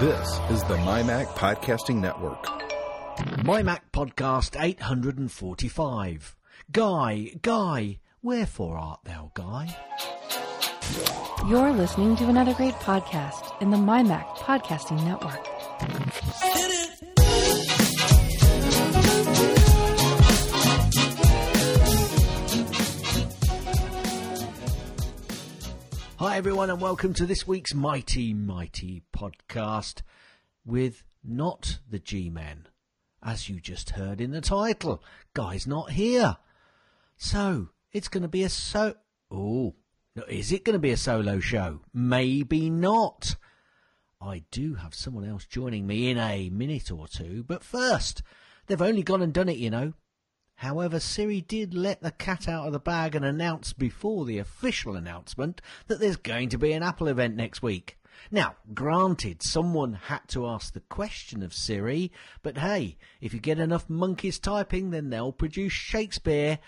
This 0.00 0.38
is 0.50 0.62
the 0.64 0.76
MyMac 0.76 1.26
Podcasting 1.34 1.96
Network. 1.96 2.44
MyMac 3.42 3.80
Podcast 3.92 4.54
845. 4.56 6.36
Guy, 6.70 7.32
Guy, 7.42 7.98
wherefore 8.22 8.78
art 8.78 9.00
thou, 9.02 9.32
Guy? 9.34 9.76
You're 11.48 11.72
listening 11.72 12.14
to 12.14 12.28
another 12.28 12.54
great 12.54 12.74
podcast 12.74 13.60
in 13.60 13.70
the 13.70 13.76
MyMac 13.76 14.36
Podcasting 14.36 15.02
Network. 15.04 15.44
Hi, 26.18 26.36
everyone, 26.36 26.68
and 26.68 26.80
welcome 26.80 27.14
to 27.14 27.26
this 27.26 27.46
week's 27.46 27.76
Mighty 27.76 28.34
Mighty 28.34 29.04
podcast 29.16 30.02
with 30.66 31.04
not 31.22 31.78
the 31.88 32.00
G 32.00 32.28
Men, 32.28 32.66
as 33.22 33.48
you 33.48 33.60
just 33.60 33.90
heard 33.90 34.20
in 34.20 34.32
the 34.32 34.40
title. 34.40 35.00
Guy's 35.32 35.64
not 35.64 35.92
here. 35.92 36.38
So, 37.16 37.68
it's 37.92 38.08
going 38.08 38.24
to 38.24 38.28
be 38.28 38.42
a 38.42 38.48
so. 38.48 38.96
Oh, 39.30 39.76
is 40.26 40.50
it 40.50 40.64
going 40.64 40.74
to 40.74 40.80
be 40.80 40.90
a 40.90 40.96
solo 40.96 41.38
show? 41.38 41.82
Maybe 41.94 42.68
not. 42.68 43.36
I 44.20 44.42
do 44.50 44.74
have 44.74 44.96
someone 44.96 45.24
else 45.24 45.46
joining 45.46 45.86
me 45.86 46.10
in 46.10 46.18
a 46.18 46.50
minute 46.50 46.90
or 46.90 47.06
two, 47.06 47.44
but 47.44 47.62
first, 47.62 48.24
they've 48.66 48.82
only 48.82 49.04
gone 49.04 49.22
and 49.22 49.32
done 49.32 49.48
it, 49.48 49.58
you 49.58 49.70
know. 49.70 49.92
However, 50.58 50.98
Siri 50.98 51.40
did 51.40 51.72
let 51.72 52.02
the 52.02 52.10
cat 52.10 52.48
out 52.48 52.66
of 52.66 52.72
the 52.72 52.80
bag 52.80 53.14
and 53.14 53.24
announce 53.24 53.72
before 53.72 54.24
the 54.24 54.38
official 54.38 54.96
announcement 54.96 55.62
that 55.86 56.00
there's 56.00 56.16
going 56.16 56.48
to 56.48 56.58
be 56.58 56.72
an 56.72 56.82
Apple 56.82 57.06
event 57.06 57.36
next 57.36 57.62
week. 57.62 57.96
Now, 58.32 58.56
granted, 58.74 59.40
someone 59.40 59.92
had 59.92 60.26
to 60.30 60.48
ask 60.48 60.74
the 60.74 60.80
question 60.80 61.44
of 61.44 61.54
Siri, 61.54 62.10
but 62.42 62.58
hey, 62.58 62.98
if 63.20 63.32
you 63.32 63.38
get 63.38 63.60
enough 63.60 63.88
monkeys 63.88 64.40
typing, 64.40 64.90
then 64.90 65.10
they'll 65.10 65.30
produce 65.30 65.72
Shakespeare. 65.72 66.58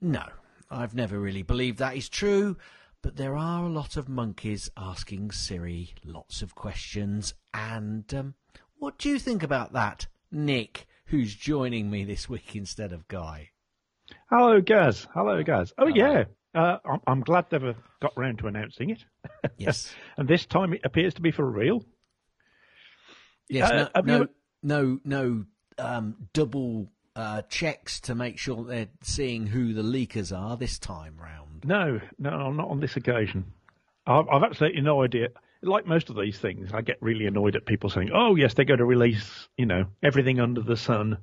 No, 0.00 0.24
I've 0.70 0.94
never 0.94 1.20
really 1.20 1.42
believed 1.42 1.80
that 1.80 1.98
is 1.98 2.08
true, 2.08 2.56
but 3.02 3.16
there 3.16 3.36
are 3.36 3.66
a 3.66 3.68
lot 3.68 3.98
of 3.98 4.08
monkeys 4.08 4.70
asking 4.74 5.32
Siri 5.32 5.92
lots 6.02 6.40
of 6.40 6.54
questions. 6.54 7.34
And 7.52 8.10
um, 8.14 8.34
what 8.78 8.96
do 8.96 9.10
you 9.10 9.18
think 9.18 9.42
about 9.42 9.74
that, 9.74 10.06
Nick? 10.32 10.86
Who's 11.08 11.34
joining 11.34 11.90
me 11.90 12.04
this 12.04 12.28
week 12.28 12.54
instead 12.54 12.92
of 12.92 13.08
Guy. 13.08 13.50
Hello, 14.30 14.60
Gaz. 14.60 15.06
Hello, 15.14 15.42
Gaz. 15.42 15.72
Oh, 15.78 15.86
Hello. 15.86 15.96
yeah. 15.96 16.24
Uh, 16.54 16.78
I'm, 16.84 17.00
I'm, 17.06 17.20
glad 17.20 17.46
they've 17.50 17.74
got 18.00 18.16
round 18.16 18.38
to 18.38 18.46
announcing 18.46 18.90
it. 18.90 19.04
Yes. 19.58 19.94
and 20.16 20.28
this 20.28 20.46
time 20.46 20.72
it 20.72 20.80
appears 20.84 21.14
to 21.14 21.20
be 21.20 21.30
for 21.30 21.48
real. 21.48 21.84
Yes. 23.48 23.88
Uh, 23.94 24.00
no, 24.02 24.18
no, 24.18 24.28
no, 24.62 25.00
no, 25.04 25.44
um, 25.78 26.16
double 26.32 26.90
uh, 27.14 27.42
checks 27.42 28.00
to 28.00 28.14
make 28.14 28.38
sure 28.38 28.64
they're 28.64 28.88
seeing 29.02 29.46
who 29.46 29.74
the 29.74 29.82
leakers 29.82 30.36
are 30.36 30.56
this 30.56 30.78
time 30.78 31.16
round. 31.20 31.64
No, 31.64 32.00
no, 32.18 32.52
not 32.52 32.68
on 32.68 32.80
this 32.80 32.96
occasion. 32.96 33.52
I've, 34.06 34.28
I've 34.28 34.42
absolutely 34.42 34.80
no 34.80 35.02
idea 35.02 35.28
like 35.62 35.86
most 35.86 36.10
of 36.10 36.16
these 36.16 36.38
things, 36.38 36.72
I 36.72 36.82
get 36.82 36.98
really 37.00 37.26
annoyed 37.26 37.56
at 37.56 37.66
people 37.66 37.90
saying, 37.90 38.10
"Oh, 38.12 38.36
yes, 38.36 38.54
they're 38.54 38.64
going 38.64 38.78
to 38.78 38.84
release, 38.84 39.48
you 39.56 39.66
know, 39.66 39.86
everything 40.02 40.40
under 40.40 40.60
the 40.60 40.76
sun," 40.76 41.18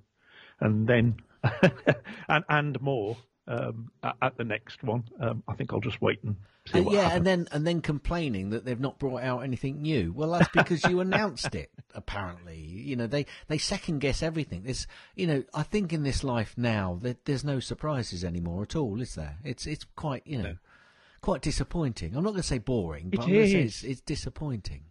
and 0.59 0.87
then 0.87 1.17
and 2.27 2.43
and 2.49 2.81
more 2.81 3.17
um, 3.47 3.91
at, 4.03 4.15
at, 4.21 4.37
the 4.37 4.43
next 4.43 4.83
one. 4.83 5.03
Um, 5.19 5.43
I 5.47 5.53
think 5.53 5.71
I'll 5.71 5.79
just 5.79 6.01
wait 6.01 6.23
and 6.23 6.35
see. 6.65 6.79
Uh, 6.79 6.89
yeah, 6.89 7.01
happens. 7.03 7.15
and 7.17 7.25
then 7.25 7.47
and 7.51 7.67
then 7.67 7.81
complaining 7.81 8.49
that 8.49 8.65
they've 8.65 8.79
not 8.79 8.99
brought 8.99 9.23
out 9.23 9.39
anything 9.39 9.81
new. 9.81 10.11
Well, 10.13 10.31
that's 10.31 10.49
because 10.49 10.83
you 10.85 10.99
announced 11.01 11.55
it. 11.55 11.71
Apparently, 11.93 12.57
you 12.57 12.95
know 12.95 13.07
they 13.07 13.25
they 13.47 13.57
second 13.57 13.99
guess 13.99 14.21
everything. 14.21 14.63
There's, 14.63 14.87
you 15.15 15.27
know, 15.27 15.43
I 15.53 15.63
think 15.63 15.93
in 15.93 16.03
this 16.03 16.23
life 16.23 16.55
now 16.57 16.99
that 17.03 17.25
there's 17.25 17.43
no 17.43 17.59
surprises 17.59 18.23
anymore 18.23 18.63
at 18.63 18.75
all, 18.75 18.99
is 19.01 19.15
there? 19.15 19.37
It's 19.43 19.65
it's 19.65 19.85
quite 19.95 20.23
you 20.25 20.37
know. 20.39 20.43
No 20.43 20.57
quite 21.25 21.41
disappointing. 21.41 22.15
I'm 22.15 22.23
not 22.23 22.31
going 22.31 22.43
to 22.43 22.47
say 22.47 22.59
boring, 22.59 23.09
but 23.09 23.27
it's, 23.27 23.83
it's, 23.83 24.01
disappointing. 24.01 24.83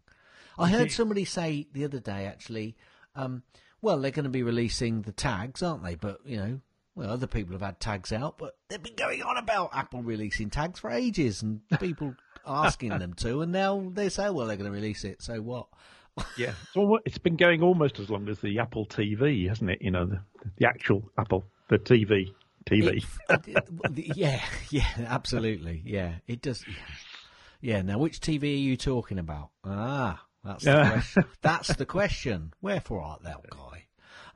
I 0.59 0.69
heard 0.69 0.91
somebody 0.91 1.25
say 1.25 1.69
the 1.73 1.85
other 1.85 2.01
day, 2.01 2.27
actually, 2.27 2.77
um, 3.15 3.45
well, 3.81 4.01
they're 4.01 4.11
going 4.11 4.25
to 4.25 4.31
be 4.31 4.43
releasing 4.43 5.03
the 5.03 5.13
tags, 5.13 5.63
aren't 5.63 5.85
they? 5.85 5.95
But, 5.95 6.19
you 6.27 6.37
know, 6.37 6.61
well, 6.97 7.11
other 7.11 7.29
people 7.29 7.53
have 7.53 7.63
had 7.63 7.79
tags 7.79 8.13
out, 8.13 8.37
but 8.37 8.57
they've 8.69 8.83
been 8.83 8.97
going 8.97 9.23
on 9.23 9.37
about 9.37 9.71
Apple 9.73 10.03
releasing 10.03 10.51
tags 10.51 10.81
for 10.81 10.91
ages 10.91 11.41
and 11.41 11.61
people 11.79 12.17
asking 12.47 12.91
them 12.91 13.15
to, 13.15 13.43
and 13.43 13.53
now 13.53 13.91
they 13.95 14.09
say, 14.09 14.29
well, 14.31 14.49
they're 14.49 14.57
going 14.57 14.71
to 14.71 14.77
release 14.77 15.05
it, 15.05 15.23
so 15.23 15.41
what? 15.41 15.69
yeah, 16.37 16.55
so 16.73 16.99
it's 17.05 17.19
been 17.19 17.37
going 17.37 17.63
almost 17.63 18.01
as 18.01 18.11
long 18.11 18.29
as 18.29 18.41
the 18.41 18.59
Apple 18.59 18.87
TV, 18.87 19.49
hasn't 19.49 19.71
it? 19.71 19.83
You 19.83 19.93
know, 19.93 20.05
the, 20.05 20.21
the 20.59 20.67
actual 20.67 21.09
Apple, 21.17 21.45
the 21.69 21.79
TV. 21.79 22.33
TV. 22.67 23.05
It, 23.29 24.17
yeah, 24.17 24.43
yeah, 24.71 24.87
absolutely. 25.07 25.83
Yeah, 25.85 26.15
it 26.27 26.43
does. 26.43 26.65
Yeah. 27.61 27.83
Now, 27.83 27.99
which 27.99 28.21
TV 28.21 28.43
are 28.43 28.47
you 28.47 28.77
talking 28.77 29.19
about? 29.19 29.51
Ah, 29.65 30.25
that's 30.45 30.65
the 30.65 30.91
question. 30.91 31.25
That's 31.43 31.77
the 31.77 31.87
question. 31.87 32.53
Wherefore 32.61 33.03
art 33.03 33.23
thou, 33.23 33.41
guy? 33.51 33.85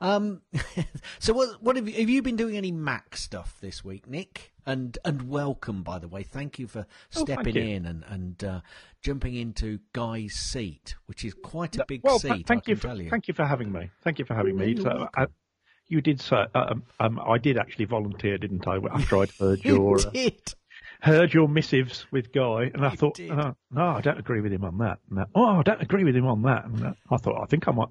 Um, 0.01 0.41
so 1.19 1.33
what, 1.33 1.61
what 1.61 1.75
have 1.75 1.87
you, 1.87 1.93
have 1.95 2.09
you 2.09 2.21
been 2.21 2.35
doing 2.35 2.57
any 2.57 2.71
Mac 2.71 3.15
stuff 3.15 3.57
this 3.61 3.83
week, 3.83 4.07
Nick? 4.07 4.53
And, 4.65 4.97
and 5.03 5.29
welcome, 5.29 5.83
by 5.83 5.99
the 5.99 6.07
way. 6.07 6.23
Thank 6.23 6.59
you 6.59 6.67
for 6.67 6.85
oh, 7.15 7.23
stepping 7.23 7.57
oh, 7.57 7.61
in 7.61 7.85
and, 7.85 8.03
and, 8.07 8.43
uh, 8.43 8.61
jumping 9.01 9.35
into 9.35 9.79
Guy's 9.93 10.33
seat, 10.33 10.95
which 11.05 11.25
is 11.25 11.33
quite 11.33 11.75
a 11.77 11.85
big 11.87 12.01
well, 12.03 12.19
seat. 12.19 12.45
Thank 12.45 12.67
you, 12.67 12.75
for, 12.75 12.93
you. 12.93 13.09
Thank 13.09 13.27
you 13.27 13.33
for 13.33 13.45
having 13.45 13.71
me. 13.71 13.89
Thank 14.03 14.19
you 14.19 14.25
for 14.25 14.35
having 14.35 14.55
me. 14.55 14.75
So, 14.75 15.09
I, 15.15 15.27
you 15.89 16.01
did 16.01 16.21
say 16.21 16.45
um, 16.55 16.83
um, 16.99 17.19
I 17.19 17.37
did 17.37 17.57
actually 17.57 17.85
volunteer, 17.85 18.37
didn't 18.37 18.67
I? 18.67 18.77
After 18.77 19.17
I'd 19.17 19.31
heard 19.31 19.59
your 19.65 19.99
uh, 19.99 20.29
heard 21.01 21.33
your 21.33 21.47
missives 21.47 22.05
with 22.11 22.31
Guy, 22.31 22.71
and 22.73 22.85
I 22.85 22.91
thought, 22.95 23.19
oh, 23.19 23.55
no, 23.71 23.85
I 23.87 24.01
don't 24.01 24.19
agree 24.19 24.41
with 24.41 24.53
him 24.53 24.63
on 24.63 24.77
that. 24.77 24.99
that. 25.11 25.27
Oh, 25.35 25.59
I 25.59 25.63
don't 25.63 25.81
agree 25.81 26.03
with 26.03 26.15
him 26.15 26.27
on 26.27 26.43
that. 26.43 26.65
And 26.65 26.79
that. 26.79 26.95
I 27.09 27.17
thought, 27.17 27.41
I 27.41 27.45
think 27.45 27.67
I 27.67 27.71
might. 27.71 27.89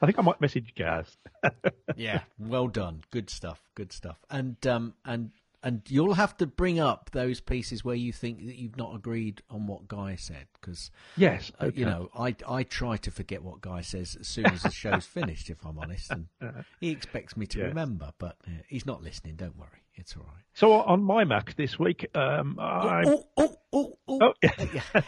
I 0.00 0.06
think 0.06 0.18
I 0.18 0.22
might 0.22 0.40
message 0.40 0.74
Gaz. 0.74 1.16
yeah, 1.96 2.20
well 2.38 2.68
done. 2.68 3.02
Good 3.10 3.30
stuff. 3.30 3.62
Good 3.74 3.92
stuff. 3.92 4.18
And 4.28 4.64
um 4.66 4.94
and 5.04 5.30
and 5.66 5.82
you'll 5.88 6.14
have 6.14 6.36
to 6.36 6.46
bring 6.46 6.78
up 6.78 7.10
those 7.10 7.40
pieces 7.40 7.84
where 7.84 7.96
you 7.96 8.12
think 8.12 8.46
that 8.46 8.54
you've 8.54 8.76
not 8.76 8.94
agreed 8.94 9.42
on 9.50 9.66
what 9.66 9.88
Guy 9.88 10.14
said, 10.14 10.46
because 10.60 10.92
yes, 11.16 11.50
okay. 11.60 11.66
uh, 11.66 11.72
you 11.74 11.84
know, 11.84 12.08
I 12.16 12.36
I 12.46 12.62
try 12.62 12.96
to 12.98 13.10
forget 13.10 13.42
what 13.42 13.62
Guy 13.62 13.80
says 13.80 14.16
as 14.20 14.28
soon 14.28 14.46
as 14.46 14.62
the 14.62 14.70
show's 14.82 15.06
finished, 15.06 15.50
if 15.50 15.66
I'm 15.66 15.76
honest, 15.76 16.12
and 16.12 16.28
he 16.80 16.90
expects 16.90 17.36
me 17.36 17.46
to 17.46 17.58
yeah. 17.58 17.64
remember, 17.64 18.12
but 18.18 18.36
uh, 18.46 18.62
he's 18.68 18.86
not 18.86 19.02
listening. 19.02 19.34
Don't 19.34 19.58
worry, 19.58 19.82
it's 19.96 20.16
all 20.16 20.22
right. 20.22 20.44
So 20.54 20.72
on 20.72 21.02
my 21.02 21.24
Mac 21.24 21.56
this 21.56 21.80
week, 21.80 22.08
um, 22.14 22.58
I 22.60 23.02
oh 23.04 23.24
oh 23.36 23.56
oh 23.72 23.98
oh, 24.06 24.18
oh. 24.22 24.34
yeah. 24.72 25.00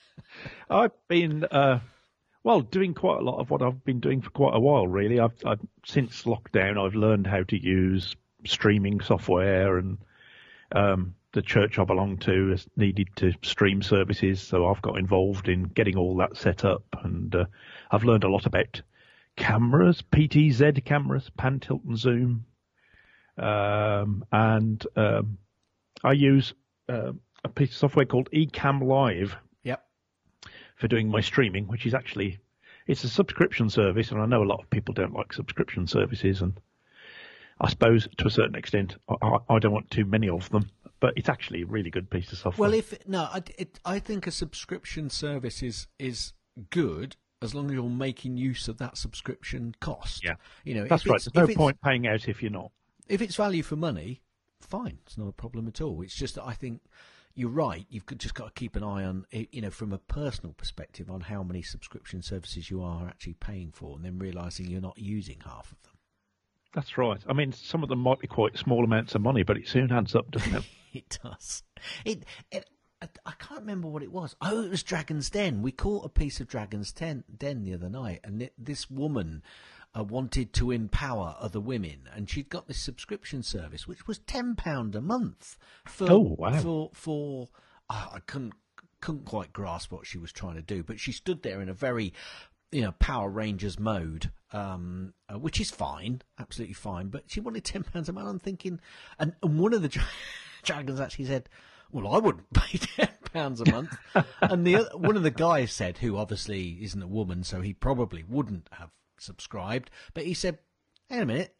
I've 0.70 1.08
been. 1.08 1.42
Uh, 1.42 1.80
well, 2.44 2.60
doing 2.60 2.94
quite 2.94 3.18
a 3.18 3.24
lot 3.24 3.40
of 3.40 3.50
what 3.50 3.62
I've 3.62 3.84
been 3.84 3.98
doing 3.98 4.22
for 4.22 4.30
quite 4.30 4.54
a 4.54 4.60
while, 4.60 4.86
really. 4.86 5.18
I've, 5.18 5.34
I've 5.44 5.60
since 5.84 6.22
lockdown, 6.22 6.78
I've 6.78 6.94
learned 6.94 7.26
how 7.26 7.42
to 7.42 7.60
use 7.60 8.14
streaming 8.44 9.00
software, 9.00 9.78
and 9.78 9.98
um, 10.72 11.14
the 11.32 11.42
church 11.42 11.78
I 11.78 11.84
belong 11.84 12.18
to 12.18 12.50
has 12.50 12.66
needed 12.76 13.08
to 13.16 13.32
stream 13.42 13.82
services, 13.82 14.40
so 14.40 14.66
I've 14.68 14.82
got 14.82 14.98
involved 14.98 15.48
in 15.48 15.64
getting 15.64 15.96
all 15.96 16.16
that 16.18 16.36
set 16.36 16.64
up, 16.64 16.84
and 17.02 17.34
uh, 17.34 17.44
I've 17.90 18.04
learned 18.04 18.24
a 18.24 18.30
lot 18.30 18.46
about 18.46 18.82
cameras, 19.36 20.02
PTZ 20.12 20.84
cameras, 20.84 21.30
pan, 21.36 21.60
tilt, 21.60 21.84
and 21.84 21.98
zoom, 21.98 22.46
um, 23.36 24.24
and 24.32 24.84
um, 24.96 25.38
I 26.02 26.12
use 26.12 26.54
uh, 26.88 27.12
a 27.44 27.48
piece 27.48 27.70
of 27.70 27.76
software 27.76 28.06
called 28.06 28.30
Ecamm 28.32 28.82
Live. 28.82 29.36
Yep. 29.64 29.84
For 30.76 30.88
doing 30.88 31.08
my 31.08 31.20
streaming, 31.20 31.66
which 31.66 31.86
is 31.86 31.94
actually 31.94 32.38
it's 32.86 33.04
a 33.04 33.08
subscription 33.08 33.68
service, 33.68 34.10
and 34.10 34.20
I 34.20 34.26
know 34.26 34.42
a 34.42 34.44
lot 34.44 34.60
of 34.60 34.70
people 34.70 34.94
don't 34.94 35.12
like 35.12 35.32
subscription 35.32 35.86
services, 35.86 36.40
and 36.40 36.58
I 37.60 37.68
suppose 37.68 38.08
to 38.18 38.26
a 38.26 38.30
certain 38.30 38.54
extent, 38.54 38.96
I, 39.22 39.38
I, 39.48 39.58
don't 39.58 39.72
want 39.72 39.90
too 39.90 40.04
many 40.04 40.28
of 40.28 40.48
them, 40.50 40.70
but 41.00 41.14
it's 41.16 41.28
actually 41.28 41.62
a 41.62 41.66
really 41.66 41.90
good 41.90 42.08
piece 42.10 42.32
of 42.32 42.38
software. 42.38 42.68
Well, 42.68 42.78
if 42.78 43.06
no, 43.06 43.22
I, 43.22 43.42
it, 43.56 43.80
I 43.84 43.98
think 43.98 44.26
a 44.26 44.30
subscription 44.30 45.10
service 45.10 45.62
is 45.62 45.88
is 45.98 46.32
good 46.70 47.16
as 47.42 47.54
long 47.54 47.66
as 47.66 47.72
you're 47.72 47.84
making 47.84 48.36
use 48.36 48.68
of 48.68 48.78
that 48.78 48.96
subscription 48.96 49.74
cost. 49.80 50.24
Yeah, 50.24 50.34
you 50.64 50.74
know, 50.74 50.86
that's 50.86 51.06
right. 51.06 51.20
There's 51.32 51.48
no 51.48 51.54
point 51.54 51.80
paying 51.82 52.06
out 52.06 52.28
if 52.28 52.42
you're 52.42 52.52
not. 52.52 52.70
If 53.08 53.22
it's 53.22 53.36
value 53.36 53.62
for 53.62 53.76
money, 53.76 54.22
fine, 54.60 54.98
it's 55.06 55.18
not 55.18 55.28
a 55.28 55.32
problem 55.32 55.66
at 55.66 55.80
all. 55.80 56.02
It's 56.02 56.14
just 56.14 56.36
that 56.36 56.44
I 56.44 56.52
think 56.52 56.82
you're 57.34 57.48
right. 57.48 57.86
You've 57.88 58.06
just 58.18 58.34
got 58.34 58.46
to 58.46 58.52
keep 58.52 58.76
an 58.76 58.82
eye 58.82 59.04
on, 59.04 59.24
you 59.30 59.62
know, 59.62 59.70
from 59.70 59.92
a 59.92 59.98
personal 59.98 60.52
perspective, 60.52 61.10
on 61.10 61.22
how 61.22 61.42
many 61.42 61.62
subscription 61.62 62.22
services 62.22 62.70
you 62.70 62.82
are 62.82 63.08
actually 63.08 63.34
paying 63.34 63.72
for, 63.72 63.96
and 63.96 64.04
then 64.04 64.18
realizing 64.18 64.66
you're 64.66 64.80
not 64.80 64.98
using 64.98 65.40
half 65.44 65.72
of 65.72 65.82
them. 65.82 65.97
That's 66.74 66.98
right. 66.98 67.20
I 67.28 67.32
mean, 67.32 67.52
some 67.52 67.82
of 67.82 67.88
them 67.88 68.00
might 68.00 68.20
be 68.20 68.26
quite 68.26 68.58
small 68.58 68.84
amounts 68.84 69.14
of 69.14 69.22
money, 69.22 69.42
but 69.42 69.56
it 69.56 69.68
soon 69.68 69.90
adds 69.90 70.14
up, 70.14 70.30
doesn't 70.30 70.54
it? 70.54 70.64
it 70.92 71.18
does. 71.22 71.62
It, 72.04 72.24
it 72.50 72.68
I, 73.00 73.32
can't 73.38 73.60
remember 73.60 73.88
what 73.88 74.02
it 74.02 74.10
was. 74.10 74.34
Oh, 74.40 74.62
it 74.62 74.70
was 74.70 74.82
Dragon's 74.82 75.30
Den. 75.30 75.62
We 75.62 75.70
caught 75.70 76.04
a 76.04 76.08
piece 76.08 76.40
of 76.40 76.48
Dragon's 76.48 76.92
Den, 76.92 77.22
Den 77.36 77.62
the 77.62 77.74
other 77.74 77.88
night, 77.88 78.20
and 78.24 78.42
it, 78.42 78.52
this 78.58 78.90
woman 78.90 79.42
uh, 79.96 80.02
wanted 80.02 80.52
to 80.54 80.72
empower 80.72 81.36
other 81.38 81.60
women, 81.60 82.08
and 82.12 82.28
she'd 82.28 82.48
got 82.48 82.66
this 82.66 82.80
subscription 82.80 83.42
service, 83.42 83.86
which 83.86 84.08
was 84.08 84.18
ten 84.18 84.56
pound 84.56 84.96
a 84.96 85.00
month 85.00 85.56
for 85.86 86.10
Oh, 86.10 86.36
wow. 86.38 86.58
for 86.60 86.90
for. 86.92 87.48
oh, 87.88 88.08
I 88.14 88.18
couldn't 88.26 88.54
couldn't 89.00 89.24
quite 89.26 89.52
grasp 89.52 89.92
what 89.92 90.06
she 90.06 90.18
was 90.18 90.32
trying 90.32 90.56
to 90.56 90.62
do, 90.62 90.82
but 90.82 90.98
she 90.98 91.12
stood 91.12 91.42
there 91.42 91.60
in 91.62 91.68
a 91.68 91.74
very 91.74 92.12
you 92.72 92.82
know 92.82 92.92
Power 92.92 93.28
Rangers 93.28 93.78
mode, 93.78 94.30
um, 94.52 95.14
uh, 95.28 95.38
which 95.38 95.60
is 95.60 95.70
fine, 95.70 96.22
absolutely 96.38 96.74
fine. 96.74 97.08
But 97.08 97.24
she 97.26 97.40
wanted 97.40 97.64
ten 97.64 97.82
pounds 97.84 98.08
a 98.08 98.12
month. 98.12 98.28
I'm 98.28 98.38
thinking, 98.38 98.80
and, 99.18 99.34
and 99.42 99.58
one 99.58 99.74
of 99.74 99.82
the 99.82 99.88
dra- 99.88 100.04
dragons 100.62 101.00
actually 101.00 101.26
said, 101.26 101.48
"Well, 101.90 102.12
I 102.12 102.18
wouldn't 102.18 102.52
pay 102.52 102.78
ten 102.78 103.08
pounds 103.32 103.60
a 103.60 103.70
month." 103.70 103.96
and 104.42 104.66
the 104.66 104.76
other, 104.76 104.96
one 104.96 105.16
of 105.16 105.22
the 105.22 105.30
guys 105.30 105.72
said, 105.72 105.98
who 105.98 106.16
obviously 106.16 106.78
isn't 106.82 107.02
a 107.02 107.08
woman, 107.08 107.44
so 107.44 107.60
he 107.60 107.72
probably 107.72 108.24
wouldn't 108.28 108.68
have 108.72 108.90
subscribed, 109.18 109.90
but 110.14 110.24
he 110.24 110.34
said, 110.34 110.58
"Hang 111.08 111.22
a 111.22 111.26
minute." 111.26 111.54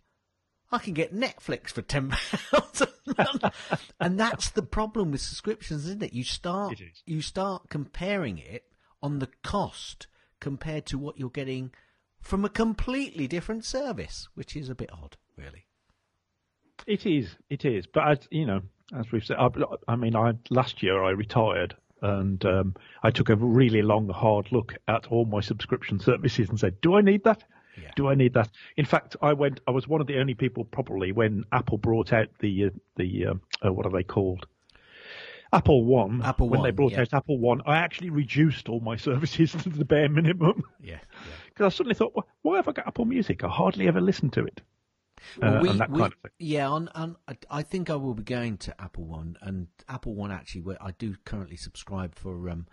I 0.71 0.77
can 0.77 0.93
get 0.93 1.15
Netflix 1.15 1.71
for 1.71 1.81
ten 1.81 2.11
pounds 2.11 2.83
a 2.83 2.89
month, 3.17 3.43
and 3.99 4.21
that's 4.21 4.51
the 4.51 4.61
problem 4.61 5.11
with 5.13 5.23
subscriptions, 5.23 5.87
isn't 5.87 6.03
it? 6.03 6.13
You 6.13 6.25
start 6.25 6.75
It 6.75 6.83
is. 6.83 7.03
you 7.07 7.23
start 7.23 7.71
comparing 7.71 8.37
it 8.37 8.65
on 9.03 9.19
the 9.19 9.31
cost 9.43 10.09
compared 10.41 10.87
to 10.87 10.99
what 10.99 11.19
you're 11.19 11.31
getting 11.31 11.73
from 12.21 12.45
a 12.45 12.49
completely 12.49 13.27
different 13.27 13.65
service, 13.65 14.29
which 14.35 14.57
is 14.57 14.69
a 14.69 14.75
bit 14.75 14.91
odd, 14.93 15.17
really. 15.37 15.67
It 16.87 17.07
is, 17.07 17.37
it 17.51 17.65
is. 17.65 17.87
But 17.87 18.09
as 18.09 18.29
you 18.31 18.47
know, 18.47 18.63
as 18.97 19.11
we've 19.13 19.25
said, 19.25 19.37
I, 19.39 19.49
I 19.87 19.97
mean, 19.97 20.17
I 20.17 20.33
last 20.51 20.83
year 20.83 21.03
I 21.03 21.11
retired 21.11 21.75
and 22.03 22.45
um, 22.45 22.75
I 23.03 23.11
took 23.11 23.29
a 23.29 23.37
really 23.37 23.83
long, 23.83 24.09
hard 24.09 24.53
look 24.53 24.75
at 24.87 25.07
all 25.09 25.25
my 25.25 25.41
subscription 25.41 25.99
services 25.99 26.49
and 26.49 26.59
said, 26.59 26.81
"Do 26.81 26.95
I 26.95 27.01
need 27.01 27.25
that? 27.25 27.45
Yeah. 27.81 27.91
Do 27.97 28.09
I 28.09 28.15
need 28.15 28.35
that?" 28.35 28.51
In 28.77 28.85
fact, 28.85 29.17
I 29.21 29.33
went. 29.33 29.61
I 29.67 29.73
was 29.73 29.89
one 29.89 30.01
of 30.01 30.07
the 30.07 30.19
only 30.19 30.35
people 30.35 30.65
probably 30.65 31.13
when 31.13 31.45
Apple 31.53 31.79
brought 31.79 32.13
out 32.13 32.29
the 32.41 32.67
uh, 32.67 32.71
the 32.97 33.27
um, 33.27 33.41
uh, 33.65 33.73
what 33.73 33.87
are 33.87 33.93
they 33.93 34.05
called? 34.05 34.47
Apple 35.53 35.85
One. 35.85 36.23
Apple 36.23 36.49
when 36.49 36.63
they 36.63 36.71
brought 36.71 36.93
yeah. 36.93 37.01
out 37.03 37.15
Apple 37.15 37.39
One, 37.39 37.63
I 37.67 37.77
actually 37.79 38.11
reduced 38.11 38.69
all 38.69 38.81
my 38.81 38.97
services 39.09 39.53
to 39.53 39.69
the 39.71 39.85
bare 39.85 40.09
minimum 40.09 40.63
Yeah. 40.83 40.99
because 41.47 41.73
I 41.73 41.77
suddenly 41.77 41.95
thought, 41.95 42.15
"Why- 42.15 42.23
why 42.43 42.57
have 42.57 42.69
I 42.69 42.73
got 42.73 42.87
Apple 42.87 43.05
Music? 43.07 43.43
I 43.45 43.49
hardly 43.49 43.89
ever 43.89 44.01
listen 44.01 44.31
to 44.31 44.45
it. 44.45 44.61
Well, 45.41 45.57
Uh, 45.57 45.63
we, 45.63 45.69
and 45.71 45.79
we- 45.81 45.99
kind 46.01 46.13
of 46.13 46.19
thing. 46.21 46.31
yeah, 46.39 46.69
on, 46.69 46.89
on, 46.95 47.17
I- 47.27 47.37
I 47.51 47.63
think 47.63 47.91
I 47.91 47.97
will 47.97 48.15
be 48.15 48.23
going 48.23 48.57
to 48.59 48.81
Apple 48.81 49.05
One, 49.05 49.37
and 49.41 49.69
Apple 49.89 50.15
One 50.15 50.31
actually, 50.31 50.61
where 50.63 50.83
I 50.83 50.93
do 50.93 51.17
currently 51.25 51.57
subscribe 51.57 52.15
for. 52.15 52.49
Um, 52.51 52.67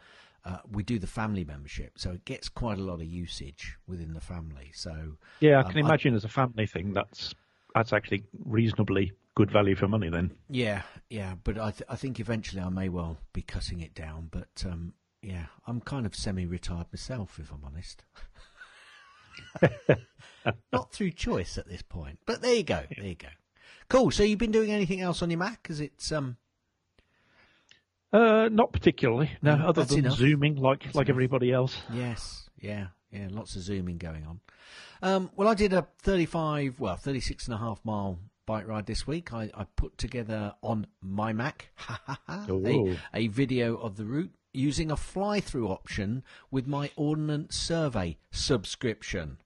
uh, 0.44 0.60
we 0.72 0.84
do 0.84 1.00
the 1.00 1.08
family 1.08 1.44
membership, 1.44 1.98
so 1.98 2.12
it 2.12 2.24
gets 2.24 2.50
quite 2.50 2.78
a 2.78 2.84
lot 2.84 3.02
of 3.02 3.06
usage 3.08 3.78
within 3.88 4.14
the 4.14 4.22
family. 4.22 4.70
So 4.76 5.18
Yeah, 5.40 5.58
I 5.58 5.62
Um, 5.64 5.70
can 5.72 5.80
imagine 5.80 6.14
as 6.14 6.24
a 6.24 6.30
family 6.30 6.68
thing, 6.68 6.94
that's 6.94 7.34
that's 7.74 7.92
actually 7.94 8.26
reasonably 8.46 9.12
good 9.36 9.52
value 9.52 9.76
for 9.76 9.88
money. 9.88 10.10
Then 10.10 10.32
Yeah, 10.50 10.82
yeah, 11.10 11.36
but 11.44 11.58
I, 11.60 11.72
th- 11.72 11.84
I 11.90 11.96
think 11.96 12.20
eventually 12.20 12.62
I 12.62 12.70
may 12.70 12.90
well 12.90 13.18
be 13.34 13.42
cutting 13.42 13.82
it 13.82 13.94
down. 13.94 14.30
But 14.32 14.64
um, 14.66 14.94
yeah, 15.22 15.46
I'm 15.68 15.82
kind 15.82 16.06
of 16.06 16.16
semi-retired 16.16 16.88
myself, 16.92 17.40
if 17.40 17.52
I'm 17.52 17.64
honest. 17.66 18.04
Not 20.72 20.92
through 20.92 21.12
choice 21.12 21.58
at 21.58 21.68
this 21.68 21.82
point, 21.82 22.20
but 22.26 22.42
there 22.42 22.54
you 22.56 22.64
go. 22.64 22.84
There 22.96 23.06
you 23.08 23.16
go. 23.16 23.28
Cool. 23.90 24.12
So 24.12 24.24
you've 24.24 24.40
been 24.40 24.52
doing 24.52 24.72
anything 24.72 25.02
else 25.02 25.22
on 25.22 25.30
your 25.30 25.40
Mac? 25.40 25.62
Because 25.64 25.80
it's 25.82 26.12
um, 26.12 26.38
uh, 28.14 28.50
not 28.52 28.72
particularly. 28.72 29.32
No, 29.42 29.56
No, 29.58 29.68
other 29.68 29.84
than 29.86 30.00
enough. 30.00 30.18
zooming 30.18 30.56
like 30.56 30.86
like 30.94 31.08
enough. 31.08 31.10
everybody 31.10 31.52
else. 31.52 31.76
yes, 31.92 32.50
yeah, 32.60 32.88
yeah, 33.12 33.28
lots 33.32 33.56
of 33.56 33.62
zooming 33.64 33.98
going 33.98 34.26
on. 34.26 34.40
Um, 35.02 35.30
well, 35.36 35.48
I 35.48 35.54
did 35.56 35.74
a 35.74 35.88
35, 36.02 36.80
well, 36.80 36.96
36 36.96 37.48
and 37.48 37.54
a 37.56 37.58
half 37.58 37.80
mile 37.84 38.18
bike 38.46 38.68
ride 38.68 38.86
this 38.86 39.06
week. 39.08 39.34
I, 39.34 39.50
I 39.54 39.66
put 39.76 39.98
together 39.98 40.54
on 40.62 40.88
my 41.02 41.34
Mac 41.34 41.70
a, 42.94 42.98
a 43.14 43.28
video 43.28 43.76
of 43.78 43.96
the 43.98 44.06
route 44.06 44.34
using 44.54 44.90
a 44.92 44.98
fly-through 44.98 45.68
option 45.68 46.24
with 46.52 46.66
my 46.68 46.90
Ordnance 46.96 47.56
Survey 47.58 48.18
subscription. 48.32 49.38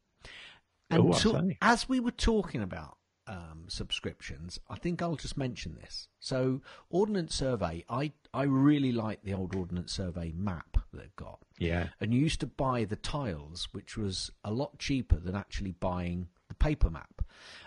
And 0.89 1.01
Oh, 1.03 1.13
to- 1.13 1.29
as 1.61 1.87
we 1.89 1.99
were 1.99 2.11
talking 2.11 2.61
about 2.61 2.97
um, 3.27 3.65
subscriptions, 3.67 4.59
I 4.69 4.75
think 4.75 5.01
I'll 5.01 5.15
just 5.15 5.37
mention 5.37 5.75
this. 5.75 6.07
So, 6.19 6.61
Ordnance 6.89 7.35
Survey, 7.35 7.85
I 7.89 8.11
I 8.33 8.43
really 8.43 8.91
like 8.91 9.21
the 9.23 9.33
old 9.33 9.55
Ordnance 9.55 9.91
Survey 9.93 10.31
map 10.35 10.73
that 10.91 10.97
they've 10.99 11.15
got 11.15 11.39
Yeah, 11.59 11.89
and 12.01 12.11
you 12.13 12.19
used 12.19 12.39
to 12.39 12.47
buy 12.47 12.85
the 12.85 12.95
tiles, 12.95 13.67
which 13.71 13.97
was 13.97 14.31
a 14.43 14.51
lot 14.51 14.79
cheaper 14.79 15.17
than 15.19 15.35
actually 15.35 15.71
buying 15.73 16.27
paper 16.59 16.89
map. 16.89 17.21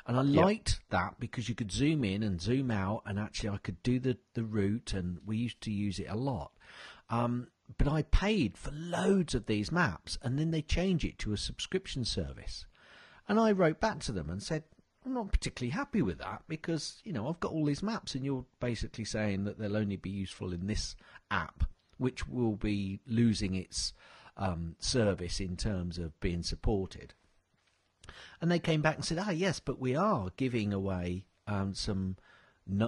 And 0.06 0.16
I 0.16 0.22
liked 0.22 0.80
that 0.90 1.20
because 1.20 1.48
you 1.48 1.54
could 1.54 1.70
zoom 1.70 2.04
in 2.04 2.22
and 2.22 2.40
zoom 2.40 2.70
out, 2.70 3.02
and 3.06 3.18
actually 3.18 3.50
I 3.50 3.58
could 3.58 3.82
do 3.82 3.98
the, 3.98 4.18
the 4.34 4.44
route, 4.44 4.92
and 4.92 5.18
we 5.24 5.36
used 5.36 5.60
to 5.62 5.70
use 5.70 5.98
it 5.98 6.08
a 6.08 6.16
lot. 6.16 6.52
Um, 7.08 7.48
but 7.78 7.88
I 7.88 8.02
paid 8.02 8.56
for 8.58 8.70
loads 8.72 9.34
of 9.34 9.46
these 9.46 9.70
maps, 9.70 10.18
and 10.22 10.38
then 10.38 10.50
they 10.50 10.62
change 10.62 11.04
it 11.04 11.18
to 11.20 11.32
a 11.32 11.36
subscription 11.36 12.04
service. 12.04 12.66
And 13.28 13.38
I 13.38 13.52
wrote 13.52 13.80
back 13.80 14.00
to 14.00 14.12
them 14.12 14.28
and 14.28 14.42
said, 14.42 14.64
I'm 15.04 15.14
not 15.14 15.32
particularly 15.32 15.70
happy 15.70 16.02
with 16.02 16.18
that 16.18 16.42
because, 16.48 17.00
you 17.04 17.12
know, 17.12 17.28
I've 17.28 17.40
got 17.40 17.52
all 17.52 17.64
these 17.64 17.82
maps 17.82 18.14
and 18.14 18.24
you're 18.24 18.44
basically 18.60 19.04
saying 19.04 19.44
that 19.44 19.58
they'll 19.58 19.76
only 19.76 19.96
be 19.96 20.10
useful 20.10 20.52
in 20.52 20.66
this 20.66 20.94
app, 21.30 21.64
which 21.98 22.28
will 22.28 22.56
be 22.56 23.00
losing 23.06 23.54
its 23.54 23.94
um, 24.36 24.76
service 24.78 25.40
in 25.40 25.56
terms 25.56 25.98
of 25.98 26.18
being 26.20 26.42
supported. 26.42 27.14
And 28.40 28.50
they 28.50 28.58
came 28.58 28.82
back 28.82 28.96
and 28.96 29.04
said, 29.04 29.18
ah, 29.18 29.30
yes, 29.30 29.60
but 29.60 29.80
we 29.80 29.94
are 29.94 30.30
giving 30.36 30.72
away 30.72 31.24
um, 31.46 31.74
some 31.74 32.16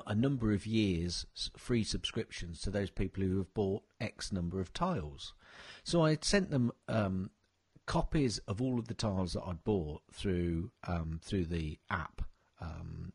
a 0.06 0.14
number 0.14 0.52
of 0.52 0.66
years 0.66 1.26
free 1.56 1.82
subscriptions 1.82 2.60
to 2.60 2.70
those 2.70 2.90
people 2.90 3.24
who 3.24 3.38
have 3.38 3.52
bought 3.54 3.82
X 4.00 4.30
number 4.30 4.60
of 4.60 4.72
tiles. 4.72 5.34
So 5.82 6.04
I 6.04 6.16
sent 6.20 6.50
them 6.50 6.72
um, 6.88 7.30
copies 7.86 8.38
of 8.46 8.62
all 8.62 8.78
of 8.78 8.88
the 8.88 8.94
tiles 8.94 9.32
that 9.32 9.42
I'd 9.42 9.64
bought 9.64 10.02
through 10.12 10.70
um, 10.86 11.20
through 11.22 11.46
the 11.46 11.78
app, 11.90 12.22
um, 12.60 13.12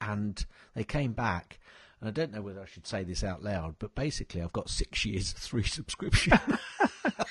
and 0.00 0.44
they 0.74 0.84
came 0.84 1.12
back. 1.12 1.60
And 2.00 2.08
I 2.08 2.12
don't 2.12 2.32
know 2.32 2.40
whether 2.40 2.62
I 2.62 2.66
should 2.66 2.86
say 2.86 3.04
this 3.04 3.22
out 3.22 3.42
loud, 3.42 3.74
but 3.78 3.94
basically, 3.94 4.40
I've 4.40 4.52
got 4.54 4.70
six 4.70 5.04
years 5.04 5.32
of 5.32 5.38
free 5.38 5.62
subscription. 5.64 6.32
oh, 6.50 6.58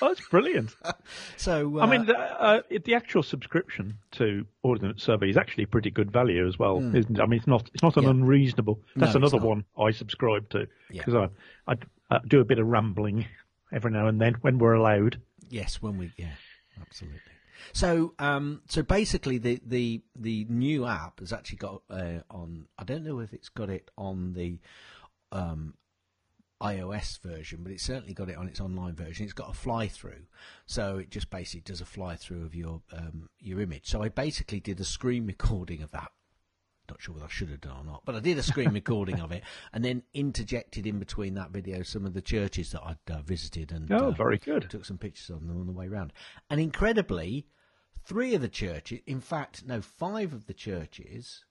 that's 0.00 0.28
brilliant. 0.28 0.76
so 1.36 1.78
uh, 1.78 1.82
I 1.82 1.86
mean, 1.90 2.06
the, 2.06 2.16
uh, 2.16 2.62
the 2.84 2.94
actual 2.94 3.22
subscription 3.24 3.98
to 4.12 4.46
Ordnance 4.62 5.02
Survey 5.02 5.28
is 5.30 5.36
actually 5.36 5.66
pretty 5.66 5.90
good 5.90 6.12
value 6.12 6.46
as 6.46 6.58
well, 6.58 6.78
isn't 6.94 7.18
it? 7.18 7.20
I 7.22 7.26
mean, 7.26 7.38
it's 7.38 7.48
not 7.48 7.68
it's 7.74 7.82
not 7.82 7.96
an. 7.96 8.04
Yeah. 8.04 8.10
unreasonable. 8.10 8.80
That's 8.94 9.14
No, 9.14 9.18
another 9.18 9.38
one 9.38 9.64
I 9.78 9.90
subscribe 9.90 10.48
to 10.50 10.68
Yeah. 10.90 11.02
because 11.04 11.14
I, 11.14 11.72
I 11.72 11.76
I 12.10 12.20
do 12.28 12.40
a 12.40 12.44
bit 12.44 12.58
of 12.60 12.66
rambling 12.68 13.26
every 13.72 13.90
now 13.90 14.06
and 14.06 14.20
then 14.20 14.34
when 14.40 14.58
we're 14.58 14.74
allowed. 14.74 15.20
Yes, 15.48 15.82
when 15.82 15.98
we 15.98 16.12
yeah, 16.16 16.34
absolutely. 16.80 17.18
So 17.72 18.14
um, 18.18 18.62
so 18.68 18.82
basically 18.82 19.38
the, 19.38 19.60
the 19.64 20.02
the 20.16 20.46
new 20.48 20.86
app 20.86 21.20
has 21.20 21.32
actually 21.32 21.58
got 21.58 21.82
uh, 21.90 22.20
on. 22.30 22.66
I 22.78 22.84
don't 22.84 23.04
know 23.04 23.20
if 23.20 23.32
it's 23.32 23.48
got 23.48 23.70
it 23.70 23.90
on 23.96 24.32
the 24.32 24.58
um, 25.32 25.74
iOS 26.62 27.20
version, 27.20 27.60
but 27.62 27.72
it's 27.72 27.84
certainly 27.84 28.12
got 28.12 28.28
it 28.28 28.36
on 28.36 28.46
its 28.46 28.60
online 28.60 28.94
version. 28.94 29.24
It's 29.24 29.32
got 29.32 29.50
a 29.50 29.54
fly 29.54 29.88
through, 29.88 30.26
so 30.66 30.98
it 30.98 31.10
just 31.10 31.30
basically 31.30 31.62
does 31.62 31.80
a 31.80 31.86
fly 31.86 32.16
through 32.16 32.44
of 32.44 32.54
your 32.54 32.82
um, 32.92 33.28
your 33.38 33.60
image. 33.60 33.88
So 33.88 34.02
I 34.02 34.08
basically 34.08 34.60
did 34.60 34.80
a 34.80 34.84
screen 34.84 35.26
recording 35.28 35.82
of 35.82 35.90
that. 35.92 36.10
Not 36.90 37.00
sure 37.00 37.14
whether 37.14 37.26
I 37.26 37.30
should 37.30 37.50
have 37.50 37.60
done 37.60 37.76
or 37.78 37.84
not, 37.84 38.02
but 38.04 38.14
I 38.16 38.20
did 38.20 38.36
a 38.36 38.42
screen 38.42 38.70
recording 38.74 39.20
of 39.20 39.30
it, 39.32 39.42
and 39.72 39.84
then 39.84 40.02
interjected 40.12 40.86
in 40.86 40.98
between 40.98 41.34
that 41.34 41.50
video 41.52 41.82
some 41.82 42.04
of 42.04 42.14
the 42.14 42.20
churches 42.20 42.72
that 42.72 42.82
I'd 42.84 43.10
uh, 43.14 43.22
visited 43.22 43.70
and 43.72 43.90
Oh, 43.92 44.08
uh, 44.08 44.10
very 44.10 44.38
good. 44.38 44.68
took 44.68 44.84
some 44.84 44.98
pictures 44.98 45.30
of 45.30 45.46
them 45.46 45.58
on 45.60 45.66
the 45.66 45.72
way 45.72 45.86
round. 45.88 46.12
And 46.50 46.60
incredibly, 46.60 47.46
three 48.04 48.34
of 48.34 48.42
the 48.42 48.48
churches, 48.48 49.00
in 49.06 49.20
fact, 49.20 49.64
no, 49.66 49.80
five 49.80 50.32
of 50.32 50.46
the 50.46 50.54
churches, 50.54 51.44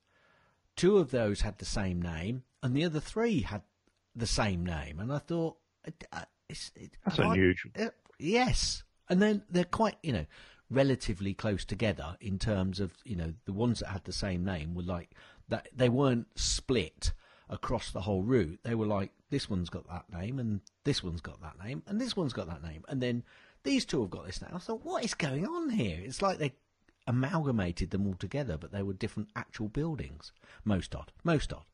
two 0.75 0.98
of 0.98 1.12
those 1.12 1.41
had 1.41 1.58
the 1.58 1.65
same 1.65 2.01
name, 2.01 2.43
and 2.62 2.75
the 2.75 2.84
other 2.86 3.00
three 3.00 3.41
had 3.41 3.62
the 4.15 4.27
same 4.27 4.65
name. 4.65 5.00
And 5.00 5.12
I 5.13 5.19
thought, 5.19 5.58
uh, 6.12 6.25
it's, 6.50 6.72
it, 6.75 6.91
That's 7.05 7.19
I- 7.19 7.31
unusual. 7.34 7.72
uh, 7.79 7.89
yes, 8.17 8.84
and 9.08 9.22
then 9.22 9.43
they're 9.50 9.63
quite, 9.63 9.96
you 10.03 10.12
know, 10.13 10.25
relatively 10.69 11.33
close 11.33 11.65
together 11.65 12.15
in 12.21 12.38
terms 12.38 12.79
of, 12.79 12.93
you 13.03 13.15
know, 13.15 13.33
the 13.45 13.53
ones 13.53 13.79
that 13.79 13.89
had 13.89 14.03
the 14.03 14.13
same 14.13 14.45
name 14.45 14.75
were 14.75 14.83
like 14.83 15.11
that. 15.47 15.67
They 15.75 15.89
weren't 15.89 16.27
split 16.38 17.13
across 17.49 17.91
the 17.91 18.01
whole 18.01 18.23
route. 18.23 18.59
They 18.63 18.75
were 18.75 18.85
like, 18.85 19.11
this 19.29 19.49
one's 19.49 19.69
got 19.69 19.88
that 19.88 20.05
name, 20.11 20.39
and 20.39 20.61
this 20.83 21.03
one's 21.03 21.21
got 21.21 21.41
that 21.41 21.63
name, 21.63 21.83
and 21.88 21.99
this 21.99 22.15
one's 22.15 22.33
got 22.33 22.47
that 22.47 22.63
name, 22.63 22.83
and 22.88 23.01
then 23.01 23.23
these 23.63 23.85
two 23.85 24.01
have 24.01 24.09
got 24.09 24.25
this 24.25 24.41
name. 24.41 24.51
I 24.53 24.59
thought, 24.59 24.85
what 24.85 25.03
is 25.03 25.13
going 25.13 25.45
on 25.45 25.69
here? 25.69 25.99
It's 26.03 26.21
like 26.21 26.38
they 26.38 26.53
amalgamated 27.07 27.91
them 27.91 28.07
all 28.07 28.15
together, 28.15 28.57
but 28.57 28.71
they 28.71 28.83
were 28.83 28.93
different 28.93 29.29
actual 29.35 29.67
buildings. 29.67 30.31
Most 30.63 30.95
odd, 30.95 31.11
most 31.23 31.53
odd. 31.53 31.65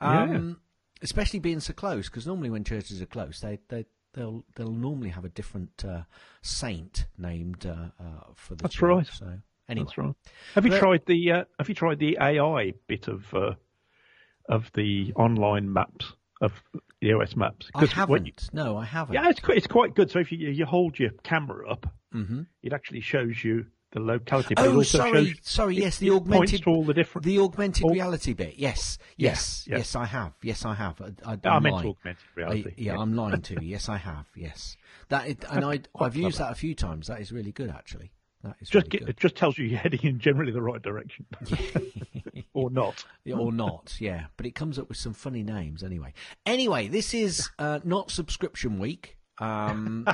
Um, 0.00 0.60
Especially 1.02 1.40
being 1.40 1.60
so 1.60 1.72
close, 1.72 2.08
because 2.08 2.26
normally 2.26 2.50
when 2.50 2.64
churches 2.64 3.02
are 3.02 3.06
close, 3.06 3.40
they, 3.40 3.58
they 3.68 3.84
they'll 4.14 4.44
they'll 4.56 4.70
normally 4.72 5.10
have 5.10 5.24
a 5.24 5.28
different 5.28 5.84
uh, 5.84 6.02
saint 6.42 7.06
named 7.18 7.66
uh, 7.66 7.90
uh, 8.00 8.04
for 8.34 8.54
the. 8.54 8.62
That's 8.62 8.74
show. 8.76 8.86
right. 8.86 9.06
So 9.06 9.38
anyway, 9.68 9.84
That's 9.86 9.98
right. 9.98 10.14
Have 10.54 10.64
you 10.64 10.70
But- 10.72 10.80
tried 10.80 11.06
the 11.06 11.32
uh, 11.32 11.44
Have 11.58 11.68
you 11.68 11.74
tried 11.74 11.98
the 11.98 12.18
AI 12.20 12.72
bit 12.86 13.08
of 13.08 13.32
uh, 13.34 13.54
of 14.48 14.70
the 14.74 15.12
online 15.16 15.72
maps 15.72 16.12
of 16.40 16.52
the 17.00 17.12
OS 17.12 17.36
maps? 17.36 17.70
I 17.74 17.86
haven't. 17.86 18.26
you- 18.26 18.32
no, 18.52 18.76
I 18.76 18.84
haven't. 18.84 19.14
yeah, 19.14 19.28
it's 19.28 19.40
quite, 19.40 19.56
it's 19.58 19.66
quite 19.66 19.94
good. 19.94 20.10
So 20.10 20.18
if 20.18 20.32
you 20.32 20.38
you 20.50 20.64
hold 20.64 20.98
your 20.98 21.10
camera 21.22 21.68
up, 21.70 21.86
hmm 22.12 22.42
it 22.62 22.72
actually 22.72 23.00
shows 23.00 23.42
you 23.44 23.66
the 23.94 24.00
locality. 24.00 24.54
But 24.54 24.66
Oh, 24.66 24.76
also 24.76 24.98
sorry, 24.98 25.34
sorry. 25.42 25.76
Yes, 25.76 25.98
the 25.98 26.10
augmented, 26.10 26.64
to 26.64 26.70
all 26.70 26.84
the 26.84 26.92
different. 26.92 27.24
the 27.24 27.38
augmented 27.38 27.84
reality 27.90 28.34
bit. 28.34 28.56
Yes, 28.58 28.98
Yeah, 29.16 29.30
yes, 29.30 29.64
yeah. 29.66 29.76
yes. 29.78 29.96
I 29.96 30.04
have. 30.04 30.32
Yes, 30.42 30.64
I 30.66 30.74
have. 30.74 31.00
I, 31.00 31.04
I, 31.24 31.32
I 31.42 31.48
I'm 31.48 31.62
meant 31.62 31.76
lying. 31.76 31.88
augmented 31.88 32.24
reality. 32.34 32.68
I, 32.70 32.74
yeah, 32.76 32.98
I'm 32.98 33.14
lying 33.16 33.40
to 33.40 33.54
you. 33.54 33.68
Yes, 33.68 33.88
I 33.88 33.96
have. 33.96 34.26
Yes, 34.36 34.76
that 35.08 35.28
it, 35.28 35.44
and 35.50 35.64
I 35.64 35.80
I've 35.98 36.16
used 36.16 36.38
that 36.38 36.52
a 36.52 36.54
few 36.56 36.74
times. 36.74 37.06
That 37.06 37.20
is 37.20 37.32
really 37.32 37.52
good, 37.52 37.70
actually. 37.70 38.12
That 38.42 38.56
is 38.60 38.68
just 38.68 38.86
really 38.92 38.98
get, 38.98 39.08
it 39.08 39.16
just 39.16 39.36
tells 39.36 39.56
you 39.56 39.64
you're 39.64 39.78
heading 39.78 40.00
in 40.02 40.18
generally 40.18 40.52
the 40.52 40.60
right 40.60 40.82
direction, 40.82 41.24
or 42.52 42.70
not. 42.70 43.04
Or 43.32 43.52
not, 43.52 43.96
yeah. 44.00 44.26
But 44.36 44.44
it 44.44 44.54
comes 44.54 44.78
up 44.78 44.88
with 44.88 44.98
some 44.98 45.14
funny 45.14 45.42
names 45.42 45.82
anyway. 45.82 46.12
Anyway, 46.44 46.88
this 46.88 47.14
is 47.14 47.48
uh, 47.58 47.80
not 47.84 48.10
subscription 48.10 48.78
week. 48.78 49.16
Um, 49.38 50.06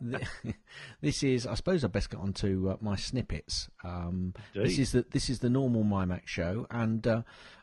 this 1.00 1.22
is, 1.22 1.46
I 1.46 1.54
suppose, 1.54 1.84
I 1.84 1.88
best 1.88 2.10
get 2.10 2.20
on 2.20 2.32
to 2.34 2.70
uh, 2.70 2.76
my 2.80 2.96
snippets. 2.96 3.68
Um, 3.84 4.34
this 4.54 4.78
is 4.78 4.92
the 4.92 5.04
this 5.10 5.30
is 5.30 5.40
the 5.40 5.50
normal 5.50 5.84
MyMac 5.84 6.26
show, 6.26 6.66
and 6.70 7.06
uh, 7.06 7.22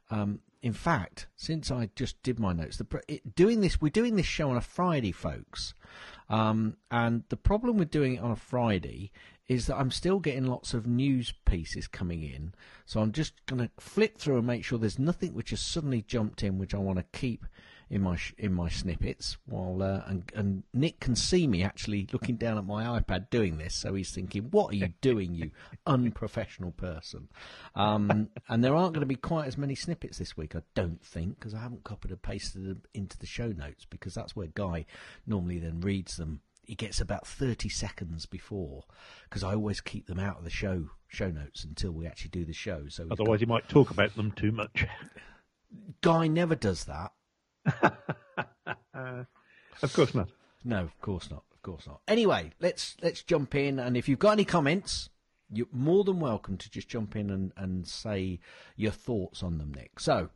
um, 0.09 0.39
in 0.61 0.73
fact, 0.73 1.27
since 1.35 1.71
I 1.71 1.89
just 1.95 2.21
did 2.23 2.39
my 2.39 2.53
notes, 2.53 2.77
the 2.77 2.83
pr- 2.83 2.97
it, 3.07 3.35
doing 3.35 3.61
this, 3.61 3.79
we're 3.79 3.89
doing 3.89 4.15
this 4.15 4.25
show 4.25 4.49
on 4.49 4.57
a 4.57 4.61
Friday, 4.61 5.11
folks. 5.11 5.73
Um, 6.29 6.77
and 6.91 7.23
the 7.29 7.37
problem 7.37 7.77
with 7.77 7.91
doing 7.91 8.15
it 8.15 8.21
on 8.21 8.31
a 8.31 8.35
Friday 8.35 9.11
is 9.47 9.67
that 9.67 9.77
I'm 9.77 9.91
still 9.91 10.19
getting 10.19 10.45
lots 10.45 10.73
of 10.73 10.85
news 10.85 11.33
pieces 11.45 11.87
coming 11.87 12.21
in. 12.21 12.53
So 12.85 12.99
I'm 12.99 13.13
just 13.13 13.45
going 13.45 13.61
to 13.61 13.71
flip 13.79 14.17
through 14.17 14.37
and 14.37 14.47
make 14.47 14.65
sure 14.65 14.77
there's 14.77 14.99
nothing 14.99 15.33
which 15.33 15.51
has 15.51 15.61
suddenly 15.61 16.01
jumped 16.01 16.43
in 16.43 16.57
which 16.57 16.73
I 16.73 16.79
want 16.79 16.99
to 16.99 17.17
keep 17.17 17.45
in 17.89 18.01
my 18.01 18.15
sh- 18.15 18.33
in 18.37 18.53
my 18.53 18.69
snippets. 18.69 19.37
While 19.45 19.81
uh, 19.81 20.03
and 20.07 20.29
and 20.35 20.63
Nick 20.73 20.99
can 20.99 21.15
see 21.15 21.47
me 21.47 21.63
actually 21.63 22.07
looking 22.11 22.35
down 22.35 22.57
at 22.57 22.65
my 22.65 22.99
iPad 22.99 23.29
doing 23.29 23.57
this, 23.57 23.75
so 23.75 23.93
he's 23.93 24.11
thinking, 24.11 24.43
"What 24.51 24.73
are 24.73 24.75
you 24.75 24.89
doing, 25.01 25.33
you 25.33 25.51
unprofessional 25.85 26.71
person?" 26.71 27.29
Um, 27.75 28.29
and 28.49 28.63
there 28.63 28.75
aren't 28.75 28.93
going 28.93 29.01
to 29.01 29.05
be 29.07 29.15
quite 29.15 29.47
as 29.47 29.57
many 29.57 29.75
snippets 29.75 30.17
this 30.17 30.35
week, 30.35 30.55
I 30.55 30.61
don't 30.75 31.03
think, 31.03 31.39
because 31.39 31.53
I 31.53 31.59
haven't 31.61 31.83
copied 31.83 32.11
and 32.11 32.21
pasted 32.21 32.65
them 32.65 32.81
into 32.93 33.17
the 33.17 33.25
show 33.25 33.47
notes 33.47 33.85
because 33.89 34.13
that's 34.13 34.35
where 34.35 34.47
Guy 34.47 34.85
normally 35.25 35.59
then 35.59 35.81
reads 35.81 36.17
them. 36.17 36.41
He 36.63 36.75
gets 36.75 36.99
about 36.99 37.25
thirty 37.25 37.69
seconds 37.69 38.25
before, 38.25 38.83
because 39.29 39.43
I 39.43 39.53
always 39.53 39.79
keep 39.79 40.07
them 40.07 40.19
out 40.19 40.39
of 40.39 40.43
the 40.43 40.49
show 40.49 40.89
show 41.07 41.29
notes 41.31 41.63
until 41.63 41.91
we 41.91 42.05
actually 42.05 42.31
do 42.31 42.43
the 42.43 42.51
show. 42.51 42.89
So 42.89 43.05
got- 43.05 43.21
Otherwise, 43.21 43.39
you 43.39 43.47
might 43.47 43.69
talk 43.69 43.91
about 43.91 44.13
them 44.17 44.33
too 44.33 44.51
much. 44.51 44.85
Guy 46.01 46.27
never 46.27 46.55
does 46.55 46.83
that. 46.85 47.13
Of 49.81 49.93
course 49.93 50.15
not. 50.15 50.29
No, 50.63 50.83
of 50.83 51.01
course 51.01 51.29
not. 51.29 51.43
Of 51.53 51.61
course 51.61 51.87
not. 51.87 52.01
Anyway, 52.07 52.51
let's 52.59 52.97
let's 53.01 53.21
jump 53.21 53.55
in, 53.55 53.79
and 53.79 53.95
if 53.95 54.09
you've 54.09 54.19
got 54.19 54.31
any 54.31 54.45
comments, 54.45 55.09
you're 55.51 55.67
more 55.71 56.03
than 56.03 56.19
welcome 56.19 56.57
to 56.57 56.69
just 56.69 56.89
jump 56.89 57.15
in 57.15 57.29
and, 57.29 57.51
and 57.55 57.87
say 57.87 58.39
your 58.75 58.91
thoughts 58.91 59.43
on 59.43 59.57
them, 59.57 59.73
Nick. 59.73 59.99
So, 59.99 60.29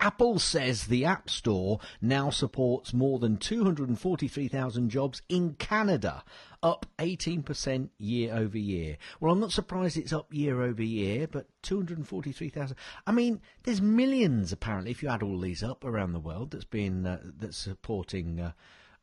Apple 0.00 0.38
says 0.38 0.86
the 0.86 1.04
App 1.04 1.28
Store 1.28 1.78
now 2.00 2.30
supports 2.30 2.92
more 2.92 3.18
than 3.18 3.36
243,000 3.36 4.90
jobs 4.90 5.22
in 5.28 5.54
Canada, 5.54 6.24
up 6.62 6.86
18% 6.98 7.90
year 7.98 8.34
over 8.34 8.58
year. 8.58 8.96
Well, 9.20 9.32
I'm 9.32 9.40
not 9.40 9.52
surprised 9.52 9.96
it's 9.96 10.12
up 10.12 10.32
year 10.32 10.62
over 10.62 10.82
year, 10.82 11.28
but 11.28 11.46
243,000. 11.62 12.76
I 13.06 13.12
mean, 13.12 13.40
there's 13.64 13.80
millions 13.80 14.50
apparently 14.52 14.90
if 14.90 15.02
you 15.02 15.08
add 15.08 15.22
all 15.22 15.38
these 15.38 15.62
up 15.62 15.84
around 15.84 16.12
the 16.12 16.20
world 16.20 16.50
that's 16.50 16.64
been 16.64 17.06
uh, 17.06 17.20
that's 17.38 17.56
supporting 17.58 18.40
uh, 18.40 18.52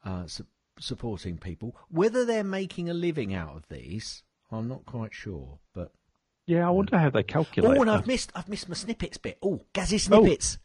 uh, 0.04 0.26
su- 0.28 0.48
supporting 0.80 1.38
people. 1.38 1.76
Whether 1.90 2.26
they're 2.26 2.44
making 2.44 2.90
a 2.90 2.94
living 2.94 3.34
out 3.34 3.56
of 3.56 3.68
these, 3.70 4.24
I'm 4.52 4.68
not 4.68 4.86
quite 4.86 5.14
sure, 5.14 5.60
but 5.74 5.92
Yeah, 6.50 6.66
I 6.66 6.72
wonder 6.72 6.98
how 6.98 7.12
they 7.12 7.22
calculate. 7.22 7.78
Oh, 7.78 7.82
and. 7.84 7.92
I've 7.92 8.08
missed 8.08 8.32
I've 8.34 8.50
missed 8.50 8.68
my 8.68 8.74
snippets 8.74 9.20
bit. 9.20 9.38
Oh, 9.44 9.62
Gazzy 9.72 9.94
oh. 10.12 10.24
snippets. 10.24 10.58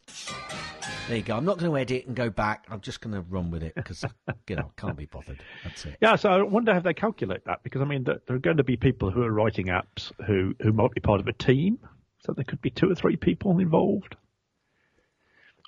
There 1.07 1.17
you 1.17 1.21
go. 1.21 1.37
I'm 1.37 1.45
not 1.45 1.59
going 1.59 1.71
to 1.71 1.77
edit 1.77 2.07
and 2.07 2.15
go 2.15 2.31
back. 2.31 2.65
I'm 2.71 2.81
just 2.81 3.01
going 3.01 3.13
to 3.13 3.21
run 3.21 3.51
with 3.51 3.61
it 3.61 3.75
because 3.75 4.03
you 4.49 4.55
know 4.55 4.71
can't 4.77 4.97
be 4.97 5.05
bothered. 5.05 5.43
That's 5.63 5.85
it. 5.85 5.97
Yeah, 6.01 6.15
so 6.15 6.31
I 6.31 6.41
wonder 6.41 6.73
how 6.73 6.79
they 6.79 6.95
calculate 6.95 7.45
that 7.45 7.61
because 7.61 7.83
I 7.83 7.85
mean 7.85 8.03
there 8.03 8.19
there 8.25 8.35
are 8.35 8.39
going 8.39 8.57
to 8.57 8.63
be 8.63 8.77
people 8.77 9.11
who 9.11 9.21
are 9.21 9.31
writing 9.31 9.67
apps 9.67 10.11
who 10.25 10.55
who 10.59 10.73
might 10.73 10.91
be 10.91 11.01
part 11.01 11.19
of 11.19 11.27
a 11.27 11.33
team, 11.33 11.77
so 12.17 12.33
there 12.33 12.45
could 12.45 12.61
be 12.61 12.71
two 12.71 12.89
or 12.89 12.95
three 12.95 13.15
people 13.15 13.59
involved, 13.59 14.15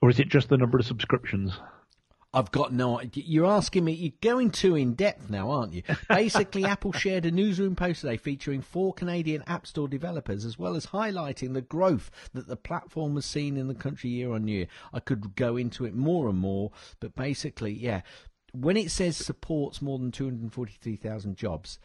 or 0.02 0.10
is 0.10 0.20
it 0.20 0.30
just 0.30 0.50
the 0.50 0.58
number 0.58 0.80
of 0.80 0.86
subscriptions? 0.88 1.60
I've 2.38 2.52
got 2.52 2.72
no. 2.72 3.02
You're 3.14 3.48
asking 3.48 3.84
me. 3.84 3.94
You're 3.94 4.14
going 4.22 4.52
too 4.52 4.76
in 4.76 4.94
depth 4.94 5.28
now, 5.28 5.50
aren't 5.50 5.74
you? 5.74 5.82
Basically, 6.08 6.66
Apple 6.66 6.92
shared 6.92 7.26
a 7.26 7.32
newsroom 7.32 7.76
post 7.76 8.02
today 8.02 8.18
featuring 8.18 8.62
four 8.62 8.94
Canadian 8.94 9.44
App 9.48 9.66
Store 9.66 9.88
developers, 9.88 10.46
as 10.46 10.60
well 10.60 10.76
as 10.76 10.86
highlighting 10.86 11.56
the 11.56 11.64
growth 11.64 12.12
that 12.34 12.48
the 12.48 12.56
platform 12.56 13.16
has 13.16 13.26
seen 13.26 13.58
in 13.58 13.68
the 13.68 13.74
country 13.74 14.12
year 14.12 14.34
on 14.34 14.48
year. 14.48 14.68
I 14.94 15.00
could 15.00 15.36
go 15.36 15.58
into 15.58 15.84
it 15.84 15.96
more 15.96 16.30
and 16.30 16.38
more, 16.38 16.72
but 17.00 17.16
basically, 17.16 17.72
yeah, 17.72 18.02
when 18.54 18.78
it 18.78 18.92
says 18.92 19.18
supports 19.18 19.82
more 19.82 19.98
than 19.98 20.12
243,000 20.12 21.36
jobs, 21.36 21.80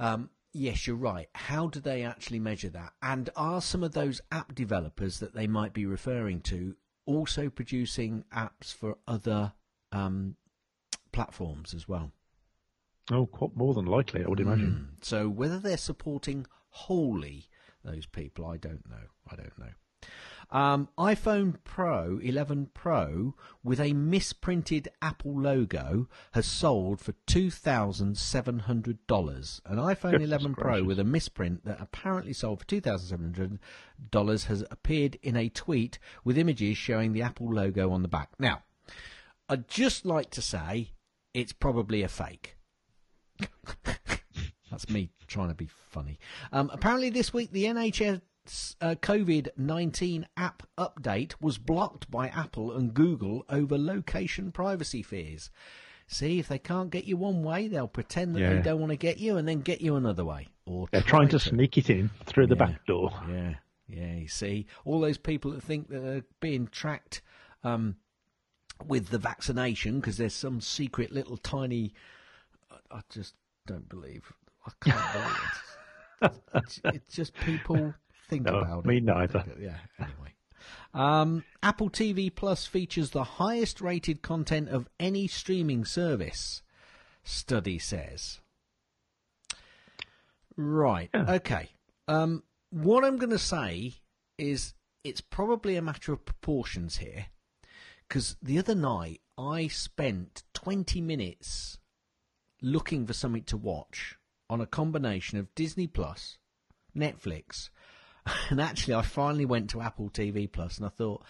um, 0.00 0.30
yes, 0.52 0.88
you're 0.88 0.96
right. 0.96 1.28
How 1.36 1.68
do 1.68 1.78
they 1.78 2.02
actually 2.02 2.40
measure 2.40 2.70
that? 2.70 2.94
And 3.00 3.30
are 3.36 3.60
some 3.60 3.84
of 3.84 3.92
those 3.92 4.20
app 4.32 4.56
developers 4.56 5.20
that 5.20 5.36
they 5.36 5.46
might 5.46 5.72
be 5.72 5.86
referring 5.86 6.40
to 6.40 6.74
also 7.06 7.48
producing 7.48 8.24
apps 8.34 8.74
for 8.74 8.98
other 9.06 9.52
um, 9.92 10.36
platforms 11.12 11.72
as 11.72 11.88
well? 11.88 12.12
Oh, 13.10 13.26
quite 13.26 13.56
more 13.56 13.72
than 13.72 13.86
likely, 13.86 14.24
I 14.24 14.28
would 14.28 14.40
imagine. 14.40 14.88
Mm. 14.96 15.04
So 15.04 15.28
whether 15.28 15.58
they're 15.58 15.76
supporting 15.76 16.46
wholly 16.70 17.48
those 17.84 18.06
people, 18.06 18.46
I 18.46 18.56
don't 18.56 18.88
know. 18.88 19.06
I 19.30 19.36
don't 19.36 19.58
know. 19.58 19.70
Um, 20.50 20.88
iPhone 20.96 21.56
Pro 21.64 22.18
11 22.22 22.70
Pro 22.72 23.34
with 23.64 23.80
a 23.80 23.92
misprinted 23.92 24.88
Apple 25.02 25.40
logo 25.40 26.08
has 26.34 26.46
sold 26.46 27.00
for 27.00 27.14
two 27.26 27.50
thousand 27.50 28.16
seven 28.16 28.60
hundred 28.60 29.04
dollars. 29.08 29.60
An 29.66 29.78
iPhone 29.78 30.12
Goodness 30.12 30.28
11 30.28 30.54
Pro 30.54 30.64
gracious. 30.72 30.86
with 30.86 30.98
a 31.00 31.04
misprint 31.04 31.64
that 31.64 31.80
apparently 31.80 32.32
sold 32.32 32.60
for 32.60 32.66
two 32.66 32.80
thousand 32.80 33.08
seven 33.08 33.24
hundred 33.34 33.58
dollars 34.12 34.44
has 34.44 34.62
appeared 34.70 35.18
in 35.20 35.34
a 35.36 35.48
tweet 35.48 35.98
with 36.22 36.38
images 36.38 36.76
showing 36.78 37.12
the 37.12 37.22
Apple 37.22 37.52
logo 37.52 37.90
on 37.90 38.02
the 38.02 38.08
back. 38.08 38.30
Now, 38.38 38.62
I'd 39.48 39.66
just 39.66 40.06
like 40.06 40.30
to 40.30 40.42
say 40.42 40.92
it's 41.34 41.52
probably 41.52 42.02
a 42.02 42.08
fake. 42.08 42.56
That's 44.70 44.88
me 44.88 45.10
trying 45.26 45.48
to 45.48 45.54
be 45.54 45.68
funny. 45.90 46.18
Um, 46.52 46.70
apparently, 46.72 47.10
this 47.10 47.32
week 47.34 47.50
the 47.50 47.64
NHS 47.64 48.20
uh, 48.80 48.94
COVID 49.00 49.48
19 49.56 50.26
app 50.36 50.62
update 50.78 51.34
was 51.40 51.58
blocked 51.58 52.10
by 52.10 52.28
Apple 52.28 52.72
and 52.72 52.92
Google 52.94 53.44
over 53.48 53.76
location 53.78 54.52
privacy 54.52 55.02
fears. 55.02 55.50
See, 56.08 56.38
if 56.38 56.46
they 56.46 56.58
can't 56.58 56.90
get 56.90 57.04
you 57.04 57.16
one 57.16 57.42
way, 57.42 57.66
they'll 57.66 57.88
pretend 57.88 58.36
that 58.36 58.40
they 58.40 58.62
don't 58.62 58.78
want 58.78 58.90
to 58.92 58.96
get 58.96 59.18
you 59.18 59.36
and 59.36 59.48
then 59.48 59.60
get 59.60 59.80
you 59.80 59.96
another 59.96 60.24
way. 60.24 60.46
Or 60.64 60.86
They're 60.92 61.00
try 61.00 61.18
trying 61.18 61.28
to 61.30 61.38
sneak 61.40 61.76
it 61.78 61.90
in 61.90 62.10
through 62.26 62.46
the 62.46 62.54
Yeah. 62.54 62.66
back 62.66 62.86
door. 62.86 63.10
Yeah, 63.28 63.54
yeah. 63.88 64.14
You 64.14 64.28
see, 64.28 64.66
all 64.84 65.00
those 65.00 65.18
people 65.18 65.50
that 65.52 65.62
think 65.64 65.88
that 65.88 66.00
they're 66.00 66.24
being 66.40 66.68
tracked 66.68 67.22
um, 67.64 67.96
with 68.86 69.08
the 69.08 69.18
vaccination 69.18 69.98
because 69.98 70.16
there's 70.16 70.34
some 70.34 70.60
secret 70.60 71.10
little 71.10 71.36
tiny. 71.38 71.92
I, 72.70 72.98
I 72.98 73.00
just 73.10 73.34
don't 73.66 73.88
believe. 73.88 74.32
I 74.64 74.70
can't 74.90 75.12
believe 75.12 75.26
it. 75.28 75.42
It's, 76.54 76.80
it's 76.84 77.14
just 77.14 77.34
people 77.34 77.92
think 78.28 78.44
No, 78.44 78.60
about 78.60 78.84
me 78.84 78.98
it. 78.98 79.04
Me 79.04 79.12
neither. 79.12 79.44
Yeah. 79.58 79.78
Anyway. 79.98 80.34
Um, 80.94 81.44
Apple 81.62 81.90
TV 81.90 82.34
Plus 82.34 82.66
features 82.66 83.10
the 83.10 83.24
highest 83.24 83.80
rated 83.80 84.22
content 84.22 84.68
of 84.68 84.88
any 84.98 85.26
streaming 85.26 85.84
service, 85.84 86.62
study 87.22 87.78
says. 87.78 88.40
Right. 90.56 91.10
Yeah. 91.12 91.32
Okay. 91.34 91.70
Um, 92.08 92.42
what 92.70 93.04
I'm 93.04 93.16
going 93.18 93.30
to 93.30 93.38
say 93.38 93.94
is 94.38 94.74
it's 95.04 95.20
probably 95.20 95.76
a 95.76 95.82
matter 95.82 96.12
of 96.12 96.24
proportions 96.24 96.98
here. 96.98 97.26
Because 98.08 98.36
the 98.40 98.58
other 98.58 98.74
night 98.74 99.20
I 99.36 99.66
spent 99.66 100.44
20 100.54 101.00
minutes 101.00 101.78
looking 102.62 103.06
for 103.06 103.12
something 103.12 103.42
to 103.44 103.56
watch 103.56 104.16
on 104.48 104.60
a 104.60 104.66
combination 104.66 105.38
of 105.38 105.54
Disney 105.54 105.86
Plus, 105.86 106.38
Netflix, 106.96 107.68
and 108.50 108.60
actually 108.60 108.94
I 108.94 109.02
finally 109.02 109.44
went 109.44 109.70
to 109.70 109.80
Apple 109.80 110.10
TV 110.10 110.50
Plus 110.50 110.78
and 110.78 110.86
I 110.86 110.90
thought, 110.90 111.22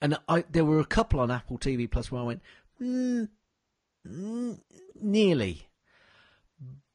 and 0.00 0.18
I 0.28 0.44
there 0.50 0.64
were 0.64 0.80
a 0.80 0.84
couple 0.86 1.20
on 1.20 1.30
Apple 1.30 1.58
TV 1.58 1.90
Plus 1.90 2.10
where 2.10 2.22
I 2.22 2.24
went, 2.24 2.42
hmm, 2.78 3.24
N- 4.04 4.60
nearly. 5.00 5.68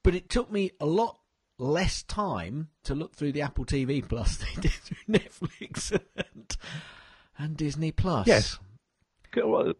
But 0.04 0.16
it 0.16 0.30
took 0.30 0.52
me 0.52 0.72
a 0.80 0.86
lot 0.86 1.20
less 1.58 2.04
time 2.04 2.70
to 2.84 2.96
look 2.96 3.16
through 3.16 3.32
the 3.32 3.42
Apple 3.42 3.66
TV 3.66 4.08
Plus 4.08 4.38
than 4.54 4.62
did 4.62 4.72
through 4.72 4.98
Netflix 5.10 5.92
and, 6.16 6.58
and 7.38 7.58
Disney 7.58 7.92
Plus. 7.92 8.28
Yes. 8.28 8.60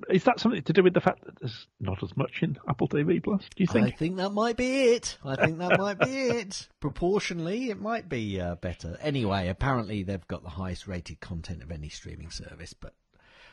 Is 0.10 0.24
that 0.24 0.40
something 0.40 0.62
to 0.64 0.74
do 0.74 0.84
with 0.84 0.94
the 0.94 1.02
fact 1.02 1.24
that 1.26 1.40
there's 1.40 1.68
not 1.80 2.02
as 2.04 2.16
much 2.18 2.42
in 2.42 2.58
Apple 2.68 2.88
TV 2.88 3.24
Plus? 3.24 3.42
Do 3.56 3.64
you 3.64 3.68
think? 3.68 3.84
I 3.84 3.88
think? 3.88 3.98
think 4.00 4.18
that 4.18 4.32
might 4.32 4.58
be 4.58 4.84
it. 4.92 5.18
I 5.24 5.36
think 5.36 5.58
that 5.60 5.78
might 5.80 6.00
be 6.00 6.10
it. 6.10 6.68
Proportionally, 6.80 7.70
it 7.70 7.80
might 7.82 8.10
be 8.10 8.40
uh, 8.40 8.56
better. 8.56 8.98
Anyway, 9.02 9.48
apparently 9.48 10.04
they've 10.04 10.28
got 10.28 10.44
the 10.44 10.50
highest 10.50 10.88
rated 10.88 11.20
content 11.20 11.64
of 11.64 11.72
any 11.72 11.90
streaming 11.90 12.30
service, 12.30 12.74
but 12.74 12.94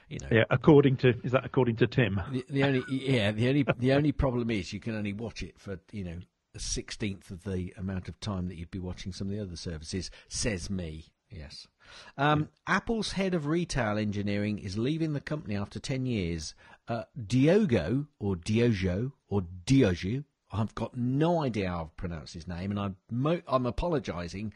you 0.09 0.19
know, 0.21 0.29
Yeah, 0.31 0.45
according 0.51 0.97
to 0.99 1.15
is 1.23 1.33
that 1.33 1.45
according 1.45 1.77
to 1.77 1.87
Tim? 1.87 2.21
the, 2.33 2.45
the 2.49 2.65
only 2.65 2.83
yeah 2.89 3.31
the 3.31 3.49
only 3.49 3.65
the 3.79 3.93
only 3.93 4.13
problem 4.13 4.51
is 4.51 4.73
you 4.73 4.81
can 4.81 4.97
only 4.97 5.13
watch 5.13 5.43
it 5.43 5.59
for 5.59 5.79
you 5.93 6.05
know 6.05 6.17
a 6.55 6.59
sixteenth 6.59 7.31
of 7.31 7.45
the 7.45 7.73
amount 7.77 8.09
of 8.09 8.19
time 8.19 8.49
that 8.49 8.57
you'd 8.57 8.71
be 8.73 8.81
watching 8.81 9.13
some 9.13 9.29
of 9.29 9.33
the 9.35 9.41
other 9.41 9.57
services. 9.57 10.11
Says 10.29 10.69
me. 10.71 11.05
Yes. 11.31 11.69
Um, 12.17 12.49
Apple's 12.67 13.13
head 13.13 13.35
of 13.35 13.47
retail 13.47 13.99
engineering 13.99 14.59
is 14.59 14.79
leaving 14.79 15.13
the 15.13 15.21
company 15.21 15.57
after 15.57 15.79
ten 15.79 16.07
years. 16.07 16.55
Uh, 16.89 17.05
Diogo 17.27 18.07
or 18.19 18.37
Diogo 18.37 19.13
or 19.29 19.43
Diogo. 19.65 20.25
I've 20.53 20.75
got 20.75 20.97
no 20.97 21.43
idea 21.43 21.69
how 21.69 21.85
to 21.85 21.91
pronounce 21.97 22.33
his 22.33 22.49
name, 22.49 22.71
and 22.73 22.81
I'm 22.81 22.97
mo- 23.11 23.43
I'm 23.47 23.67
apologising 23.67 24.53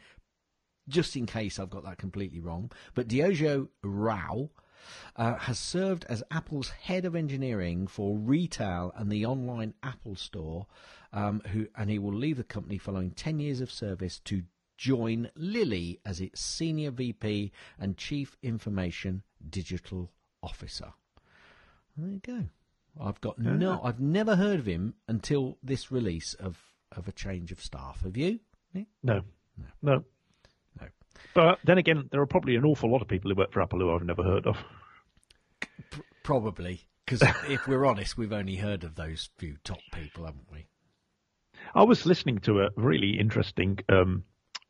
just 0.89 1.17
in 1.17 1.27
case 1.27 1.59
I've 1.59 1.71
got 1.71 1.85
that 1.85 1.99
completely 1.99 2.41
wrong. 2.41 2.71
But 2.95 3.09
Diogo 3.09 3.69
Rao 3.83 4.51
uh, 5.17 5.37
has 5.37 5.59
served 5.59 6.05
as 6.09 6.23
Apple's 6.31 6.71
head 6.71 7.05
of 7.05 7.17
engineering 7.17 7.87
for 7.87 8.17
retail 8.17 8.93
and 8.97 9.11
the 9.11 9.25
online 9.25 9.75
Apple 9.83 10.17
Store, 10.17 10.67
um, 11.13 11.41
who 11.53 11.69
and 11.77 11.91
he 11.91 11.99
will 11.99 12.13
leave 12.13 12.37
the 12.37 12.45
company 12.45 12.79
following 12.79 13.11
10 13.13 13.39
years 13.41 13.61
of 13.61 13.71
service 13.71 14.19
to 14.21 14.43
join 14.77 15.31
Lilly 15.37 16.01
as 16.05 16.21
its 16.21 16.41
senior 16.41 16.91
VP 16.91 17.53
and 17.79 17.97
chief 17.97 18.37
information 18.43 19.23
digital 19.49 20.11
officer. 20.43 20.93
There 21.97 22.11
you 22.11 22.21
go. 22.21 22.45
I've 23.01 23.21
got 23.21 23.39
no. 23.39 23.81
I've 23.83 24.01
never 24.01 24.37
heard 24.37 24.61
of 24.61 24.67
him 24.67 24.95
until 25.09 25.59
this 25.63 25.91
release 25.91 26.35
of 26.35 26.59
of 26.93 27.09
a 27.09 27.13
change 27.13 27.51
of 27.51 27.61
staff. 27.61 28.03
Have 28.03 28.17
you? 28.17 28.39
Nick? 28.73 28.87
No, 29.03 29.23
no, 29.57 29.67
No. 29.83 30.05
But 31.33 31.59
then 31.65 31.79
again, 31.79 32.09
there 32.11 32.21
are 32.21 32.27
probably 32.27 32.57
an 32.57 32.65
awful 32.65 32.91
lot 32.91 33.03
of 33.03 33.09
people 33.09 33.31
who 33.31 33.37
work 33.37 33.53
for 33.53 33.63
Apple 33.63 33.81
who 33.81 33.93
I've 33.93 34.05
never 34.05 34.23
heard 34.23 34.47
of. 34.47 34.57
Probably, 36.23 36.83
because 37.05 37.23
if 37.49 37.67
we're 37.67 37.85
honest, 37.85 38.17
we've 38.17 38.33
only 38.33 38.57
heard 38.57 38.85
of 38.85 38.95
those 38.95 39.31
few 39.37 39.57
top 39.65 39.81
people, 39.93 40.25
haven't 40.25 40.51
we? 40.51 40.67
I 41.75 41.83
was 41.83 42.07
listening 42.07 42.39
to 42.41 42.63
a 42.63 42.69
really 42.77 43.19
interesting 43.19 43.79
um, 43.89 44.25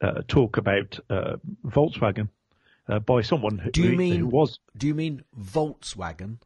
uh, 0.05 0.23
talk 0.29 0.57
about 0.57 0.99
uh, 1.11 1.37
Volkswagen 1.67 2.29
uh, 2.89 2.99
by 2.99 3.23
someone 3.23 3.59
who, 3.59 3.71
Do 3.71 3.83
you 3.83 3.97
mean 3.97 4.21
who 4.21 4.27
was 4.27 4.59
Do 4.77 4.87
you 4.87 4.95
mean 4.95 5.25
Volkswagen? 5.39 6.39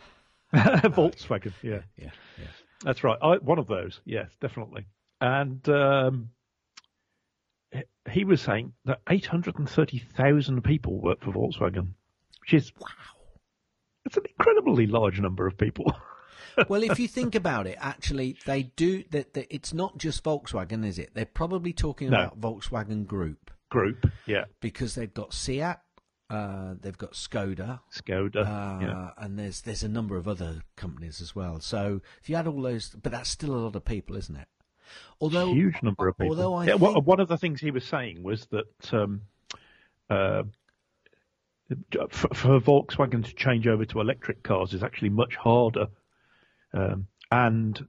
Volkswagen. 0.54 1.52
Yeah, 1.62 1.80
Yeah, 1.96 2.10
yeah. 2.38 2.46
that's 2.82 3.04
right. 3.04 3.18
I, 3.22 3.36
one 3.36 3.58
of 3.58 3.66
those. 3.66 4.00
Yes, 4.04 4.30
definitely. 4.40 4.86
And 5.20 5.66
um, 5.68 6.30
he- 7.70 7.82
he 8.10 8.24
was 8.24 8.40
saying 8.40 8.72
that 8.86 9.00
830,000 9.08 10.62
people 10.62 11.00
work 11.00 11.20
for 11.22 11.32
Volkswagen, 11.32 11.88
which 12.40 12.54
is 12.54 12.72
wow. 12.80 12.86
It's 14.06 14.16
an 14.16 14.24
incredibly 14.38 14.86
large 14.86 15.20
number 15.20 15.46
of 15.46 15.58
people. 15.58 15.92
well, 16.68 16.82
if 16.82 16.98
you 16.98 17.08
think 17.08 17.34
about 17.34 17.66
it, 17.66 17.76
actually, 17.80 18.36
they 18.46 18.64
do. 18.64 19.04
That 19.10 19.36
it's 19.50 19.72
not 19.74 19.98
just 19.98 20.22
Volkswagen, 20.24 20.84
is 20.84 20.98
it? 20.98 21.10
They're 21.14 21.24
probably 21.26 21.72
talking 21.72 22.10
No. 22.10 22.18
about 22.24 22.40
Volkswagen 22.40 23.06
Group 23.06 23.50
Group. 23.70 24.06
Yeah. 24.26 24.44
because 24.60 24.94
they've 24.94 25.12
got 25.12 25.32
Seat, 25.34 25.76
uh, 26.30 26.74
they've 26.80 26.96
got 26.98 27.12
Skoda, 27.12 27.80
Skoda. 27.92 28.36
uh, 28.46 28.80
yeah. 28.84 29.10
and 29.18 29.38
there's 29.38 29.60
there's 29.62 29.82
a 29.82 29.88
number 29.88 30.16
of 30.16 30.26
other 30.28 30.62
companies 30.76 31.20
as 31.20 31.34
well. 31.34 31.60
So 31.60 32.00
if 32.22 32.28
you 32.28 32.36
add 32.36 32.46
all 32.46 32.60
those, 32.62 32.90
but 32.90 33.12
that's 33.12 33.28
still 33.30 33.54
a 33.54 33.60
lot 33.60 33.76
of 33.76 33.84
people, 33.84 34.16
isn't 34.16 34.36
it? 34.36 34.48
Although 35.20 35.52
huge 35.52 35.82
number 35.82 36.08
of 36.08 36.16
people. 36.16 36.30
Although 36.36 36.54
I 36.54 36.64
yeah, 36.66 36.74
one- 36.74 36.94
think- 36.94 37.06
one 37.06 37.20
of 37.20 37.28
the 37.28 37.36
things 37.38 37.60
he 37.60 37.70
was 37.70 37.84
saying 37.84 38.22
was 38.22 38.46
that 38.46 38.92
um, 38.94 39.22
uh, 40.08 40.44
for, 42.10 42.28
for 42.34 42.60
Volkswagen 42.60 43.22
to 43.24 43.34
change 43.34 43.66
over 43.66 43.84
to 43.84 44.00
electric 44.00 44.42
cars 44.42 44.72
is 44.72 44.82
actually 44.82 45.10
much 45.10 45.36
harder, 45.36 45.86
um, 46.72 47.06
and 47.30 47.86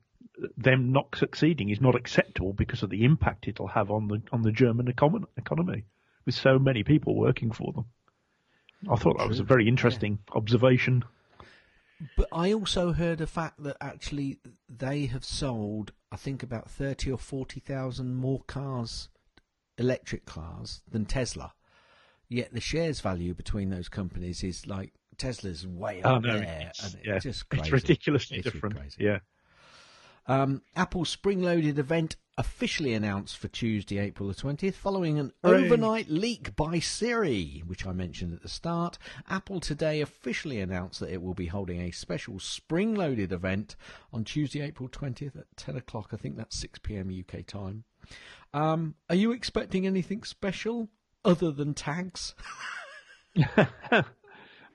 them 0.58 0.92
not 0.92 1.16
succeeding 1.16 1.70
is 1.70 1.82
not 1.82 1.96
acceptable 1.96 2.54
because 2.54 2.84
of 2.84 2.90
the 2.90 3.04
impact 3.04 3.48
it'll 3.48 3.68
have 3.68 3.92
on 3.92 4.08
the 4.08 4.22
on 4.32 4.42
the 4.42 4.52
German 4.52 4.92
econ- 4.92 5.26
economy 5.38 5.84
with 6.26 6.36
so 6.36 6.60
many 6.60 6.84
people 6.84 7.16
working 7.16 7.52
for 7.52 7.74
them. 7.74 7.86
I 8.90 8.96
thought 8.96 9.18
that 9.18 9.28
was 9.28 9.40
a 9.40 9.44
very 9.44 9.68
interesting 9.68 10.20
observation. 10.34 11.04
But 12.16 12.30
I 12.32 12.54
also 12.54 12.94
heard 12.94 13.20
a 13.20 13.28
fact 13.28 13.62
that 13.64 13.76
actually 13.82 14.40
they 14.70 15.08
have 15.08 15.26
sold, 15.26 15.92
I 16.12 16.16
think, 16.16 16.44
about 16.44 16.70
thirty 16.70 17.12
or 17.12 17.18
forty 17.18 17.60
thousand 17.60 18.16
more 18.16 18.42
cars, 18.48 19.10
electric 19.78 20.26
cars, 20.26 20.82
than 20.90 21.06
Tesla. 21.06 21.54
Yet 22.30 22.54
the 22.54 22.62
shares 22.62 23.02
value 23.02 23.34
between 23.34 23.70
those 23.70 23.90
companies 23.90 24.44
is 24.44 24.68
like 24.68 24.94
Tesla's 25.20 25.68
way 25.68 26.02
Oh 26.04 26.16
up 26.16 26.24
no, 26.24 26.40
there, 26.40 26.68
it's, 26.70 26.84
and 26.94 27.02
it's 27.04 27.24
just 27.24 27.50
crazy. 27.50 27.62
it's 27.64 27.72
ridiculously 27.72 28.38
It's 28.38 28.52
different. 28.52 28.76
crazy. 28.78 29.04
Yeah. 29.04 29.20
Um, 30.28 30.62
Apple's 30.76 31.10
spring-loaded 31.10 31.80
event 31.80 32.16
officially 32.38 32.94
announced 32.94 33.38
for 33.38 33.48
Tuesday, 33.48 33.98
April 33.98 34.30
the 34.30 34.36
20th, 34.36 34.76
following 34.76 35.18
an 35.18 35.32
Hooray. 35.44 35.66
overnight 35.66 36.08
leak 36.08 36.56
by 36.56 36.78
Siri, 36.78 37.64
which 37.66 37.86
I 37.88 37.94
mentioned 37.94 38.34
at 38.34 38.44
the 38.44 38.48
start. 38.50 39.00
Apple 39.28 39.60
today 39.60 40.02
officially 40.02 40.60
announced 40.62 41.00
that 41.00 41.12
it 41.12 41.22
will 41.24 41.34
be 41.34 41.48
holding 41.48 41.82
a 41.82 41.90
special 41.92 42.38
spring-loaded 42.40 43.32
event 43.32 43.76
on 44.14 44.24
Tuesday, 44.24 44.62
April 44.62 44.88
20th 44.88 45.36
at 45.36 45.46
10 45.58 45.76
o'clock. 45.78 46.10
I 46.14 46.18
think 46.18 46.38
that's 46.38 46.56
6 46.60 46.78
p.m. 46.80 47.10
UK 47.10 47.44
time. 47.48 47.86
Um, 48.54 48.94
are 49.10 49.16
you 49.16 49.32
expecting 49.32 49.88
anything 49.88 50.24
special 50.24 50.90
other 51.26 51.52
than 51.52 51.74
tags? 51.74 52.36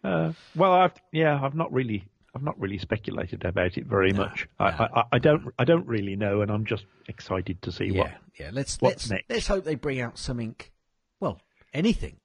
Uh, 0.05 0.33
well, 0.55 0.73
I've 0.73 0.93
yeah, 1.13 1.41
I've 1.43 1.55
not 1.55 1.73
really, 1.73 2.05
I've 2.35 2.43
not 2.43 2.61
really 2.61 2.79
speculated 2.79 3.45
about 3.45 3.79
it 3.79 3.87
very 3.87 4.13
much. 4.13 4.47
I, 4.59 4.67
I, 4.67 5.05
I 5.13 5.19
don't, 5.19 5.53
I 5.59 5.65
don't 5.65 5.87
really 5.87 6.15
know, 6.15 6.43
and 6.43 6.51
I'm 6.51 6.67
just 6.67 6.85
excited 7.09 7.63
to 7.63 7.73
see 7.73 7.91
what. 7.91 8.09
yeah, 8.09 8.15
yeah. 8.39 8.51
Let's 8.53 8.81
let's 8.83 9.09
next? 9.11 9.31
let's 9.31 9.47
hope 9.47 9.65
they 9.65 9.77
bring 9.77 10.01
out 10.01 10.19
something. 10.19 10.55
Well, 11.21 11.41
anything. 11.73 12.19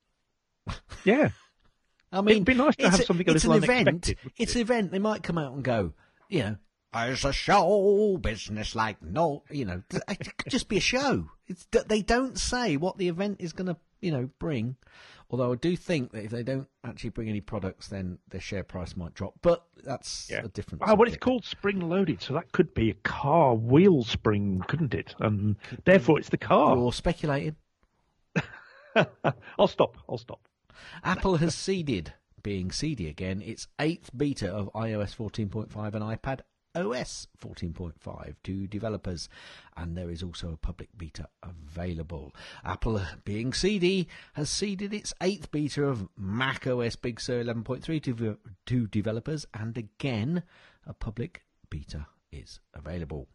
Yeah, 1.06 1.30
I 2.12 2.22
mean, 2.22 2.32
It'd 2.38 2.46
be 2.46 2.54
nice 2.54 2.76
to 2.78 2.90
have 2.90 3.00
a- 3.00 3.04
something 3.04 3.28
a 3.30 3.32
it's 3.34 3.46
little 3.46 3.58
an 3.58 3.64
event. 3.64 4.14
It's 4.38 4.52
it? 4.52 4.56
an 4.56 4.62
event. 4.62 4.92
They 4.92 5.00
might 5.00 5.24
come 5.24 5.38
out 5.38 5.54
and 5.54 5.64
go, 5.64 5.94
you 6.28 6.40
know, 6.44 6.56
it's 6.94 7.24
a 7.24 7.32
show 7.32 8.18
business 8.22 8.76
like 8.76 9.02
no, 9.02 9.44
you 9.50 9.66
know, 9.66 9.84
it 9.90 10.38
could 10.38 10.52
just 10.52 10.68
be 10.68 10.78
a 10.78 10.82
show. 10.82 11.30
It's 11.48 11.66
they 11.88 12.02
don't 12.02 12.38
say 12.38 12.76
what 12.78 12.98
the 12.98 13.08
event 13.08 13.38
is 13.40 13.54
going 13.54 13.68
to, 13.68 13.78
you 14.02 14.12
know, 14.12 14.30
bring. 14.40 14.76
Although 15.32 15.54
I 15.54 15.56
do 15.56 15.76
think 15.76 16.12
that 16.12 16.24
if 16.24 16.32
they 16.32 16.44
don't 16.44 16.68
actually 16.84 17.12
bring 17.12 17.30
any 17.30 17.42
products, 17.42 17.88
then 17.88 18.18
their 18.30 18.42
share 18.42 18.64
price 18.64 18.96
might 18.98 19.14
drop. 19.14 19.36
But 19.42 19.64
that's 19.84 20.30
yeah. 20.30 20.44
a 20.44 20.48
different. 20.48 20.84
Oh, 20.86 20.96
well, 20.96 21.08
it's 21.08 21.18
called 21.18 21.46
spring 21.46 21.80
loaded, 21.88 22.22
so 22.22 22.34
that 22.34 22.52
could 22.52 22.74
be 22.74 22.90
a 22.90 22.96
car 22.96 23.54
wheel 23.54 24.04
spring, 24.04 24.64
couldn't 24.68 24.94
it? 24.94 25.16
And 25.20 25.56
therefore, 25.86 26.20
it's 26.20 26.30
the 26.30 26.38
car. 26.38 26.76
You're 26.76 26.94
speculating. 26.94 27.56
I'll 29.58 29.68
stop. 29.68 29.98
I'll 30.08 30.18
stop. 30.18 30.48
Apple 31.04 31.38
has 31.38 31.54
seeded, 31.54 32.14
being 32.42 32.72
seedy 32.72 33.08
again, 33.08 33.42
its 33.42 33.68
eighth 33.80 34.10
beta 34.16 34.50
of 34.50 34.72
iOS 34.74 35.16
14.5 35.16 35.94
and 35.94 36.04
iPad 36.04 36.40
OS 36.76 37.28
14.5 37.42 38.36
to 38.44 38.68
developers, 38.68 39.30
and 39.76 39.98
there 39.98 40.10
is 40.10 40.24
also 40.24 40.52
a 40.52 40.58
public 40.58 40.90
beta 40.98 41.28
available. 41.44 42.34
Apple, 42.64 42.98
uh, 42.98 43.06
being 43.26 43.54
seedy, 43.54 44.08
has 44.34 44.50
seeded 44.50 44.94
its 44.94 45.14
eighth 45.22 45.52
beta 45.52 45.84
of 45.86 46.08
Mac 46.18 46.68
OS 46.68 46.96
Big 46.96 47.20
Sur 47.20 47.44
11.3 47.44 48.04
to, 48.04 48.38
to 48.66 48.88
developers, 48.88 49.46
and 49.54 49.78
again, 49.78 50.44
a 50.86 50.94
public 50.94 51.44
beta 51.70 52.08
is 52.32 52.60
available. 52.74 53.28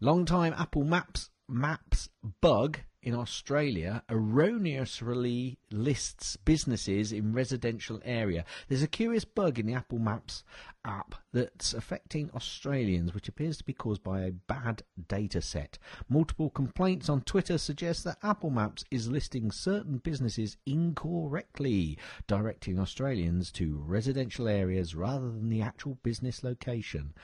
Long-time 0.00 0.54
Apple 0.56 0.84
Maps 0.84 1.30
Maps 1.48 2.08
bug 2.40 2.80
in 3.06 3.14
Australia 3.14 4.02
erroneously 4.08 5.58
lists 5.70 6.36
businesses 6.38 7.12
in 7.12 7.32
residential 7.32 8.00
area. 8.04 8.44
There's 8.66 8.82
a 8.82 8.88
curious 8.88 9.24
bug 9.24 9.60
in 9.60 9.66
the 9.66 9.74
Apple 9.74 10.00
Maps 10.00 10.42
app 10.84 11.14
that's 11.32 11.72
affecting 11.72 12.32
Australians, 12.34 13.14
which 13.14 13.28
appears 13.28 13.58
to 13.58 13.64
be 13.64 13.72
caused 13.72 14.02
by 14.02 14.22
a 14.22 14.32
bad 14.32 14.82
data 15.06 15.40
set. 15.40 15.78
Multiple 16.08 16.50
complaints 16.50 17.08
on 17.08 17.20
Twitter 17.20 17.58
suggest 17.58 18.02
that 18.02 18.18
Apple 18.24 18.50
Maps 18.50 18.84
is 18.90 19.08
listing 19.08 19.52
certain 19.52 19.98
businesses 19.98 20.56
incorrectly, 20.66 21.96
directing 22.26 22.80
Australians 22.80 23.52
to 23.52 23.80
residential 23.86 24.48
areas 24.48 24.96
rather 24.96 25.30
than 25.30 25.48
the 25.48 25.62
actual 25.62 25.96
business 26.02 26.42
location. 26.42 27.14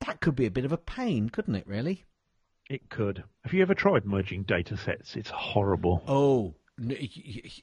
That 0.00 0.20
could 0.20 0.36
be 0.36 0.44
a 0.44 0.50
bit 0.50 0.66
of 0.66 0.72
a 0.72 0.76
pain, 0.76 1.30
couldn't 1.30 1.54
it, 1.54 1.66
really? 1.66 2.04
It 2.72 2.88
could. 2.88 3.22
Have 3.44 3.52
you 3.52 3.60
ever 3.60 3.74
tried 3.74 4.06
merging 4.06 4.44
data 4.44 4.78
sets? 4.78 5.14
It's 5.14 5.28
horrible. 5.28 6.02
Oh, 6.08 6.54
if 6.88 7.62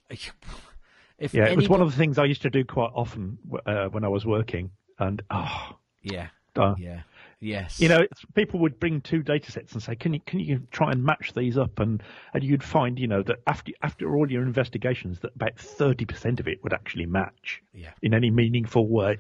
yeah, 1.33 1.47
it 1.47 1.55
was 1.55 1.67
one 1.67 1.81
of 1.81 1.89
the 1.89 1.97
things 1.97 2.19
I 2.19 2.25
used 2.25 2.43
to 2.43 2.51
do 2.51 2.63
quite 2.63 2.91
often 2.93 3.39
uh, 3.65 3.85
when 3.85 4.03
I 4.03 4.07
was 4.07 4.23
working, 4.23 4.69
and 4.99 5.23
oh, 5.31 5.77
yeah, 6.03 6.27
uh, 6.55 6.75
yeah, 6.77 7.01
yes. 7.39 7.79
You 7.79 7.89
know, 7.89 8.05
people 8.35 8.59
would 8.59 8.79
bring 8.79 9.01
two 9.01 9.23
data 9.23 9.51
sets 9.51 9.73
and 9.73 9.81
say, 9.81 9.95
"Can 9.95 10.13
you 10.13 10.19
can 10.27 10.41
you 10.41 10.61
try 10.69 10.91
and 10.91 11.03
match 11.03 11.33
these 11.33 11.57
up?" 11.57 11.79
And 11.79 12.03
and 12.35 12.43
you'd 12.43 12.63
find, 12.63 12.99
you 12.99 13.07
know, 13.07 13.23
that 13.23 13.39
after 13.47 13.71
after 13.81 14.15
all 14.15 14.31
your 14.31 14.43
investigations, 14.43 15.21
that 15.21 15.31
about 15.33 15.57
thirty 15.57 16.05
percent 16.05 16.39
of 16.39 16.47
it 16.47 16.61
would 16.61 16.71
actually 16.71 17.07
match. 17.07 17.63
Yeah. 17.73 17.93
In 18.03 18.13
any 18.13 18.29
meaningful 18.29 18.87
way. 18.87 19.17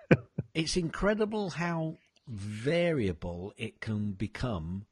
it's 0.54 0.76
incredible 0.76 1.50
how 1.50 1.96
variable 2.28 3.52
it 3.56 3.80
can 3.80 4.12
become 4.12 4.86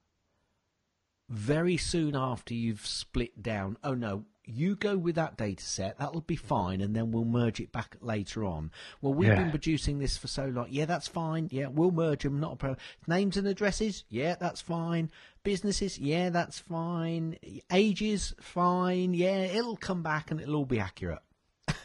very 1.30 1.76
soon 1.76 2.14
after 2.14 2.52
you've 2.52 2.84
split 2.86 3.40
down. 3.42 3.78
Oh 3.82 3.94
no, 3.94 4.24
you 4.44 4.74
go 4.74 4.96
with 4.96 5.14
that 5.14 5.36
data 5.36 5.62
set, 5.62 5.96
that'll 5.98 6.22
be 6.22 6.34
fine, 6.34 6.80
and 6.80 6.94
then 6.94 7.12
we'll 7.12 7.24
merge 7.24 7.60
it 7.60 7.70
back 7.70 7.96
later 8.00 8.44
on. 8.44 8.72
Well, 9.00 9.14
we've 9.14 9.28
Yeah. 9.28 9.36
been 9.36 9.50
producing 9.50 10.00
this 10.00 10.16
for 10.18 10.26
so 10.26 10.46
long. 10.46 10.66
Yeah, 10.70 10.86
that's 10.86 11.06
fine. 11.06 11.48
Yeah, 11.52 11.68
we'll 11.68 11.92
merge 11.92 12.24
them, 12.24 12.40
not 12.40 12.54
a 12.54 12.56
problem. 12.56 12.78
Names 13.06 13.36
and 13.36 13.46
addresses? 13.46 14.02
Yeah, 14.08 14.34
that's 14.34 14.60
fine. 14.60 15.10
Businesses? 15.44 15.98
Yeah, 16.00 16.30
that's 16.30 16.58
fine. 16.58 17.36
Ages? 17.72 18.34
Fine. 18.40 19.14
Yeah, 19.14 19.38
it'll 19.42 19.76
come 19.76 20.02
back 20.02 20.32
and 20.32 20.40
it'll 20.40 20.56
all 20.56 20.64
be 20.66 20.80
accurate. 20.80 21.20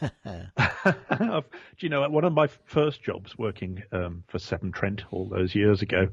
Do 0.00 1.42
you 1.80 1.88
know 1.88 2.08
one 2.10 2.24
of 2.24 2.32
my 2.32 2.48
first 2.64 3.02
jobs 3.02 3.38
working 3.38 3.82
um, 3.92 4.24
for 4.26 4.38
Severn 4.38 4.72
Trent 4.72 5.02
all 5.10 5.28
those 5.28 5.54
years 5.54 5.82
ago 5.82 6.08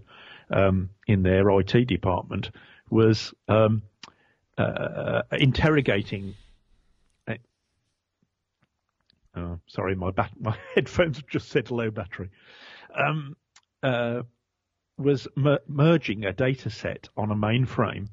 um, 0.52 0.90
in 1.08 1.24
their 1.24 1.50
IT 1.60 1.88
department 1.88 2.52
was 2.94 3.34
um, 3.48 3.82
uh, 4.58 5.24
interrogating. 5.32 6.36
uh, 7.28 7.34
Oh, 9.36 9.60
sorry, 9.66 9.96
my 9.96 10.12
bat- 10.12 10.40
my 10.40 10.56
headphones 10.76 11.22
just 11.24 11.50
said 11.50 11.72
low 11.72 11.90
battery. 11.90 12.30
Um, 12.96 13.36
uh, 13.82 14.22
was 14.98 15.28
mer- 15.36 15.60
merging 15.68 16.26
a 16.26 16.34
data 16.34 16.70
set 16.70 17.10
on 17.18 17.32
a 17.32 17.36
mainframe 17.36 18.08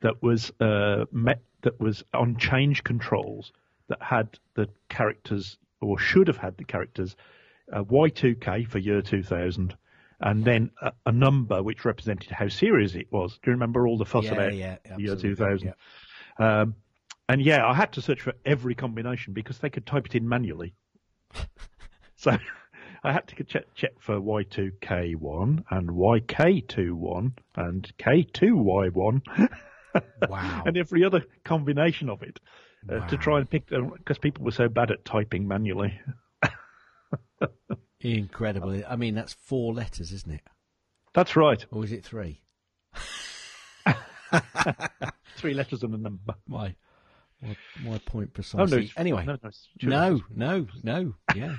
that 0.00 0.22
was 0.22 0.50
uh, 0.60 1.04
met, 1.12 1.42
that 1.62 1.78
was 1.78 2.02
on 2.14 2.36
change 2.38 2.82
controls 2.84 3.52
that 3.88 4.02
had 4.02 4.38
the 4.54 4.68
characters 4.88 5.58
or 5.80 5.98
should 5.98 6.26
have 6.28 6.38
had 6.38 6.56
the 6.56 6.64
characters 6.64 7.14
uh, 7.72 7.82
Y2K 7.84 8.66
for 8.66 8.78
year 8.78 9.02
2000 9.02 9.76
and 10.20 10.44
then 10.44 10.70
a, 10.82 10.92
a 11.06 11.12
number 11.12 11.62
which 11.62 11.84
represented 11.84 12.30
how 12.30 12.48
serious 12.48 12.94
it 12.94 13.10
was. 13.12 13.34
Do 13.42 13.50
you 13.50 13.52
remember 13.52 13.86
all 13.86 13.98
the 13.98 14.04
fuss 14.04 14.24
Yeah, 14.24 14.32
about 14.32 14.54
yeah, 14.54 14.76
the 14.84 15.02
year 15.02 15.12
absolutely, 15.12 15.30
2000? 15.36 15.74
Um, 16.38 16.74
and 17.28 17.42
yeah, 17.42 17.66
I 17.66 17.74
had 17.74 17.92
to 17.92 18.00
search 18.02 18.20
for 18.22 18.32
every 18.44 18.74
combination 18.74 19.32
because 19.32 19.58
they 19.58 19.70
could 19.70 19.86
type 19.86 20.06
it 20.06 20.14
in 20.14 20.28
manually. 20.28 20.74
so 22.16 22.36
I 23.04 23.12
had 23.12 23.28
to 23.28 23.44
check, 23.44 23.64
check 23.74 23.92
for 24.00 24.16
Y2K1 24.16 25.64
and 25.70 25.88
YK21 25.88 27.32
and 27.56 27.92
K2Y1 27.98 29.22
Wow. 30.28 30.62
and 30.66 30.76
every 30.76 31.04
other 31.04 31.24
combination 31.44 32.08
of 32.08 32.22
it 32.22 32.40
uh, 32.90 33.06
to 33.08 33.16
try 33.16 33.38
and 33.38 33.48
pick 33.48 33.66
them 33.68 33.90
because 33.96 34.18
people 34.18 34.44
were 34.44 34.50
so 34.50 34.68
bad 34.68 34.90
at 34.90 35.04
typing 35.04 35.46
manually. 35.46 35.98
Incredible. 38.00 38.82
I 38.88 38.96
mean, 38.96 39.14
that's 39.14 39.32
four 39.32 39.74
letters, 39.74 40.12
isn't 40.12 40.32
it? 40.32 40.42
That's 41.14 41.34
right. 41.36 41.64
Or 41.70 41.84
is 41.84 41.92
it 41.92 42.04
three? 42.04 42.42
Three 45.36 45.54
letters 45.54 45.82
and 45.82 45.94
a 45.94 45.98
number. 45.98 46.34
My 46.46 46.74
my, 47.40 47.56
my 47.82 47.98
point 47.98 48.30
Oh 48.30 48.34
precisely. 48.34 48.84
no! 48.84 48.88
anyway, 48.96 49.24
no, 49.24 49.38
no, 49.42 49.50
no, 49.82 50.20
no, 50.34 50.66
no, 50.82 51.14
yeah. 51.34 51.56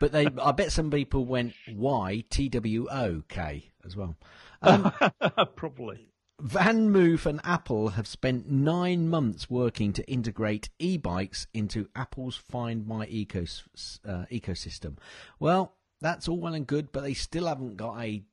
But 0.00 0.10
they, 0.12 0.26
I 0.26 0.50
bet 0.52 0.72
some 0.72 0.90
people 0.90 1.24
went 1.24 1.54
Y 1.68 2.24
T 2.28 2.48
W 2.48 2.88
O 2.90 3.22
K 3.28 3.70
as 3.84 3.96
well. 3.96 4.16
Um, 4.60 4.92
Probably. 5.56 6.08
VanMoof 6.42 7.24
and 7.24 7.40
Apple 7.44 7.90
have 7.90 8.06
spent 8.08 8.50
nine 8.50 9.08
months 9.08 9.48
working 9.48 9.92
to 9.92 10.10
integrate 10.10 10.70
e-bikes 10.80 11.46
into 11.54 11.88
Apple's 11.94 12.36
Find 12.36 12.84
My 12.86 13.06
ecos, 13.06 13.62
uh, 14.04 14.26
ecosystem. 14.30 14.96
Well, 15.38 15.76
that's 16.00 16.26
all 16.26 16.40
well 16.40 16.54
and 16.54 16.66
good, 16.66 16.90
but 16.90 17.02
they 17.04 17.14
still 17.14 17.46
haven't 17.46 17.76
got 17.76 18.00
a 18.00 18.24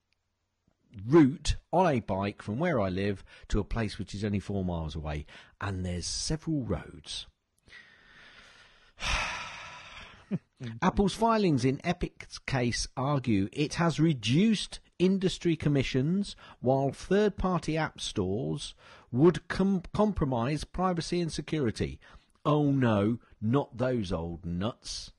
route 1.05 1.57
on 1.71 1.85
a 1.85 1.99
bike 1.99 2.41
from 2.41 2.57
where 2.57 2.81
I 2.81 2.89
live 2.89 3.23
to 3.49 3.59
a 3.59 3.63
place 3.63 3.99
which 3.99 4.15
is 4.15 4.25
only 4.25 4.39
four 4.39 4.65
miles 4.65 4.95
away, 4.95 5.27
and 5.61 5.85
there's 5.85 6.07
several 6.07 6.63
roads. 6.63 7.27
Apple's 10.81 11.13
filings 11.13 11.65
in 11.65 11.79
Epic's 11.83 12.39
case 12.39 12.87
argue 12.97 13.49
it 13.53 13.75
has 13.75 13.99
reduced 13.99 14.79
industry 14.99 15.55
commissions 15.55 16.35
while 16.59 16.91
third 16.91 17.37
party 17.37 17.75
app 17.77 17.99
stores 17.99 18.75
would 19.11 19.47
com- 19.47 19.83
compromise 19.93 20.63
privacy 20.63 21.19
and 21.19 21.31
security. 21.31 21.99
Oh 22.45 22.71
no, 22.71 23.19
not 23.41 23.77
those 23.77 24.11
old 24.11 24.45
nuts. 24.45 25.11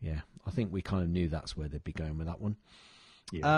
Yeah, 0.00 0.20
I 0.46 0.50
think 0.50 0.72
we 0.72 0.82
kind 0.82 1.02
of 1.02 1.08
knew 1.08 1.28
that's 1.28 1.56
where 1.56 1.68
they'd 1.68 1.82
be 1.82 1.92
going 1.92 2.18
with 2.18 2.26
that 2.26 2.40
one. 2.40 2.56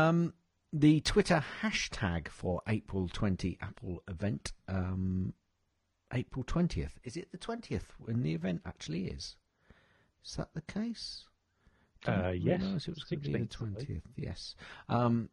Um, 0.09 0.35
the 0.73 1.01
Twitter 1.01 1.45
hashtag 1.63 2.29
for 2.29 2.63
April 2.67 3.09
20 3.09 3.59
Apple 3.61 4.03
event, 4.09 4.53
um, 4.69 5.35
April 6.13 6.45
20th. 6.45 6.93
Is 7.05 7.17
it 7.17 7.31
the 7.33 7.39
20th 7.39 7.85
when 7.99 8.23
the 8.23 8.35
event 8.35 8.63
actually 8.65 9.07
is? 9.07 9.37
Is 10.25 10.37
that 10.37 10.55
the 10.55 10.63
case? 10.63 11.25
Uh, 12.07 12.31
yes, 12.31 12.61
it 12.89 12.95
was 12.95 13.05
going 13.05 13.21
to 13.23 13.29
be 13.29 13.33
the 13.33 13.39
16th, 13.39 13.41
I 13.41 13.41
believe. 13.41 13.51
twentieth. 13.51 14.03
Yes. 14.17 14.55
Um, 14.89 15.29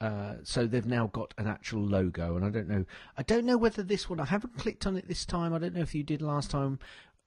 uh, 0.00 0.36
so 0.42 0.66
they've 0.66 0.86
now 0.86 1.08
got 1.08 1.34
an 1.38 1.46
actual 1.46 1.82
logo, 1.84 2.34
and 2.36 2.44
I 2.44 2.48
don't 2.50 2.68
know. 2.68 2.84
I 3.18 3.22
don't 3.22 3.44
know 3.44 3.58
whether 3.58 3.82
this 3.82 4.08
one. 4.08 4.18
I 4.18 4.24
haven't 4.24 4.56
clicked 4.56 4.86
on 4.86 4.96
it 4.96 5.06
this 5.08 5.24
time. 5.26 5.52
I 5.54 5.58
don't 5.58 5.74
know 5.74 5.82
if 5.82 5.94
you 5.94 6.02
did 6.02 6.22
last 6.22 6.50
time. 6.50 6.78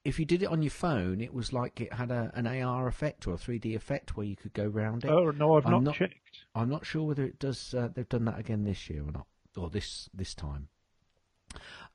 If 0.03 0.19
you 0.19 0.25
did 0.25 0.41
it 0.43 0.47
on 0.49 0.61
your 0.61 0.71
phone, 0.71 1.21
it 1.21 1.33
was 1.33 1.53
like 1.53 1.79
it 1.79 1.93
had 1.93 2.11
a, 2.11 2.29
an 2.33 2.45
AR 2.45 2.87
effect 2.87 3.25
or 3.25 3.35
a 3.35 3.37
3D 3.37 3.73
effect 3.75 4.17
where 4.17 4.25
you 4.25 4.35
could 4.35 4.51
go 4.53 4.65
round 4.65 5.05
it. 5.05 5.09
Oh 5.11 5.31
no, 5.31 5.55
I've 5.55 5.65
not, 5.65 5.83
not- 5.83 5.95
checked. 5.95 6.15
I'm 6.55 6.67
not 6.69 6.85
sure 6.85 7.03
whether 7.03 7.23
it 7.23 7.39
does. 7.39 7.73
Uh, 7.73 7.89
they've 7.93 8.09
done 8.09 8.25
that 8.25 8.37
again 8.39 8.63
this 8.65 8.89
year 8.89 9.03
or 9.07 9.11
not, 9.11 9.27
or 9.55 9.69
this 9.69 10.09
this 10.13 10.33
time. 10.33 10.67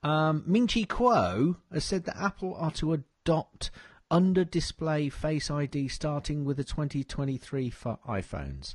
Um, 0.03 0.44
Ming 0.46 0.68
Chi 0.68 0.83
Kuo 0.85 1.57
has 1.72 1.85
said 1.85 2.05
that 2.05 2.16
Apple 2.16 2.55
are 2.55 2.70
to 2.72 2.92
adopt 2.92 3.70
under-display 4.11 5.09
Face 5.09 5.51
ID 5.51 5.88
starting 5.88 6.44
with 6.44 6.57
the 6.57 6.64
2023 6.64 7.71
for 7.71 7.99
iPhones. 8.09 8.75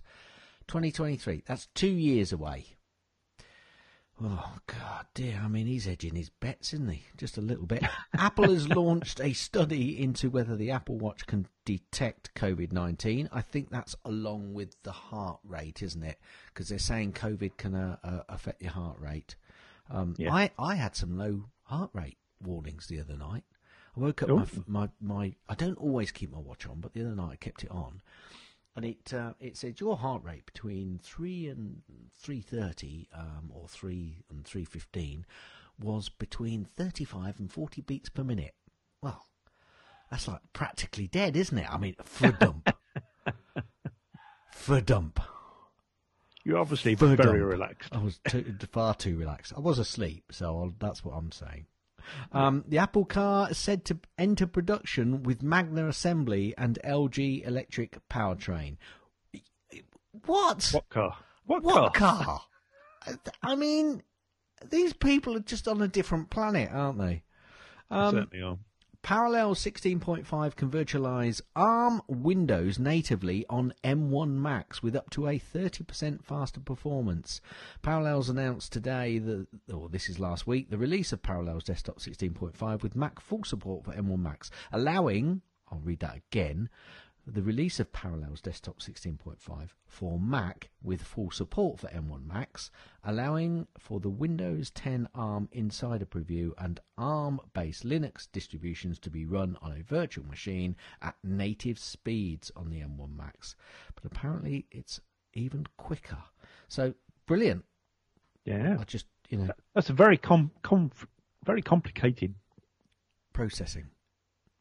2023. 0.68 1.44
That's 1.46 1.68
two 1.74 1.88
years 1.88 2.32
away. 2.32 2.66
Oh 4.22 4.58
God, 4.68 5.08
dear! 5.16 5.42
I 5.44 5.48
mean, 5.48 5.66
he's 5.66 5.88
edging 5.88 6.14
his 6.16 6.30
bets, 6.30 6.72
isn't 6.74 6.88
he? 6.88 7.04
Just 7.18 7.38
a 7.38 7.42
little 7.42 7.66
bit. 7.66 7.84
Apple 8.14 8.54
has 8.54 8.70
launched 8.70 9.20
a 9.20 9.34
study 9.34 10.00
into 10.02 10.30
whether 10.30 10.56
the 10.56 10.70
Apple 10.70 10.98
Watch 10.98 11.26
can 11.26 11.48
detect 11.66 12.34
COVID 12.36 12.72
nineteen. 12.72 13.28
I 13.34 13.42
think 13.42 13.72
that's 13.72 13.96
along 14.06 14.54
with 14.54 14.76
the 14.84 14.92
heart 14.92 15.40
rate, 15.44 15.82
isn't 15.82 16.04
it? 16.04 16.20
Because 16.48 16.70
they're 16.70 16.78
saying 16.78 17.14
COVID 17.14 17.58
can 17.58 17.74
uh, 17.74 17.98
uh, 18.04 18.22
affect 18.30 18.62
your 18.62 18.72
heart 18.72 19.00
rate. 19.00 19.36
Um, 19.90 20.14
Yeah. 20.20 20.32
I 20.32 20.52
I 20.60 20.76
had 20.76 20.96
some 20.96 21.18
low 21.18 21.46
heart 21.64 21.90
rate 21.94 22.20
warnings 22.40 22.86
the 22.88 23.00
other 23.00 23.18
night. 23.18 23.44
I 23.96 24.00
woke 24.00 24.24
up 24.24 24.30
Oh. 24.30 24.38
my, 24.38 24.46
my 24.68 24.90
my 25.02 25.36
I 25.48 25.56
don't 25.56 25.78
always 25.78 26.12
keep 26.12 26.32
my 26.32 26.40
watch 26.40 26.66
on, 26.68 26.80
but 26.82 26.94
the 26.94 27.02
other 27.02 27.16
night 27.16 27.32
I 27.34 27.36
kept 27.36 27.64
it 27.64 27.72
on, 27.72 28.02
and 28.76 28.86
it 28.86 29.14
uh, 29.14 29.34
it 29.40 29.56
said 29.58 29.80
your 29.80 29.98
heart 29.98 30.24
rate 30.24 30.46
between 30.46 31.00
three 31.04 31.48
and 31.48 31.82
three 32.18 32.42
thirty, 32.42 33.08
um, 33.14 33.52
or 33.54 33.68
three 33.68 34.24
and 34.30 34.44
three 34.46 34.66
fifteen, 34.66 35.26
was 35.80 36.10
between 36.10 36.66
thirty 36.66 37.04
five 37.04 37.40
and 37.40 37.52
forty 37.52 37.82
beats 37.82 38.10
per 38.10 38.24
minute. 38.24 38.56
Well, 39.02 39.28
that's 40.10 40.28
like 40.28 40.42
practically 40.54 41.08
dead, 41.08 41.36
isn't 41.36 41.58
it? 41.58 41.72
I 41.72 41.78
mean, 41.78 41.96
for 42.04 42.32
dump, 42.40 42.76
for 44.52 44.82
dump. 44.82 45.20
You're 46.46 46.58
obviously 46.58 46.96
For 46.96 47.16
very 47.16 47.40
dump. 47.40 47.52
relaxed. 47.52 47.96
I 47.96 48.00
was 48.00 48.20
too, 48.28 48.58
far 48.72 48.94
too 48.96 49.18
relaxed. 49.18 49.54
I 49.56 49.62
was 49.62 49.80
asleep, 49.80 50.26
so 50.32 50.48
I'll, 50.60 50.74
that's 50.78 51.06
what 51.06 51.14
I'm 51.14 51.32
saying. 51.32 51.68
Um, 52.32 52.64
the 52.68 52.78
Apple 52.78 53.06
car 53.06 53.50
is 53.52 53.58
said 53.58 53.86
to 53.86 54.00
enter 54.18 54.48
production 54.48 55.24
with 55.24 55.42
Magna 55.44 55.88
Assembly 55.88 56.54
and 56.58 56.80
LG 56.84 57.46
Electric 57.46 57.98
Powertrain. 58.10 58.78
What? 60.26 60.70
What 60.72 60.90
car? 60.90 61.18
What, 61.46 61.64
What 61.64 61.94
car? 61.94 62.24
car? 62.24 62.42
I 63.42 63.56
mean, 63.56 64.02
these 64.70 64.94
people 64.94 65.36
are 65.36 65.42
just 65.42 65.68
on 65.68 65.82
a 65.82 65.88
different 65.88 66.30
planet, 66.30 66.70
aren't 66.72 67.00
they? 67.00 67.24
Um, 67.90 68.16
Certainly 68.16 68.44
are. 68.44 68.58
Parallel 69.04 69.54
16.5 69.54 70.56
can 70.56 70.72
virtualize 70.72 71.42
ARM 71.58 72.02
Windows 72.08 72.80
natively 72.80 73.46
on 73.50 73.74
M1 73.84 74.30
Macs 74.30 74.82
with 74.82 74.96
up 74.96 75.10
to 75.10 75.28
a 75.28 75.38
30% 75.38 76.24
faster 76.24 76.62
performance. 76.62 77.42
Parallels 77.82 78.30
announced 78.30 78.72
today, 78.72 79.20
the, 79.20 79.46
or 79.74 79.90
this 79.90 80.08
is 80.08 80.22
last 80.22 80.48
week, 80.48 80.70
the 80.70 80.78
release 80.78 81.12
of 81.12 81.22
Parallels 81.22 81.66
Desktop 81.66 82.00
16.5 82.00 82.82
with 82.82 82.96
Mac 82.96 83.20
full 83.20 83.44
support 83.44 83.84
for 83.84 83.92
M1 83.92 84.20
Macs, 84.20 84.50
allowing, 84.72 85.42
I'll 85.70 85.82
read 85.84 86.00
that 86.00 86.22
again, 86.32 86.70
the 87.26 87.42
release 87.42 87.80
of 87.80 87.94
Parallels 87.94 88.42
Desktop 88.42 88.80
16.5 88.80 89.70
for 89.88 90.20
Mac 90.20 90.70
with 90.82 91.02
full 91.02 91.32
support 91.32 91.80
for 91.80 91.88
M1 91.88 92.26
Macs, 92.28 92.70
allowing 93.04 93.66
for 93.78 94.00
the 94.02 94.10
Windows 94.10 94.70
10 94.72 95.08
ARM 95.16 95.48
Insider 95.54 96.06
Preview 96.06 96.52
and 96.58 96.82
ARM 96.98 97.40
based 97.54 97.86
Linux 97.86 98.28
distributions 98.32 99.00
to 99.00 99.10
be 99.10 99.26
run 99.26 99.58
on 99.62 99.72
a 99.72 99.84
virtual 99.84 100.26
machine 100.26 100.76
at 101.02 101.16
native 101.24 101.80
speeds 101.80 102.52
on 102.58 102.70
the 102.70 102.82
M1 102.82 103.16
Macs. 103.16 103.56
But 103.96 104.06
apparently 104.06 104.66
it's 104.70 105.00
even 105.34 105.66
quicker. 105.78 106.18
So 106.68 106.94
brilliant. 107.26 107.64
Yeah. 108.44 108.76
I 108.80 108.84
just, 108.84 109.06
you 109.30 109.38
know, 109.38 109.50
That's 109.74 109.90
a 109.90 109.94
very 109.94 110.18
com, 110.18 110.52
com 110.62 110.92
very 111.46 111.62
complicated. 111.62 112.36
processing. 113.32 113.86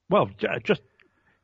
Well, 0.09 0.31
just 0.63 0.83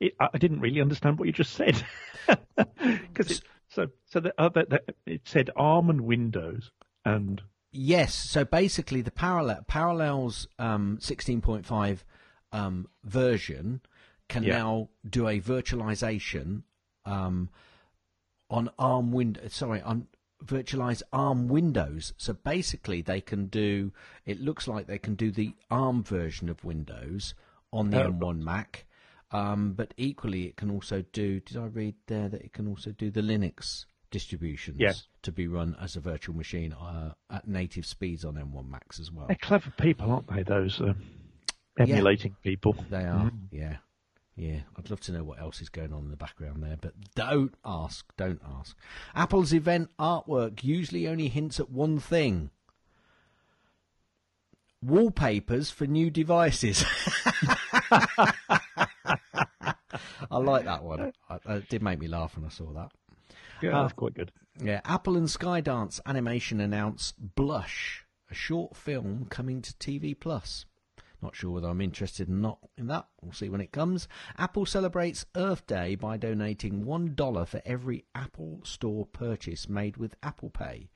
it, 0.01 0.15
I 0.21 0.29
I 0.35 0.39
didn't 0.39 0.61
really 0.61 0.81
understand 0.81 1.19
what 1.19 1.27
you 1.27 1.33
just 1.33 1.53
said 1.55 1.83
because 2.27 3.31
it, 3.31 3.41
so 3.69 3.89
so 4.07 4.21
the, 4.21 4.35
uh, 4.41 4.49
the, 4.49 4.81
it 5.07 5.23
said 5.25 5.51
ARM 5.57 5.91
and 5.91 6.03
Windows 6.03 6.71
and 7.05 7.43
Yes. 7.71 8.15
So 8.15 8.45
basically, 8.47 9.03
the 9.03 9.11
parallel 9.11 9.63
parallels 9.69 10.49
um, 10.59 10.99
16.5 11.03 11.99
um, 12.51 12.89
version 13.05 13.83
can 14.29 14.43
Yeah. 14.43 14.59
now 14.59 14.89
do 15.09 15.29
a 15.29 15.39
virtualization 15.41 16.63
um, 17.05 17.51
on 18.51 18.71
ARM 18.79 19.13
Windows. 19.13 19.53
Sorry, 19.55 19.83
on 19.83 20.07
virtualize 20.45 21.03
ARM 21.13 21.49
Windows. 21.49 22.15
So 22.17 22.33
basically, 22.33 23.03
they 23.03 23.21
can 23.21 23.47
do. 23.47 23.93
It 24.25 24.41
looks 24.41 24.67
like 24.67 24.87
they 24.87 24.99
can 24.99 25.15
do 25.15 25.31
the 25.31 25.53
ARM 25.71 26.03
version 26.03 26.49
of 26.49 26.65
Windows 26.65 27.35
on 27.71 27.91
the 27.91 28.03
Oh, 28.03 28.11
M1 28.13 28.41
Mac. 28.43 28.87
Um, 29.31 29.73
but 29.75 29.93
equally, 29.97 30.45
it 30.47 30.57
can 30.57 30.71
also 30.71 31.05
do. 31.13 31.41
Did 31.41 31.57
I 31.59 31.67
read 31.67 31.95
there 32.07 32.29
that 32.29 32.41
it 32.41 32.53
can 32.53 32.67
also 32.67 32.93
do 32.93 33.11
the 33.11 33.21
Linux 33.21 33.85
distributions 34.11 34.79
Yeah. 34.81 34.95
to 35.23 35.31
be 35.31 35.47
run 35.47 35.77
as 35.79 35.95
a 35.97 36.01
virtual 36.01 36.35
machine 36.35 36.73
uh, 36.73 37.13
at 37.31 37.47
native 37.47 37.85
speeds 37.85 38.25
on 38.25 38.37
M1 38.37 38.67
Macs 38.69 38.99
as 38.99 39.13
well? 39.13 39.27
they're 39.27 39.37
clever 39.37 39.71
people, 39.79 40.11
aren't 40.11 40.35
they? 40.35 40.43
Those 40.45 40.81
uh, 40.81 40.95
emulating 41.79 42.37
people. 42.43 42.75
They 42.89 43.05
are, 43.05 43.31
yeah, 43.51 43.77
yeah. 44.35 44.61
I'd 44.79 44.89
love 44.89 45.01
to 45.01 45.13
know 45.13 45.25
what 45.25 45.39
else 45.41 45.61
is 45.61 45.69
going 45.69 45.93
on 45.93 46.05
in 46.05 46.11
the 46.11 46.17
background 46.17 46.63
there, 46.63 46.79
but 46.81 46.95
don't 47.15 47.55
ask, 47.67 48.07
don't 48.17 48.41
ask. 48.59 48.75
Apple's 49.15 49.53
event 49.53 49.91
artwork 49.99 50.65
usually 50.65 51.07
only 51.07 51.29
hints 51.29 51.61
at 51.61 51.69
one 51.71 51.99
thing: 51.99 52.49
wallpapers 54.83 55.71
for 55.71 55.87
new 55.87 56.09
devices. 56.11 56.83
I 60.31 60.39
like 60.39 60.65
that 60.65 60.83
one. 60.83 61.13
It 61.47 61.69
did 61.69 61.83
make 61.83 61.99
me 61.99 62.09
laugh 62.09 62.37
when 62.37 62.45
I 62.45 62.49
saw 62.49 62.73
that. 62.73 62.91
Yeah, 63.63 63.71
that's 63.73 63.93
uh, 63.93 63.97
quite 63.97 64.15
good. 64.15 64.33
Yeah, 64.63 64.81
Apple 64.85 65.17
and 65.17 65.29
Skydance 65.29 66.01
Animation 66.07 66.61
announced 66.61 67.15
Blush, 67.19 68.05
a 68.31 68.35
short 68.35 68.77
film 68.77 69.27
coming 69.31 69.63
to 69.63 69.73
TV 69.75 70.19
Plus. 70.19 70.67
Not 71.21 71.35
sure 71.35 71.51
whether 71.51 71.69
I'm 71.69 71.81
interested 71.81 72.29
or 72.29 72.33
not 72.33 72.59
in 72.77 72.87
that. 72.89 73.07
We'll 73.21 73.33
see 73.33 73.49
when 73.49 73.61
it 73.61 73.73
comes. 73.73 74.07
Apple 74.37 74.67
celebrates 74.67 75.27
Earth 75.35 75.67
Day 75.67 75.97
by 75.97 76.17
donating 76.17 76.85
one 76.85 77.15
dollar 77.15 77.45
for 77.45 77.61
every 77.65 78.05
Apple 78.15 78.61
Store 78.63 79.05
purchase 79.07 79.69
made 79.69 79.97
with 79.97 80.15
Apple 80.23 80.51
Pay. 80.51 80.91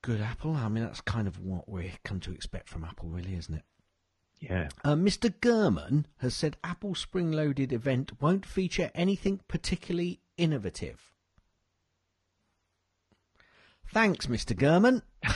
Good 0.00 0.20
Apple. 0.22 0.54
I 0.54 0.68
mean, 0.68 0.84
that's 0.84 1.02
kind 1.02 1.26
of 1.28 1.38
what 1.38 1.68
we 1.68 1.92
come 2.04 2.20
to 2.20 2.32
expect 2.32 2.68
from 2.68 2.84
Apple, 2.84 3.08
really, 3.08 3.34
isn't 3.34 3.54
it? 3.54 3.64
Yeah. 4.48 4.68
Uh, 4.84 4.94
Mr. 4.94 5.32
Gurman 5.40 6.04
has 6.18 6.34
said 6.34 6.56
Apple 6.62 6.94
Spring 6.94 7.32
Loaded 7.32 7.72
event 7.72 8.20
won't 8.20 8.44
feature 8.44 8.90
anything 8.94 9.40
particularly 9.48 10.20
innovative. 10.36 11.12
Thanks, 13.92 14.26
Mr. 14.26 14.56
Gurman. 14.56 15.02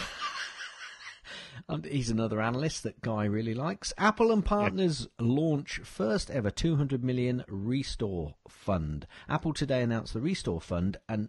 And 1.70 1.84
he's 1.84 2.08
another 2.08 2.40
analyst 2.40 2.82
that 2.84 3.02
Guy 3.02 3.26
really 3.26 3.52
likes. 3.52 3.92
Apple 3.98 4.32
and 4.32 4.42
partners 4.42 5.06
launch 5.18 5.80
first 5.84 6.30
ever 6.30 6.50
200 6.50 7.04
million 7.04 7.44
Restore 7.46 8.36
Fund. 8.48 9.06
Apple 9.28 9.52
today 9.52 9.82
announced 9.82 10.14
the 10.14 10.20
Restore 10.22 10.62
Fund, 10.62 10.96
an 11.10 11.28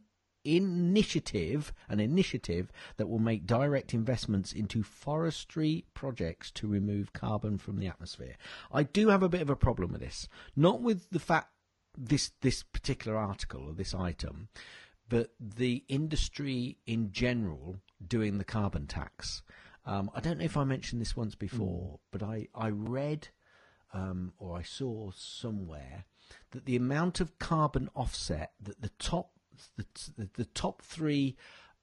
initiative, 0.55 1.73
an 1.88 1.99
initiative 1.99 2.71
that 2.97 3.07
will 3.07 3.19
make 3.19 3.45
direct 3.45 3.93
investments 3.93 4.51
into 4.51 4.83
forestry 4.83 5.85
projects 5.93 6.51
to 6.51 6.67
remove 6.67 7.13
carbon 7.13 7.57
from 7.57 7.77
the 7.77 7.88
atmosphere. 7.88 8.35
I 8.71 8.83
do 8.83 9.09
have 9.09 9.23
a 9.23 9.29
bit 9.29 9.41
of 9.41 9.49
a 9.49 9.55
problem 9.55 9.91
with 9.91 10.01
this, 10.01 10.27
not 10.55 10.81
with 10.81 11.09
the 11.09 11.19
fact 11.19 11.49
this 11.97 12.31
this 12.41 12.63
particular 12.63 13.17
article 13.17 13.67
or 13.67 13.73
this 13.73 13.93
item, 13.93 14.49
but 15.07 15.31
the 15.39 15.83
industry 15.88 16.77
in 16.85 17.12
general 17.12 17.77
doing 18.05 18.38
the 18.38 18.45
carbon 18.45 18.88
tax. 18.88 19.41
Um, 19.85 20.12
I 20.13 20.19
don't 20.19 20.38
know 20.38 20.45
if 20.45 20.57
I 20.57 20.63
mentioned 20.63 21.01
this 21.01 21.17
once 21.17 21.35
before, 21.35 21.99
but 22.12 22.21
I 22.23 22.47
I 22.53 22.69
read 22.69 23.29
um, 23.93 24.33
or 24.38 24.57
I 24.57 24.62
saw 24.62 25.12
somewhere 25.15 26.05
that 26.51 26.65
the 26.65 26.75
amount 26.75 27.19
of 27.19 27.39
carbon 27.39 27.89
offset 27.95 28.53
that 28.62 28.81
the 28.81 28.91
top 28.99 29.31
the, 29.78 29.86
the, 30.17 30.30
the 30.36 30.45
top 30.45 30.82
three 30.82 31.36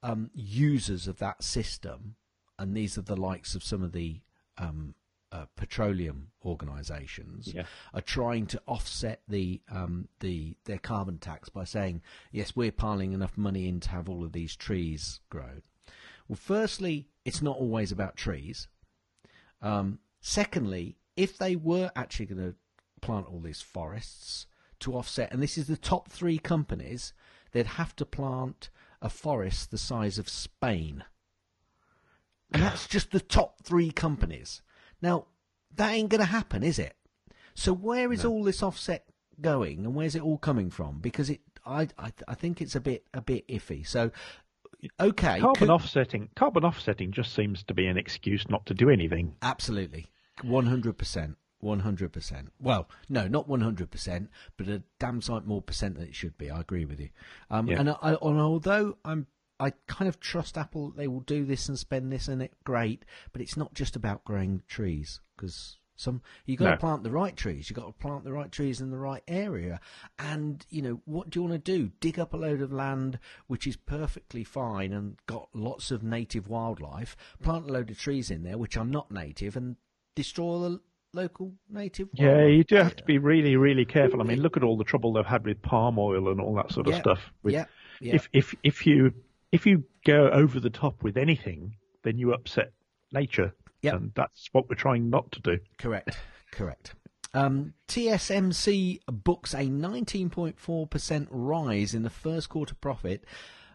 um, 0.03 0.29
users 0.33 1.07
of 1.07 1.17
that 1.19 1.43
system, 1.43 2.15
and 2.59 2.75
these 2.75 2.97
are 2.97 3.01
the 3.03 3.15
likes 3.15 3.55
of 3.55 3.63
some 3.63 3.83
of 3.83 3.91
the 3.91 4.21
um, 4.57 4.93
uh, 5.31 5.45
petroleum 5.55 6.29
organisations, 6.45 7.53
Yeah. 7.53 7.63
are 7.93 8.01
trying 8.01 8.45
to 8.47 8.61
offset 8.65 9.21
the 9.27 9.61
um, 9.69 10.07
the 10.19 10.55
their 10.65 10.77
carbon 10.79 11.17
tax 11.17 11.49
by 11.49 11.65
saying, 11.65 12.01
yes, 12.31 12.55
we're 12.55 12.71
piling 12.71 13.11
enough 13.13 13.37
money 13.37 13.67
in 13.67 13.79
to 13.81 13.89
have 13.89 14.07
all 14.09 14.23
of 14.23 14.31
these 14.31 14.55
trees 14.55 15.19
grown. 15.29 15.63
Well, 16.27 16.37
firstly, 16.41 17.07
it's 17.25 17.41
not 17.41 17.57
always 17.57 17.91
about 17.91 18.15
trees. 18.15 18.67
Um, 19.61 19.99
secondly, 20.21 20.97
if 21.15 21.37
they 21.37 21.55
were 21.55 21.91
actually 21.95 22.27
going 22.27 22.51
to 22.51 22.55
plant 23.01 23.27
all 23.27 23.39
these 23.39 23.61
forests 23.61 24.45
to 24.79 24.95
offset, 24.95 25.31
and 25.31 25.41
this 25.41 25.57
is 25.57 25.67
the 25.67 25.77
top 25.77 26.09
three 26.09 26.37
companies, 26.37 27.13
they'd 27.51 27.67
have 27.67 27.95
to 27.97 28.05
plant 28.05 28.69
a 29.01 29.09
forest 29.09 29.71
the 29.71 29.77
size 29.77 30.17
of 30.17 30.29
Spain. 30.29 31.03
And 32.51 32.63
that's 32.63 32.87
just 32.95 33.11
the 33.11 33.19
top 33.19 33.61
three 33.63 33.91
companies. 33.91 34.61
Now, 35.01 35.27
that 35.75 35.91
ain't 35.91 36.09
going 36.09 36.19
to 36.21 36.25
happen, 36.25 36.63
is 36.63 36.79
it? 36.79 36.95
So 37.53 37.73
where 37.73 38.11
is 38.13 38.23
all 38.23 38.43
this 38.43 38.61
offset 38.61 39.05
going, 39.41 39.85
and 39.85 39.95
where's 39.95 40.15
it 40.15 40.21
all 40.21 40.37
coming 40.37 40.69
from? 40.69 40.99
Because 40.99 41.29
it, 41.29 41.41
I, 41.65 41.87
I, 41.97 42.11
I 42.27 42.33
think 42.35 42.61
it's 42.61 42.75
a 42.75 42.79
bit, 42.79 43.05
a 43.13 43.21
bit 43.21 43.47
iffy. 43.47 43.85
So, 43.85 44.11
okay, 44.99 45.39
Carbon 45.39 45.59
could- 45.59 45.69
offsetting. 45.69 46.29
Carbon 46.35 46.63
offsetting 46.63 47.11
just 47.11 47.33
seems 47.33 47.63
to 47.63 47.73
be 47.73 47.87
an 47.87 47.97
excuse 47.97 48.47
not 48.49 48.65
to 48.67 48.73
do 48.73 48.89
anything. 48.89 49.35
Absolutely. 49.41 50.07
100%. 50.43 51.35
100%. 51.63 52.47
Well, 52.59 52.89
no, 53.09 53.27
not 53.27 53.47
100%, 53.47 54.27
but 54.57 54.67
a 54.67 54.83
damn 54.99 55.21
sight 55.21 55.45
more 55.45 55.61
percent 55.61 55.95
than 55.95 56.05
it 56.05 56.15
should 56.15 56.37
be. 56.37 56.49
I 56.49 56.61
agree 56.61 56.85
with 56.85 56.99
you. 56.99 57.09
Um, 57.49 57.67
Yeah. 57.67 57.79
And, 57.79 57.89
I, 57.89 58.17
and 58.21 58.39
although 58.39 58.97
I'm, 59.03 59.27
I 59.59 59.71
kind 59.87 60.07
of 60.07 60.19
trust 60.19 60.57
Apple, 60.57 60.91
they 60.91 61.07
will 61.07 61.21
do 61.21 61.45
this 61.45 61.67
and 61.67 61.77
spend 61.77 62.11
this 62.11 62.27
and 62.27 62.41
it, 62.41 62.53
great, 62.63 63.05
but 63.31 63.41
it's 63.41 63.57
not 63.57 63.73
just 63.73 63.95
about 63.95 64.23
growing 64.23 64.61
trees 64.67 65.19
because 65.35 65.77
some 65.97 66.21
you 66.45 66.55
got 66.55 66.71
to 66.71 66.77
plant 66.77 67.03
the 67.03 67.11
right 67.11 67.35
trees. 67.35 67.69
You've 67.69 67.77
got 67.77 67.87
to 67.87 67.91
plant 67.91 68.23
the 68.23 68.31
right 68.31 68.51
trees 68.51 68.79
in 68.79 68.91
the 68.91 68.99
right 68.99 69.23
area. 69.27 69.79
And 70.19 70.63
you 70.69 70.83
know 70.83 71.01
what 71.05 71.31
do 71.31 71.39
you 71.39 71.43
want 71.43 71.65
to 71.65 71.71
do? 71.71 71.91
Dig 71.99 72.19
up 72.19 72.33
a 72.33 72.37
load 72.37 72.61
of 72.61 72.71
land 72.71 73.17
which 73.47 73.65
is 73.65 73.75
perfectly 73.75 74.43
fine 74.43 74.93
and 74.93 75.17
got 75.25 75.49
lots 75.53 75.89
of 75.89 76.03
native 76.03 76.47
wildlife. 76.47 77.17
Plant 77.41 77.69
a 77.69 77.73
load 77.73 77.89
of 77.89 77.97
trees 77.97 78.29
in 78.29 78.43
there 78.43 78.59
which 78.59 78.77
are 78.77 78.85
not 78.85 79.11
native 79.11 79.57
and 79.57 79.75
destroy 80.15 80.59
the 80.59 80.81
local 81.13 81.53
native. 81.69 82.09
Yeah, 82.13 82.45
you 82.45 82.63
do 82.63 82.75
have 82.75 82.95
to 82.97 83.03
be 83.03 83.17
really, 83.17 83.55
really 83.55 83.85
careful. 83.85 84.21
I 84.21 84.25
mean, 84.25 84.41
look 84.41 84.57
at 84.57 84.63
all 84.63 84.77
the 84.77 84.83
trouble 84.83 85.13
they've 85.13 85.25
had 85.25 85.45
with 85.45 85.61
palm 85.61 85.97
oil 85.99 86.29
and 86.29 86.39
all 86.41 86.55
that 86.55 86.71
sort 86.71 86.87
of 86.87 86.93
Yeah, 86.93 86.99
stuff. 86.99 87.19
With, 87.43 87.53
yeah, 87.53 87.65
yeah. 88.01 88.15
If 88.15 88.29
if 88.33 88.55
if 88.63 88.85
you 88.85 89.13
if 89.51 89.65
you 89.65 89.83
go 90.05 90.29
over 90.29 90.59
the 90.59 90.69
top 90.69 91.03
with 91.03 91.17
anything, 91.17 91.75
then 92.03 92.17
you 92.17 92.33
upset 92.33 92.71
nature. 93.11 93.53
Yep. 93.83 93.93
and 93.93 94.11
that's 94.15 94.49
what 94.53 94.67
we're 94.67 94.75
trying 94.75 95.09
not 95.09 95.31
to 95.33 95.41
do. 95.41 95.59
Correct. 95.77 96.17
Correct. 96.51 96.95
Um, 97.33 97.73
TSMC 97.87 99.01
books 99.07 99.53
a 99.53 99.57
19.4% 99.67 101.27
rise 101.29 101.93
in 101.93 102.01
the 102.03 102.09
first 102.09 102.49
quarter 102.49 102.73
profit 102.73 103.23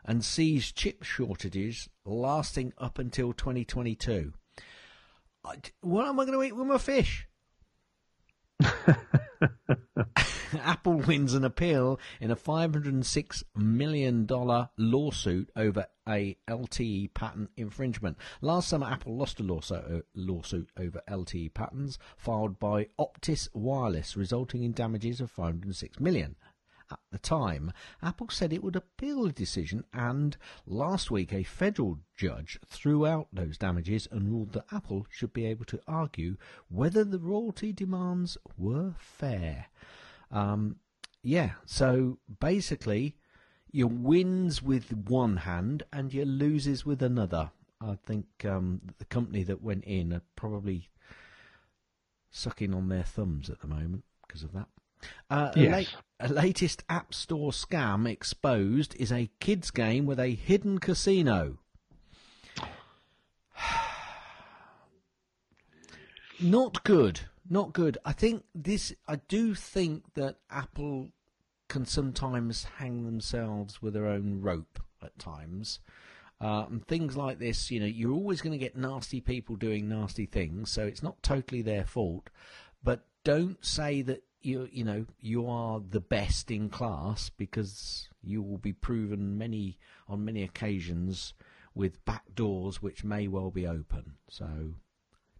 and 0.05 0.25
sees 0.25 0.73
chip 0.73 1.05
shortages 1.05 1.89
lasting 2.05 2.73
up 2.79 2.99
until 2.99 3.33
2022. 3.33 4.33
What 5.81 6.07
am 6.07 6.21
I 6.21 6.25
going 6.25 6.39
to 6.39 6.45
eat 6.45 6.57
with 6.57 6.67
my 6.67 6.79
fish? 6.79 7.27
Apple 10.61 10.95
wins 10.95 11.35
an 11.35 11.45
appeal 11.45 11.99
in 12.21 12.31
a 12.31 12.37
$506 12.37 13.43
million 13.57 14.27
lawsuit 14.77 15.51
over 15.57 15.87
a 16.09 16.37
LTE 16.49 17.15
patent 17.15 17.51
infringement. 17.57 18.17
Last 18.41 18.69
summer, 18.69 18.87
Apple 18.87 19.17
lost 19.17 19.41
a 19.41 19.43
lawsuit, 19.43 19.85
uh, 19.85 20.01
lawsuit 20.15 20.69
over 20.79 21.03
LTE 21.09 21.55
patents 21.55 21.99
filed 22.17 22.59
by 22.59 22.89
Optis 22.99 23.49
Wireless, 23.55 24.17
resulting 24.17 24.63
in 24.63 24.73
damages 24.73 25.21
of 25.21 25.35
$506 25.35 26.01
million. 26.01 26.37
At 26.93 26.99
the 27.11 27.19
time, 27.19 27.73
Apple 28.03 28.29
said 28.29 28.53
it 28.53 28.63
would 28.63 28.77
appeal 28.77 29.25
the 29.25 29.33
decision, 29.33 29.85
and 29.95 30.37
last 30.67 31.11
week 31.11 31.33
a 31.33 31.43
federal 31.43 31.99
judge 32.15 32.59
threw 32.67 33.07
out 33.07 33.29
those 33.33 33.57
damages 33.57 34.07
and 34.11 34.31
ruled 34.31 34.53
that 34.53 34.67
Apple 34.71 35.07
should 35.09 35.33
be 35.33 35.47
able 35.47 35.65
to 35.67 35.81
argue 35.89 36.37
whether 36.69 37.03
the 37.03 37.19
royalty 37.19 37.73
demands 37.73 38.37
were 38.59 38.95
fair. 38.99 39.67
Um, 40.31 40.77
yeah, 41.23 41.53
so 41.65 42.19
basically, 42.41 43.17
you 43.71 43.87
wins 43.87 44.63
with 44.63 44.93
one 44.93 45.39
hand 45.39 45.85
and 45.93 46.13
you 46.13 46.25
loses 46.25 46.85
with 46.85 47.03
another. 47.03 47.53
I 47.81 47.97
think 48.05 48.27
um, 48.45 48.83
the 48.99 49.07
company 49.07 49.43
that 49.45 49.63
went 49.63 49.85
in 49.85 50.13
are 50.13 50.23
probably 50.37 50.91
sucking 52.31 52.75
on 52.75 52.89
their 52.89 53.03
thumbs 53.03 53.49
at 53.51 53.61
the 53.61 53.67
moment 53.67 54.05
because 54.27 54.43
of 54.43 54.53
that. 54.53 54.69
Uh, 55.31 55.53
a, 55.55 55.61
Yes. 55.61 55.73
late, 55.73 55.97
a 56.21 56.29
latest 56.29 56.85
App 56.89 57.15
Store 57.15 57.51
scam 57.53 58.09
exposed 58.09 58.95
is 58.97 59.13
a 59.13 59.31
kids' 59.41 59.71
game 59.71 60.07
with 60.07 60.19
a 60.21 60.35
hidden 60.35 60.79
casino. 60.79 61.59
Not 66.41 66.83
good. 66.85 67.21
Not 67.49 67.73
good. 67.73 67.99
I 68.05 68.13
think 68.13 68.45
this. 68.55 68.95
I 69.07 69.17
do 69.17 69.55
think 69.55 70.15
that 70.15 70.37
Apple 70.51 71.11
can 71.69 71.85
sometimes 71.87 72.65
hang 72.79 73.05
themselves 73.05 73.81
with 73.81 73.95
their 73.95 74.07
own 74.07 74.41
rope 74.41 74.81
at 75.03 75.19
times. 75.19 75.81
Uh, 76.41 76.67
and 76.69 76.87
things 76.87 77.17
like 77.17 77.39
this, 77.39 77.71
you 77.71 77.79
know, 77.79 77.87
you're 77.87 78.13
always 78.13 78.41
going 78.41 78.53
to 78.53 78.59
get 78.59 78.77
nasty 78.77 79.21
people 79.21 79.55
doing 79.55 79.89
nasty 79.89 80.27
things, 80.27 80.71
so 80.71 80.85
it's 80.85 81.03
not 81.03 81.23
totally 81.23 81.63
their 81.63 81.85
fault. 81.85 82.31
But 82.83 83.07
don't 83.23 83.65
say 83.65 84.03
that 84.03 84.25
you, 84.45 84.69
you 84.73 84.85
know, 84.85 85.07
you 85.21 85.47
are 85.49 85.81
the 85.81 86.01
best 86.01 86.51
in 86.51 86.69
class 86.69 87.31
because 87.31 88.09
you 88.23 88.43
will 88.43 88.59
be 88.59 88.73
proven 88.73 89.39
many 89.39 89.79
on 90.09 90.25
many 90.25 90.43
occasions 90.43 91.35
with 91.75 92.05
back 92.05 92.25
doors 92.35 92.83
which 92.83 93.05
may 93.05 93.29
well 93.29 93.51
be 93.51 93.67
open. 93.67 94.15
So 94.29 94.75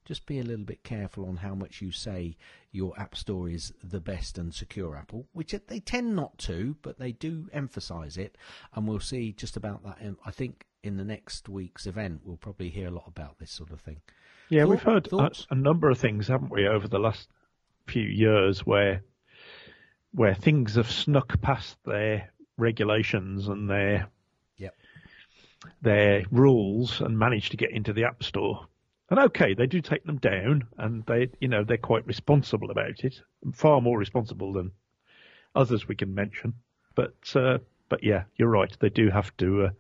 just 0.05 0.27
be 0.27 0.39
a 0.39 0.43
little 0.43 0.65
bit 0.65 0.83
careful 0.83 1.27
on 1.27 1.37
how 1.37 1.55
much 1.55 1.81
you 1.81 1.93
say 1.93 2.37
your 2.73 2.99
app 2.99 3.15
store 3.17 3.49
is 3.49 3.73
the 3.85 4.01
best 4.01 4.39
and 4.39 4.53
secure 4.53 4.97
Apple, 4.97 5.29
which 5.33 5.55
they 5.69 5.81
tend 5.81 6.17
not 6.17 6.39
to, 6.39 6.77
but 6.83 6.99
they 6.99 7.13
do 7.13 7.49
emphasize 7.53 8.17
it. 8.17 8.37
And 8.75 8.89
we'll 8.89 9.01
see 9.01 9.33
just 9.33 9.57
about 9.57 9.85
that. 9.85 9.99
I 10.25 10.31
think 10.31 10.67
in 10.83 10.97
the 10.97 11.05
next 11.05 11.49
week's 11.49 11.87
event, 11.87 12.23
we'll 12.25 12.37
probably 12.37 12.71
hear 12.71 12.89
a 12.89 12.93
lot 12.93 13.05
about 13.07 13.39
this 13.39 13.53
sort 13.53 13.71
of 13.71 13.81
thing. 13.81 14.01
Yeah, 14.49 14.63
Thought- 14.63 14.71
we've 14.71 14.83
heard 14.83 15.13
a, 15.13 15.31
a 15.51 15.55
number 15.55 15.89
of 15.91 15.99
things, 15.99 16.29
haven't 16.29 16.51
we, 16.51 16.67
over 16.67 16.89
the 16.89 16.99
last 16.99 17.29
few 17.87 18.03
years 18.03 18.67
where 18.67 19.03
where 20.13 20.35
things 20.35 20.75
have 20.75 20.91
snuck 20.91 21.41
past 21.41 21.77
their 21.85 22.31
regulations 22.59 23.49
and 23.49 23.69
their 23.69 24.09
Yep. 24.59 24.77
their 25.81 26.25
rules 26.31 27.01
and 27.01 27.19
managed 27.19 27.51
to 27.53 27.57
get 27.57 27.71
into 27.71 27.93
the 27.93 28.05
app 28.05 28.23
store. 28.23 28.67
And 29.11 29.19
okay, 29.19 29.55
they 29.55 29.67
do 29.67 29.81
take 29.81 30.05
them 30.05 30.19
down, 30.19 30.67
and 30.79 31.05
they, 31.05 31.29
you 31.41 31.49
know, 31.49 31.65
they're 31.65 31.77
quite 31.77 32.07
responsible 32.07 32.71
about 32.71 33.05
it, 33.05 33.21
far 33.53 33.81
more 33.81 33.99
responsible 33.99 34.53
than 34.55 34.73
others 35.55 35.87
we 35.87 35.97
can 35.97 36.15
mention. 36.15 36.55
But 36.95 37.15
uh, 37.35 37.59
but 37.89 38.03
yeah, 38.03 38.25
you're 38.37 38.49
right. 38.49 38.75
They 38.81 38.89
do 38.89 39.11
have 39.11 39.37
to 39.39 39.65
uh, 39.65 39.71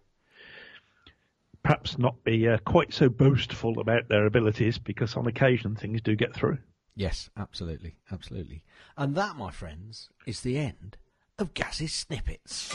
perhaps 1.63 1.99
not 1.99 2.23
be 2.25 2.49
uh, 2.49 2.59
quite 2.59 2.93
so 2.93 3.09
boastful 3.09 3.81
about 3.81 4.09
their 4.09 4.27
abilities, 4.27 4.79
because 4.79 5.17
on 5.17 5.27
occasion 5.27 5.77
things 5.77 6.03
do 6.03 6.15
get 6.15 6.35
through. 6.35 6.59
Yes, 6.95 7.31
absolutely, 7.37 7.97
absolutely. 8.11 8.63
And 8.97 9.15
that, 9.15 9.37
my 9.37 9.51
friends, 9.51 10.11
is 10.27 10.41
the 10.41 10.59
end 10.59 10.99
of 11.39 11.55
Gaz's 11.55 11.93
snippets. 11.93 12.75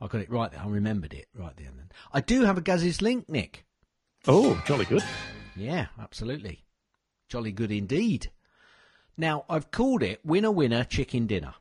I 0.00 0.06
got 0.06 0.20
it 0.20 0.30
right 0.30 0.50
there. 0.50 0.60
I 0.60 0.68
remembered 0.68 1.14
it 1.14 1.28
right 1.34 1.56
there. 1.56 1.70
Then 1.74 1.90
I 2.12 2.20
do 2.20 2.44
have 2.44 2.58
a 2.58 2.62
Gaz's 2.62 3.02
link, 3.02 3.28
Nick. 3.28 3.64
Oh, 4.26 4.62
jolly 4.66 4.84
good. 4.84 5.02
Yeah, 5.56 5.86
absolutely. 5.98 6.64
Jolly 7.28 7.52
good 7.52 7.72
indeed. 7.72 8.30
Now, 9.16 9.44
I've 9.48 9.70
called 9.70 10.02
it 10.02 10.24
Winner 10.24 10.50
Winner 10.50 10.84
Chicken 10.84 11.26
Dinner. 11.26 11.54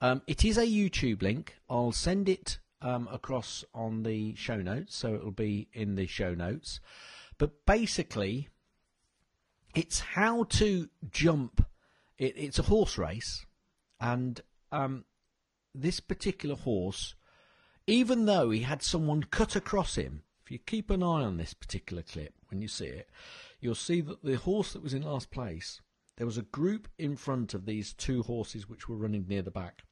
Um, 0.00 0.22
it 0.26 0.44
is 0.44 0.58
a 0.58 0.66
YouTube 0.66 1.22
link. 1.22 1.56
I'll 1.70 1.92
send 1.92 2.28
it 2.28 2.58
um, 2.82 3.08
across 3.10 3.64
on 3.72 4.02
the 4.02 4.34
show 4.34 4.56
notes, 4.56 4.94
so 4.94 5.14
it'll 5.14 5.30
be 5.30 5.68
in 5.72 5.94
the 5.94 6.06
show 6.06 6.34
notes. 6.34 6.80
But 7.38 7.64
basically, 7.64 8.48
it's 9.74 10.00
how 10.00 10.44
to 10.44 10.88
jump. 11.10 11.66
It, 12.18 12.34
it's 12.36 12.58
a 12.58 12.64
horse 12.64 12.96
race, 12.96 13.44
and 14.00 14.40
um, 14.70 15.04
this 15.74 16.00
particular 16.00 16.54
horse, 16.54 17.14
even 17.86 18.26
though 18.26 18.50
he 18.50 18.60
had 18.60 18.82
someone 18.82 19.24
cut 19.24 19.56
across 19.56 19.96
him, 19.96 20.22
if 20.44 20.50
you 20.50 20.58
keep 20.58 20.90
an 20.90 21.02
eye 21.02 21.22
on 21.22 21.36
this 21.36 21.54
particular 21.54 22.02
clip 22.02 22.34
when 22.50 22.60
you 22.60 22.68
see 22.68 22.86
it, 22.86 23.08
you'll 23.60 23.74
see 23.74 24.00
that 24.02 24.22
the 24.22 24.36
horse 24.36 24.74
that 24.74 24.82
was 24.82 24.94
in 24.94 25.02
last 25.02 25.30
place, 25.30 25.80
there 26.16 26.26
was 26.26 26.38
a 26.38 26.42
group 26.42 26.86
in 26.98 27.16
front 27.16 27.54
of 27.54 27.66
these 27.66 27.92
two 27.92 28.22
horses 28.22 28.68
which 28.68 28.88
were 28.88 28.96
running 28.96 29.26
near 29.26 29.42
the 29.42 29.50
back. 29.50 29.84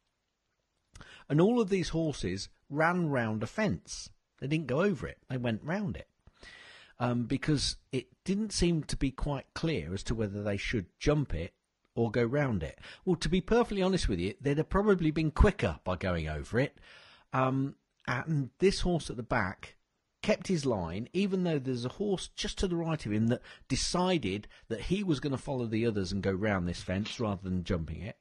And 1.28 1.40
all 1.40 1.60
of 1.60 1.70
these 1.70 1.88
horses 1.88 2.48
ran 2.68 3.08
round 3.08 3.42
a 3.42 3.46
fence. 3.46 4.10
They 4.40 4.46
didn't 4.46 4.66
go 4.66 4.82
over 4.82 5.06
it, 5.06 5.18
they 5.28 5.38
went 5.38 5.64
round 5.64 5.96
it. 5.96 6.08
Um, 7.00 7.24
because 7.24 7.76
it 7.90 8.06
didn't 8.24 8.52
seem 8.52 8.84
to 8.84 8.96
be 8.96 9.10
quite 9.10 9.46
clear 9.54 9.92
as 9.92 10.02
to 10.04 10.14
whether 10.14 10.42
they 10.42 10.56
should 10.56 10.86
jump 10.98 11.34
it 11.34 11.54
or 11.94 12.10
go 12.10 12.24
round 12.24 12.62
it. 12.62 12.78
Well, 13.04 13.16
to 13.16 13.28
be 13.28 13.40
perfectly 13.40 13.82
honest 13.82 14.08
with 14.08 14.18
you, 14.18 14.34
they'd 14.40 14.58
have 14.58 14.68
probably 14.68 15.10
been 15.10 15.30
quicker 15.30 15.80
by 15.84 15.96
going 15.96 16.28
over 16.28 16.60
it. 16.60 16.78
Um, 17.32 17.74
and 18.06 18.50
this 18.58 18.80
horse 18.80 19.10
at 19.10 19.16
the 19.16 19.22
back 19.22 19.76
kept 20.22 20.46
his 20.46 20.64
line, 20.64 21.08
even 21.12 21.42
though 21.42 21.58
there's 21.58 21.84
a 21.84 21.90
horse 21.90 22.28
just 22.36 22.58
to 22.58 22.68
the 22.68 22.76
right 22.76 23.04
of 23.04 23.12
him 23.12 23.26
that 23.26 23.42
decided 23.68 24.46
that 24.68 24.82
he 24.82 25.02
was 25.02 25.20
going 25.20 25.32
to 25.32 25.38
follow 25.38 25.66
the 25.66 25.84
others 25.84 26.12
and 26.12 26.22
go 26.22 26.30
round 26.30 26.68
this 26.68 26.82
fence 26.82 27.18
rather 27.18 27.42
than 27.42 27.64
jumping 27.64 28.02
it. 28.02 28.16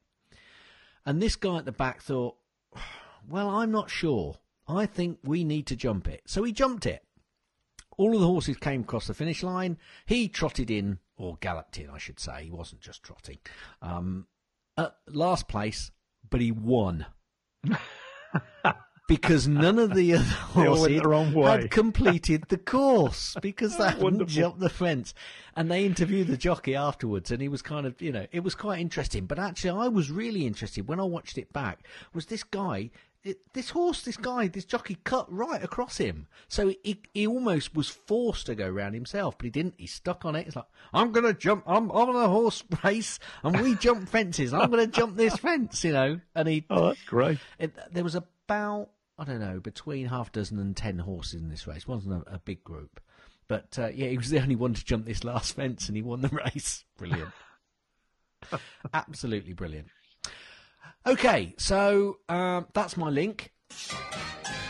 And 1.06 1.22
this 1.22 1.36
guy 1.36 1.58
at 1.58 1.66
the 1.66 1.72
back 1.72 2.02
thought, 2.02 2.38
well, 3.28 3.50
I'm 3.50 3.72
not 3.72 3.90
sure. 3.90 4.38
I 4.68 4.86
think 4.86 5.20
we 5.24 5.44
need 5.44 5.68
to 5.68 5.76
jump 5.76 6.08
it. 6.08 6.24
So 6.26 6.44
he 6.44 6.52
jumped 6.52 6.86
it. 6.86 7.04
All 8.02 8.16
of 8.16 8.20
the 8.20 8.26
horses 8.26 8.58
came 8.58 8.82
across 8.82 9.06
the 9.06 9.14
finish 9.14 9.44
line. 9.44 9.78
He 10.08 10.28
trotted 10.28 10.72
in, 10.72 10.98
or 11.18 11.38
galloped 11.40 11.78
in, 11.78 11.88
I 11.88 12.00
should 12.00 12.20
say. 12.20 12.46
He 12.46 12.52
wasn't 12.52 12.82
just 12.82 13.04
trotting. 13.04 13.38
Um, 13.80 14.26
at 14.76 14.96
last 15.08 15.48
place, 15.48 15.92
but 16.28 16.42
he 16.42 16.52
won. 16.52 17.06
because 19.08 19.48
none 19.48 19.78
of 19.78 19.94
the 19.94 20.16
other 20.16 20.24
They 20.56 20.68
all 20.68 20.82
went 20.82 21.04
horses 21.04 21.34
the 21.34 21.42
had 21.44 21.70
completed 21.70 22.46
the 22.48 22.58
course 22.58 23.36
because 23.40 23.78
they 23.78 23.84
hadn't 23.84 24.02
Wonderful. 24.02 24.34
jumped 24.34 24.60
the 24.62 24.70
fence. 24.70 25.14
And 25.56 25.70
they 25.70 25.86
interviewed 25.86 26.26
the 26.26 26.38
jockey 26.38 26.74
afterwards, 26.74 27.30
and 27.30 27.40
he 27.40 27.50
was 27.50 27.62
kind 27.62 27.86
of, 27.86 28.02
you 28.02 28.12
know, 28.12 28.26
it 28.32 28.40
was 28.40 28.56
quite 28.56 28.80
interesting. 28.80 29.28
But 29.28 29.38
actually, 29.38 29.80
I 29.80 29.90
was 29.90 30.10
really 30.10 30.48
interested 30.48 30.88
when 30.88 31.00
I 31.00 31.04
watched 31.04 31.38
it 31.38 31.54
back. 31.54 31.86
Was 32.16 32.26
this 32.26 32.44
guy? 32.44 32.90
It, 33.24 33.38
this 33.54 33.70
horse, 33.70 34.02
this 34.02 34.18
guy, 34.18 34.48
this 34.48 34.66
jockey 34.66 34.98
cut 35.04 35.32
right 35.32 35.64
across 35.64 35.98
him. 35.98 36.28
So 36.48 36.74
he, 36.84 37.02
he 37.14 37.28
almost 37.28 37.76
was 37.76 37.88
forced 37.88 38.48
to 38.48 38.56
go 38.56 38.68
round 38.68 38.96
himself, 38.96 39.38
but 39.38 39.46
he 39.46 39.52
didn't. 39.52 39.76
He 39.78 39.86
stuck 39.86 40.26
on 40.26 40.36
it. 40.36 40.48
It's 40.48 40.56
like, 40.56 40.66
I'm 40.92 41.12
going 41.12 41.26
to 41.28 41.34
jump, 41.36 41.64
I'm, 41.68 41.92
I'm 41.92 42.10
on 42.10 42.16
a 42.16 42.28
horse 42.28 42.64
race, 42.84 43.20
and 43.44 43.62
we 43.62 43.76
jump 43.76 44.10
fences. 44.10 44.54
I'm 44.56 44.72
going 44.72 44.90
to 44.90 44.92
jump 45.00 45.18
this 45.18 45.38
fence, 45.38 45.84
you 45.84 45.94
know. 45.94 46.20
And 46.34 46.48
he, 46.48 46.66
Oh, 46.70 46.88
that's 46.88 47.04
great. 47.04 47.38
it, 47.60 47.76
there 47.94 48.04
was 48.04 48.16
about 48.16 48.90
I 49.20 49.24
don't 49.24 49.40
know 49.40 49.60
between 49.60 50.08
half 50.08 50.32
dozen 50.32 50.58
and 50.58 50.76
ten 50.76 50.98
horses 50.98 51.42
in 51.44 51.50
this 51.50 51.68
race. 51.68 51.84
It 51.84 51.88
wasn't 51.88 52.24
a, 52.28 52.36
a 52.36 52.40
big 52.40 52.64
group, 52.64 53.00
but 53.48 53.78
uh, 53.78 53.90
yeah, 53.94 54.08
he 54.08 54.18
was 54.18 54.32
the 54.32 54.40
only 54.42 54.56
one 54.56 54.74
to 54.74 54.84
jump 54.84 55.06
this 55.06 55.24
last 55.24 55.54
fence, 55.56 55.88
and 55.88 55.96
he 55.96 56.02
won 56.02 56.22
the 56.22 56.30
race. 56.56 56.86
Brilliant, 56.98 57.30
absolutely 58.94 59.54
brilliant. 59.54 59.88
Okay, 61.06 61.56
so 61.58 62.18
um, 62.30 62.68
that's 62.74 62.96
my 62.96 63.10
link. 63.10 63.52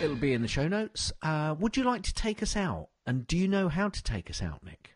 It'll 0.01 0.15
be 0.15 0.33
in 0.33 0.41
the 0.41 0.47
show 0.47 0.67
notes. 0.67 1.11
Uh, 1.21 1.55
would 1.59 1.75
you 1.75 1.83
like 1.83 2.03
to 2.03 2.13
take 2.13 2.41
us 2.41 2.55
out? 2.55 2.87
And 3.05 3.27
do 3.27 3.37
you 3.37 3.47
know 3.47 3.67
how 3.67 3.89
to 3.89 4.03
take 4.03 4.29
us 4.29 4.41
out, 4.41 4.63
Nick? 4.63 4.95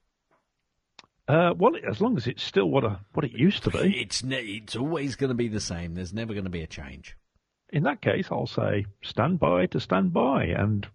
Uh, 1.28 1.54
well, 1.58 1.74
as 1.90 2.02
long 2.02 2.18
as 2.18 2.28
it's 2.28 2.44
still 2.44 2.70
what 2.70 2.84
a, 2.84 3.00
what 3.14 3.26
it 3.26 3.32
used 3.32 3.64
to 3.64 3.72
be. 3.72 4.00
It's 4.02 4.24
it's 4.26 4.76
always 4.76 5.16
going 5.16 5.30
to 5.30 5.36
be 5.36 5.48
the 5.48 5.60
same. 5.60 5.96
There's 5.96 6.14
never 6.14 6.34
going 6.34 6.46
to 6.46 6.52
be 6.52 6.62
a 6.62 6.68
change. 6.68 7.18
In 7.74 7.84
that 7.84 8.02
case, 8.02 8.28
I'll 8.32 8.48
say 8.48 8.86
stand 9.04 9.40
by 9.40 9.66
to 9.68 9.80
stand 9.80 10.14
by, 10.14 10.46
and 10.46 10.88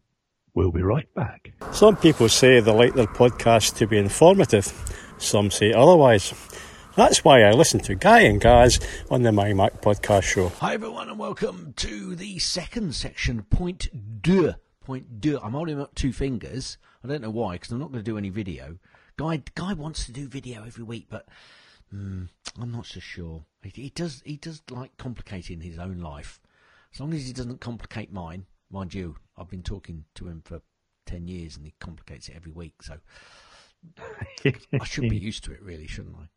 we'll 0.55 0.71
be 0.71 0.83
right 0.83 1.13
back. 1.15 1.53
Some 1.73 1.97
people 1.97 2.29
say 2.29 2.61
they 2.61 2.73
like 2.73 2.95
their 2.95 3.07
podcast 3.07 3.77
to 3.79 3.87
be 3.87 3.99
informative. 3.99 4.73
Some 5.19 5.51
say 5.51 5.73
otherwise. 5.73 6.33
That's 6.97 7.25
why 7.25 7.45
I 7.45 7.53
listen 7.53 7.79
to 7.81 7.95
Guy 7.95 8.23
and 8.23 8.41
Gaz 8.41 8.81
on 9.11 9.23
the 9.23 9.31
My 9.31 9.53
Mac 9.53 9.81
podcast 9.81 10.25
show. 10.25 10.49
Hi 10.49 10.75
everyone, 10.75 11.09
and 11.09 11.21
welcome 11.21 11.73
to 11.77 12.17
the 12.17 12.41
second 12.41 12.97
section, 12.97 13.43
point 13.45 14.23
deux. 14.23 14.55
Point 14.81 15.21
deux. 15.21 15.39
I'm 15.41 15.53
holding 15.53 15.81
up 15.81 15.95
two 15.95 16.13
fingers. 16.13 16.79
I 17.05 17.09
don't 17.09 17.23
know 17.23 17.31
why, 17.31 17.55
because 17.55 17.71
I'm 17.71 17.79
not 17.79 17.93
going 17.93 18.05
to 18.05 18.11
do 18.11 18.19
any 18.19 18.29
video. 18.29 18.79
Guy, 19.17 19.41
Guy 19.55 19.73
wants 19.73 20.05
to 20.07 20.13
do 20.13 20.27
video 20.27 20.65
every 20.67 20.83
week, 20.83 21.07
but 21.09 21.29
mm, 21.95 22.29
I'm 22.61 22.73
not 22.73 22.87
so 22.87 22.99
sure. 22.99 23.45
He, 23.63 23.71
he 23.71 23.91
does. 23.91 24.21
He 24.27 24.37
does 24.37 24.61
like 24.69 24.97
complicating 24.97 25.61
his 25.61 25.79
own 25.79 26.01
life. 26.01 26.41
As 26.93 26.99
long 26.99 27.15
as 27.15 27.25
he 27.25 27.33
doesn't 27.33 27.61
complicate 27.61 28.13
mine, 28.13 28.47
mind 28.69 28.95
you, 28.95 29.17
I've 29.39 29.49
been 29.49 29.63
talking 29.63 30.07
to 30.17 30.27
him 30.27 30.43
for 30.45 30.61
ten 31.07 31.29
years, 31.29 31.57
and 31.57 31.65
he 31.65 31.73
complicates 31.79 32.29
it 32.29 32.35
every 32.35 32.53
week. 32.53 32.83
So 32.83 32.99
I 34.45 34.85
should 34.85 35.09
be 35.09 35.19
used 35.19 35.45
to 35.45 35.53
it, 35.53 35.63
really, 35.63 35.87
shouldn't 35.87 36.17
I? 36.17 36.29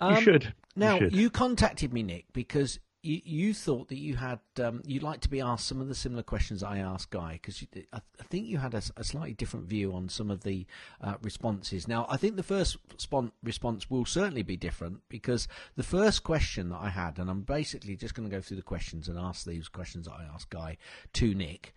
You 0.00 0.06
Um, 0.06 0.22
should. 0.22 0.44
You 0.44 0.50
Now 0.76 0.98
should. 0.98 1.14
you 1.14 1.30
contacted 1.30 1.92
me, 1.92 2.02
Nick, 2.02 2.26
because 2.32 2.78
you, 3.02 3.20
you 3.24 3.54
thought 3.54 3.86
that 3.88 3.98
you 3.98 4.16
had 4.16 4.40
um, 4.60 4.82
you'd 4.84 5.02
like 5.02 5.20
to 5.20 5.30
be 5.30 5.40
asked 5.40 5.66
some 5.66 5.80
of 5.80 5.86
the 5.86 5.94
similar 5.94 6.24
questions 6.24 6.62
I 6.62 6.78
asked 6.78 7.10
Guy, 7.10 7.34
because 7.40 7.64
I, 7.92 7.98
I 7.98 8.22
think 8.24 8.46
you 8.48 8.58
had 8.58 8.74
a 8.74 8.82
slightly 9.04 9.32
different 9.32 9.66
view 9.68 9.92
on 9.94 10.08
some 10.08 10.28
of 10.28 10.42
the 10.42 10.66
uh, 11.00 11.14
responses. 11.22 11.86
Now 11.86 12.06
I 12.10 12.16
think 12.16 12.34
the 12.34 12.42
first 12.42 12.78
spon- 12.96 13.30
response 13.44 13.88
will 13.88 14.04
certainly 14.06 14.42
be 14.42 14.56
different 14.56 15.02
because 15.08 15.46
the 15.76 15.84
first 15.84 16.24
question 16.24 16.68
that 16.70 16.80
I 16.80 16.88
had, 16.88 17.18
and 17.18 17.30
I'm 17.30 17.42
basically 17.42 17.94
just 17.96 18.14
going 18.14 18.28
to 18.28 18.34
go 18.34 18.42
through 18.42 18.56
the 18.56 18.62
questions 18.64 19.08
and 19.08 19.16
ask 19.18 19.46
these 19.46 19.68
questions 19.68 20.06
that 20.06 20.14
I 20.14 20.24
asked 20.34 20.50
Guy 20.50 20.76
to 21.12 21.32
Nick. 21.32 21.74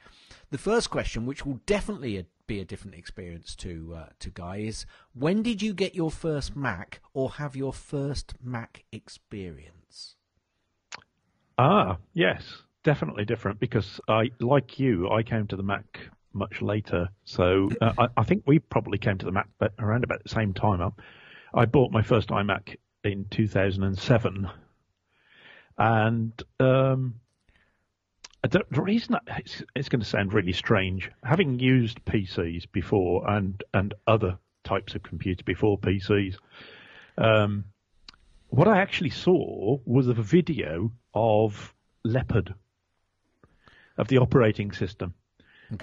The 0.50 0.58
first 0.58 0.90
question, 0.90 1.28
which 1.28 1.46
will 1.46 1.60
definitely 1.68 2.18
a, 2.18 2.26
be 2.50 2.60
a 2.60 2.66
different 2.66 2.98
experience 2.98 3.56
to 3.56 3.94
uh, 3.96 4.06
to 4.20 4.30
Guy, 4.32 4.58
is 4.58 4.86
when 5.14 5.44
did 5.44 5.62
you 5.62 5.74
get 5.74 5.96
your 5.96 6.12
first 6.12 6.56
Mac 6.56 7.00
or 7.14 7.34
have 7.34 7.56
your 7.56 7.72
first 7.72 8.34
Mac 8.44 8.84
experience? 8.92 10.16
Ah, 11.60 11.98
yes, 12.14 12.64
definitely 12.84 13.24
different 13.24 13.60
because 13.60 14.02
I, 14.08 14.32
like 14.40 14.80
you, 14.80 15.10
I 15.12 15.22
came 15.24 15.46
to 15.48 15.56
the 15.56 15.64
Mac 15.64 16.00
much 16.34 16.62
later. 16.62 17.10
So 17.24 17.70
uh, 17.82 17.94
I, 18.00 18.08
I 18.18 18.24
think 18.24 18.44
we 18.46 18.60
probably 18.60 18.98
came 18.98 19.20
to 19.20 19.26
the 19.26 19.32
Mac 19.32 19.48
but 19.60 19.74
around 19.78 20.04
about 20.04 20.24
the 20.24 20.30
same 20.30 20.54
time. 20.54 20.82
I, 20.82 20.90
I 21.54 21.66
bought 21.66 21.92
my 21.92 22.02
first 22.02 22.30
iMac 22.30 22.78
in 23.04 23.26
2007, 23.30 24.50
and 25.78 26.44
um, 26.60 27.16
Uh, 28.44 28.48
the, 28.48 28.62
the 28.72 28.82
reason 28.82 29.18
it's, 29.38 29.64
it's 29.76 29.90
going 29.90 30.00
to 30.00 30.06
sound 30.06 30.34
really 30.34 30.54
strange, 30.54 31.12
having 31.24 31.60
used 31.60 32.04
PCs 32.06 32.72
before 32.72 33.30
and 33.30 33.64
and 33.74 33.94
other 34.08 34.38
types 34.64 34.96
of 34.96 35.04
computer 35.04 35.44
before 35.44 35.78
PCs. 35.78 36.36
Um, 37.18 37.66
what 38.48 38.68
I 38.68 38.80
actually 38.80 39.10
saw 39.12 39.78
was 39.86 40.08
a 40.08 40.14
video 40.14 40.92
of 41.14 41.74
Leopard, 42.04 42.54
of 43.98 44.08
the 44.08 44.18
operating 44.20 44.72
system, 44.72 45.14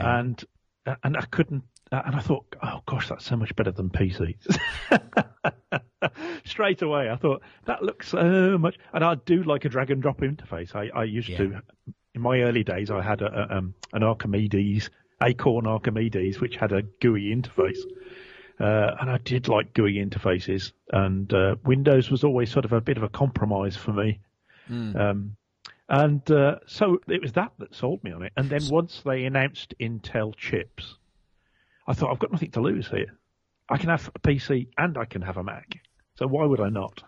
and 0.06 0.42
uh, 0.86 0.94
and 1.04 1.16
I 1.16 1.22
couldn't, 1.26 1.64
uh, 1.92 2.02
and 2.06 2.16
I 2.16 2.20
thought, 2.20 2.56
oh 2.62 2.80
gosh, 2.86 3.08
that's 3.08 3.24
so 3.26 3.36
much 3.36 3.54
better 3.54 3.70
than 3.70 3.90
PCs. 3.90 4.58
Straight 6.44 6.82
away, 6.82 7.10
I 7.10 7.16
thought 7.16 7.42
that 7.66 7.82
looks 7.82 8.08
so 8.08 8.56
much, 8.58 8.76
and 8.92 9.04
I 9.04 9.14
do 9.16 9.42
like 9.42 9.64
a 9.64 9.68
drag 9.68 9.90
and 9.90 10.00
drop 10.00 10.20
interface. 10.20 10.74
I, 10.74 10.88
I 10.98 11.04
used 11.04 11.28
Yeah. 11.28 11.38
to, 11.38 11.62
in 12.16 12.22
my 12.22 12.40
early 12.40 12.64
days, 12.64 12.90
I 12.90 13.02
had 13.02 13.20
a, 13.20 13.26
a, 13.26 13.58
um, 13.58 13.74
an 13.92 14.02
Archimedes, 14.02 14.88
Acorn 15.22 15.66
Archimedes, 15.66 16.40
which 16.40 16.56
had 16.56 16.72
a 16.72 16.82
GUI 16.82 17.34
interface. 17.34 17.78
Uh, 18.58 18.96
and 19.00 19.10
I 19.10 19.18
did 19.18 19.48
like 19.48 19.74
GUI 19.74 19.96
interfaces, 19.96 20.72
and 20.90 21.32
uh, 21.32 21.56
Windows 21.62 22.10
was 22.10 22.24
always 22.24 22.50
sort 22.50 22.64
of 22.64 22.72
a 22.72 22.80
bit 22.80 22.96
of 22.96 23.02
a 23.02 23.10
compromise 23.10 23.76
for 23.76 23.92
me. 23.92 24.18
Um, 24.96 25.36
and 25.90 26.28
uh, 26.30 26.56
so 26.66 26.98
it 27.06 27.20
was 27.20 27.34
that 27.34 27.52
that 27.58 27.74
sold 27.74 28.02
me 28.02 28.12
on 28.12 28.22
it. 28.22 28.32
And 28.36 28.48
then 28.48 28.66
once 28.70 29.02
they 29.04 29.26
announced 29.26 29.74
Intel 29.78 30.34
chips, 30.34 30.96
I 31.86 31.92
thought 31.92 32.10
I've 32.10 32.18
got 32.18 32.32
nothing 32.32 32.50
to 32.52 32.60
lose 32.60 32.88
here. 32.88 33.14
I 33.68 33.76
can 33.76 33.90
have 33.90 34.10
a 34.14 34.18
PC 34.20 34.68
and 34.78 34.96
I 34.96 35.04
can 35.04 35.20
have 35.20 35.36
a 35.36 35.44
Mac, 35.44 35.76
so 36.14 36.26
why 36.26 36.46
would 36.46 36.60
I 36.60 36.70
not? 36.70 37.02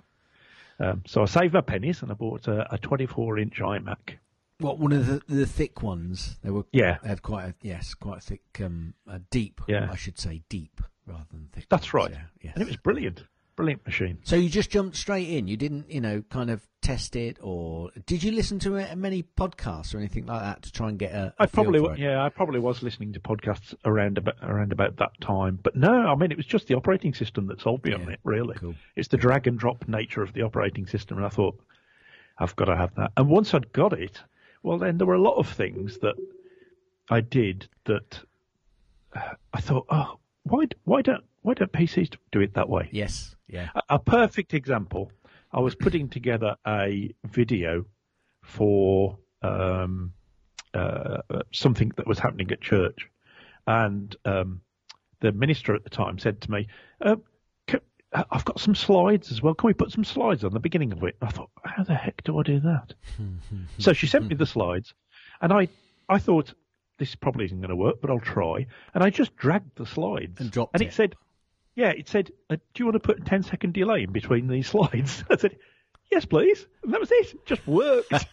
Um, 0.78 1.02
so 1.06 1.22
I 1.22 1.24
saved 1.24 1.54
my 1.54 1.61
pennies 1.62 2.02
and 2.02 2.11
I 2.11 2.14
bought 2.14 2.46
a, 2.46 2.72
a 2.74 2.78
24-inch 2.78 3.59
iMac. 3.59 4.18
What 4.61 4.78
one 4.78 4.92
of 4.92 5.06
the, 5.06 5.22
the 5.28 5.46
thick 5.46 5.82
ones? 5.82 6.36
They 6.42 6.50
were 6.50 6.64
Yeah. 6.72 6.98
They 7.02 7.09
had 7.09 7.22
quite 7.22 7.44
a 7.44 7.54
yes, 7.62 7.94
quite 7.94 8.18
a 8.18 8.20
thick, 8.20 8.42
um, 8.62 8.94
a 9.06 9.20
deep. 9.20 9.61
Yeah. 9.68 9.88
I 9.90 9.96
should 9.96 10.18
say 10.18 10.42
deep 10.48 10.80
rather 11.06 11.24
than 11.30 11.48
thick. 11.52 11.66
That's 11.68 11.92
ones, 11.94 12.11
right, 12.11 12.18
Yeah, 12.18 12.26
yes. 12.42 12.52
and 12.54 12.62
it 12.62 12.66
was 12.66 12.76
brilliant, 12.76 13.22
brilliant 13.54 13.86
machine. 13.86 14.18
So 14.24 14.34
you 14.36 14.48
just 14.48 14.68
jumped 14.70 14.96
straight 14.96 15.28
in. 15.28 15.46
You 15.46 15.56
didn't, 15.56 15.90
you 15.90 16.00
know, 16.00 16.22
kind 16.28 16.50
of 16.50 16.66
test 16.82 17.14
it, 17.16 17.38
or 17.40 17.90
did 18.06 18.22
you 18.24 18.32
listen 18.32 18.59
to 18.61 18.96
many 18.96 19.22
podcasts 19.22 19.94
or 19.94 19.98
anything 19.98 20.26
like 20.26 20.42
that 20.42 20.62
to 20.62 20.72
try 20.72 20.88
and 20.88 20.98
get 20.98 21.12
a? 21.12 21.32
a 21.38 21.42
I 21.42 21.46
probably, 21.46 21.78
feel 21.78 21.88
for 21.90 21.94
it? 21.94 22.00
yeah, 22.00 22.24
I 22.24 22.28
probably 22.28 22.59
was 22.59 22.82
listening 22.82 23.12
to 23.12 23.20
podcasts 23.20 23.74
around 23.84 24.18
about 24.18 24.36
around 24.42 24.72
about 24.72 24.96
that 24.96 25.12
time. 25.20 25.61
But 25.62 25.76
no, 25.76 25.92
I 25.92 26.14
mean, 26.16 26.32
it 26.32 26.36
was 26.36 26.46
just 26.46 26.66
the 26.66 26.74
operating 26.74 27.14
system 27.14 27.46
that 27.46 27.61
sold 27.61 27.84
me 27.84 27.92
on 27.94 28.09
it. 28.11 28.18
Really, 28.24 28.56
cool. 28.56 28.74
it's 28.96 29.09
the 29.09 29.16
drag 29.16 29.46
and 29.46 29.56
drop 29.59 29.86
nature 29.86 30.22
of 30.22 30.32
the 30.32 30.42
operating 30.42 30.86
system, 30.88 31.16
and 31.16 31.26
I 31.26 31.30
thought 31.30 31.59
I've 32.38 32.56
got 32.56 32.64
to 32.66 32.76
have 32.76 32.94
that. 32.96 33.12
And 33.16 33.28
once 33.28 33.54
I'd 33.54 33.72
got 33.72 33.92
it, 33.92 34.20
well, 34.62 34.78
then 34.78 34.98
there 34.98 35.06
were 35.06 35.14
a 35.14 35.20
lot 35.20 35.36
of 35.36 35.48
things 35.48 35.98
that 35.98 36.14
I 37.11 37.20
did 37.20 37.68
that 37.84 38.20
uh, 39.14 39.34
I 39.52 39.61
thought, 39.61 39.86
oh, 39.90 40.18
why 40.44 40.66
why 40.84 41.02
don't 41.02 41.24
why 41.42 41.54
don't 41.54 41.72
PCs 41.72 42.16
do 42.32 42.40
it 42.40 42.54
that 42.54 42.68
way? 42.68 42.88
Yes. 42.92 43.36
Yeah. 43.48 43.68
A, 43.74 43.82
a 43.94 43.98
perfect 43.98 44.54
example. 44.54 45.11
I 45.52 45.61
was 45.61 45.74
putting 45.74 46.09
together 46.09 46.56
a 46.66 47.14
video 47.24 47.86
for 48.42 49.18
um, 49.42 50.12
uh, 50.74 51.18
something 51.52 51.92
that 51.96 52.06
was 52.06 52.18
happening 52.18 52.50
at 52.50 52.61
church, 52.61 53.09
and 53.66 54.14
um, 54.24 54.61
the 55.20 55.32
minister 55.32 55.74
at 55.74 55.84
the 55.84 55.90
time 55.90 56.18
said 56.18 56.40
to 56.42 56.50
me, 56.50 56.68
uh, 57.00 57.16
"Can- 57.16 57.28
"I've 58.30 58.44
got 58.44 58.60
some 58.60 58.74
slides 58.74 59.30
as 59.32 59.42
well. 59.42 59.54
Can 59.54 59.66
we 59.68 59.74
put 59.74 59.92
some 59.92 60.04
slides 60.04 60.44
on 60.44 60.52
the 60.52 60.60
beginning 60.60 60.92
of 60.92 61.02
it?" 61.04 61.16
I 61.22 61.28
thought, 61.30 61.50
"How 61.64 61.82
the 61.84 61.94
heck 61.94 62.22
do 62.24 62.38
I 62.38 62.42
do 62.42 62.60
that?" 62.60 62.94
so 63.78 63.92
she 63.92 64.06
sent 64.06 64.28
me 64.28 64.34
the 64.34 64.46
slides, 64.46 64.94
and 65.40 65.52
I 65.52 65.68
I 66.08 66.18
thought 66.18 66.54
this 66.98 67.14
probably 67.14 67.44
isn't 67.44 67.60
going 67.60 67.68
to 67.70 67.76
work, 67.76 68.00
but 68.00 68.10
I'll 68.10 68.18
try. 68.20 68.66
And 68.94 69.04
I 69.04 69.10
just 69.10 69.36
dragged 69.36 69.76
the 69.76 69.86
slides 69.86 70.40
And 70.40 70.50
dropped 70.50 70.74
and 70.74 70.82
it. 70.82 70.86
it 70.88 70.92
said, 70.94 71.14
"Yeah, 71.76 71.90
it 71.90 72.08
said, 72.08 72.30
uh, 72.50 72.56
do 72.56 72.62
you 72.80 72.86
want 72.86 72.94
to 72.96 73.00
put 73.00 73.20
a 73.20 73.24
10 73.24 73.42
second 73.44 73.72
delay 73.74 74.02
in 74.02 74.10
between 74.12 74.48
these 74.48 74.66
slides?" 74.68 75.22
I 75.30 75.36
said, 75.36 75.56
"Yes, 76.10 76.24
please." 76.24 76.66
And 76.82 76.92
that 76.92 77.00
was 77.00 77.10
it. 77.12 77.34
It 77.34 77.46
just 77.46 77.66
worked. 77.66 78.12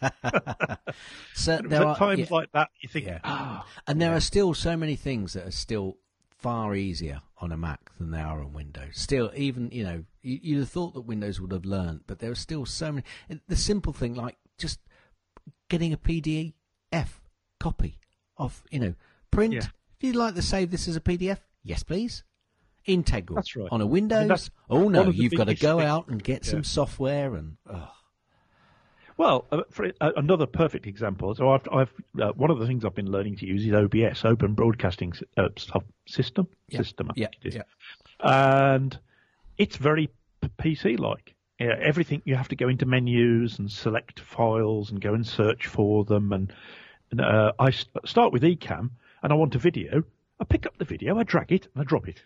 So 1.33 1.59
there 1.63 1.85
are 1.85 1.97
times 1.97 2.19
yeah. 2.21 2.25
like 2.31 2.51
that 2.53 2.69
you 2.81 2.87
think, 2.89 3.05
Yeah. 3.07 3.19
"Ah, 3.23 3.65
And 3.87 4.01
there 4.01 4.13
are 4.15 4.19
still 4.21 4.53
so 4.53 4.77
many 4.77 4.95
things 4.95 5.33
that 5.33 5.45
are 5.45 5.51
still 5.51 5.97
far 6.37 6.75
easier 6.75 7.21
on 7.39 7.51
a 7.51 7.57
Mac 7.57 7.91
than 7.97 8.11
they 8.11 8.19
are 8.19 8.41
on 8.41 8.53
Windows. 8.53 8.91
Still, 8.93 9.31
even 9.35 9.69
you 9.71 9.83
know, 9.83 10.03
you, 10.21 10.39
you'd 10.41 10.59
have 10.59 10.69
thought 10.69 10.93
that 10.93 11.01
Windows 11.01 11.39
would 11.41 11.51
have 11.51 11.65
learned, 11.65 12.01
but 12.07 12.19
there 12.19 12.31
are 12.31 12.35
still 12.35 12.65
so 12.65 12.91
many. 12.91 13.03
The 13.47 13.55
simple 13.55 13.93
thing, 13.93 14.15
like 14.15 14.37
just 14.57 14.79
getting 15.69 15.93
a 15.93 15.97
PDF 15.97 16.53
copy 17.59 17.97
of, 18.37 18.63
you 18.71 18.79
know, 18.79 18.95
print. 19.31 19.53
Yeah. 19.53 19.59
If 19.97 20.03
you'd 20.03 20.15
like 20.15 20.35
to 20.35 20.41
save 20.41 20.71
this 20.71 20.87
as 20.87 20.95
a 20.95 21.01
PDF, 21.01 21.39
yes, 21.63 21.83
please. 21.83 22.23
Integral 22.85 23.35
That's 23.35 23.55
right. 23.55 23.67
on 23.71 23.81
a 23.81 23.85
mean, 23.85 23.91
Windows. 23.91 24.27
that's 24.27 24.49
oh 24.69 24.87
no, 24.89 24.99
one 24.99 25.07
of 25.09 25.15
the 25.15 25.23
you've 25.23 25.33
got 25.33 25.45
to 25.47 25.55
go 25.55 25.79
things- 25.79 25.89
out 25.89 26.07
and 26.09 26.23
get 26.23 26.45
some 26.45 26.63
software 26.63 27.33
and. 27.35 27.57
Oh. 27.67 27.89
Well, 29.17 29.45
uh, 29.51 29.61
for 29.69 29.91
uh, 30.01 30.11
another 30.17 30.45
perfect 30.45 30.87
example, 30.87 31.33
so 31.35 31.49
I've, 31.49 31.67
I've 31.71 31.93
uh, 32.21 32.31
one 32.33 32.51
of 32.51 32.59
the 32.59 32.67
things 32.67 32.83
I've 32.83 32.95
been 32.95 33.11
learning 33.11 33.37
to 33.37 33.45
use 33.45 33.65
is 33.65 33.73
OBS, 33.73 34.25
Open 34.25 34.53
Broadcasting 34.53 35.13
uh, 35.37 35.49
System. 36.05 36.47
Yeah, 36.67 36.77
System, 36.77 37.11
yeah, 37.15 37.27
think 37.27 37.45
it 37.45 37.47
is. 37.47 37.55
yeah. 37.55 37.61
And 38.19 38.97
it's 39.57 39.77
very 39.77 40.09
PC 40.59 40.99
like. 40.99 41.33
Yeah, 41.59 41.75
everything 41.79 42.21
you 42.25 42.35
have 42.35 42.49
to 42.49 42.57
go 42.57 42.67
into 42.67 42.85
menus 42.85 43.59
and 43.59 43.71
select 43.71 44.19
files 44.19 44.91
and 44.91 44.99
go 44.99 45.13
and 45.13 45.25
search 45.25 45.67
for 45.67 46.03
them. 46.03 46.33
And, 46.33 46.51
and 47.11 47.21
uh, 47.21 47.53
I 47.57 47.71
start 47.71 48.33
with 48.33 48.43
Ecamm 48.43 48.89
and 49.23 49.31
I 49.31 49.35
want 49.35 49.55
a 49.55 49.59
video. 49.59 50.03
I 50.41 50.43
pick 50.43 50.65
up 50.65 50.77
the 50.77 50.83
video, 50.83 51.17
I 51.17 51.23
drag 51.23 51.53
it, 51.53 51.69
and 51.73 51.81
I 51.81 51.85
drop 51.85 52.09
it. 52.09 52.21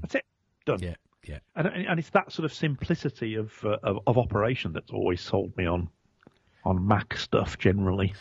That's 0.00 0.16
it. 0.16 0.24
Done. 0.66 0.80
Hmm. 0.80 0.84
Yeah, 0.84 0.94
yeah. 1.24 1.38
And, 1.54 1.66
and 1.68 1.98
it's 1.98 2.10
that 2.10 2.32
sort 2.32 2.44
of 2.44 2.52
simplicity 2.52 3.36
of, 3.36 3.52
uh, 3.64 3.76
of 3.82 4.00
of 4.06 4.18
operation 4.18 4.72
that's 4.72 4.90
always 4.90 5.20
sold 5.20 5.56
me 5.56 5.66
on 5.66 5.88
on 6.64 6.86
Mac 6.86 7.16
stuff 7.16 7.58
generally. 7.58 8.14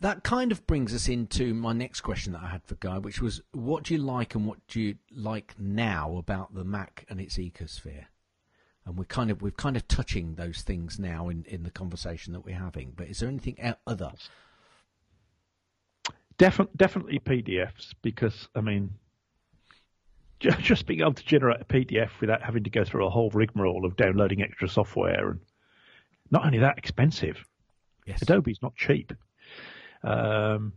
That 0.00 0.22
kind 0.22 0.52
of 0.52 0.66
brings 0.66 0.94
us 0.94 1.08
into 1.08 1.54
my 1.54 1.72
next 1.72 2.02
question 2.02 2.34
that 2.34 2.42
I 2.42 2.48
had 2.48 2.64
for 2.64 2.74
Guy, 2.74 2.98
which 2.98 3.22
was 3.22 3.40
what 3.52 3.84
do 3.84 3.94
you 3.94 4.00
like 4.00 4.34
and 4.34 4.46
what 4.46 4.58
do 4.68 4.80
you 4.80 4.96
like 5.10 5.54
now 5.58 6.16
about 6.16 6.54
the 6.54 6.64
Mac 6.64 7.06
and 7.08 7.20
its 7.20 7.38
ecosphere? 7.38 8.06
And 8.84 8.98
we're 8.98 9.04
kind 9.04 9.30
of 9.30 9.40
we're 9.40 9.50
kind 9.50 9.76
of 9.76 9.88
touching 9.88 10.34
those 10.34 10.60
things 10.60 10.98
now 10.98 11.30
in, 11.30 11.44
in 11.48 11.62
the 11.62 11.70
conversation 11.70 12.34
that 12.34 12.44
we're 12.44 12.58
having. 12.58 12.92
But 12.94 13.08
is 13.08 13.20
there 13.20 13.30
anything 13.30 13.56
other? 13.86 14.12
Definitely, 16.36 16.74
definitely 16.76 17.18
PDFs 17.20 17.94
because 18.02 18.48
I 18.54 18.60
mean, 18.60 18.90
just 20.60 20.86
being 20.86 21.00
able 21.00 21.14
to 21.14 21.24
generate 21.24 21.60
a 21.60 21.64
PDF 21.64 22.10
without 22.20 22.42
having 22.42 22.64
to 22.64 22.70
go 22.70 22.84
through 22.84 23.06
a 23.06 23.10
whole 23.10 23.30
rigmarole 23.30 23.84
of 23.86 23.96
downloading 23.96 24.42
extra 24.42 24.68
software 24.68 25.30
and 25.30 25.40
not 26.30 26.44
only 26.44 26.58
that 26.58 26.78
expensive. 26.78 27.44
Yes. 28.06 28.22
Adobe's 28.22 28.60
not 28.62 28.74
cheap. 28.76 29.12
Um, 30.02 30.74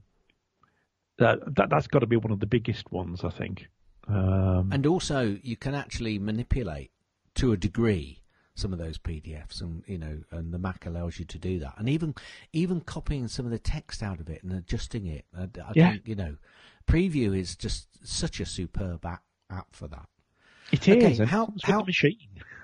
that, 1.17 1.39
that 1.55 1.69
that's 1.69 1.87
got 1.87 1.99
to 1.99 2.05
be 2.07 2.15
one 2.17 2.31
of 2.31 2.39
the 2.39 2.45
biggest 2.45 2.91
ones, 2.91 3.23
I 3.23 3.29
think. 3.29 3.67
Um, 4.07 4.69
And 4.71 4.85
also, 4.85 5.37
you 5.41 5.57
can 5.57 5.75
actually 5.75 6.19
manipulate 6.19 6.91
to 7.35 7.51
a 7.51 7.57
degree 7.57 8.21
some 8.55 8.73
of 8.73 8.79
those 8.79 8.97
PDFs, 8.97 9.61
and 9.61 9.83
you 9.85 9.97
know, 9.97 10.21
and 10.31 10.53
the 10.53 10.57
Mac 10.57 10.85
allows 10.85 11.19
you 11.19 11.25
to 11.25 11.37
do 11.37 11.59
that, 11.59 11.75
and 11.77 11.87
even 11.89 12.15
even 12.53 12.81
copying 12.81 13.27
some 13.27 13.45
of 13.45 13.51
the 13.51 13.59
text 13.59 14.01
out 14.01 14.19
of 14.19 14.29
it 14.29 14.41
and 14.43 14.51
adjusting 14.53 15.05
it. 15.05 15.25
I, 15.37 15.43
I 15.43 15.73
Yeah. 15.75 15.91
think 15.91 16.07
you 16.07 16.15
know, 16.15 16.37
Preview 16.87 17.37
is 17.37 17.55
just 17.55 17.87
such 18.07 18.39
a 18.39 18.45
superb 18.45 19.05
app, 19.05 19.23
app 19.49 19.75
for 19.75 19.87
that. 19.87 20.07
it 20.71 20.87
is. 20.87 21.19
okay, 21.21 21.25
how- 21.29 21.53
how- 21.63 21.83
machine? 21.83 22.17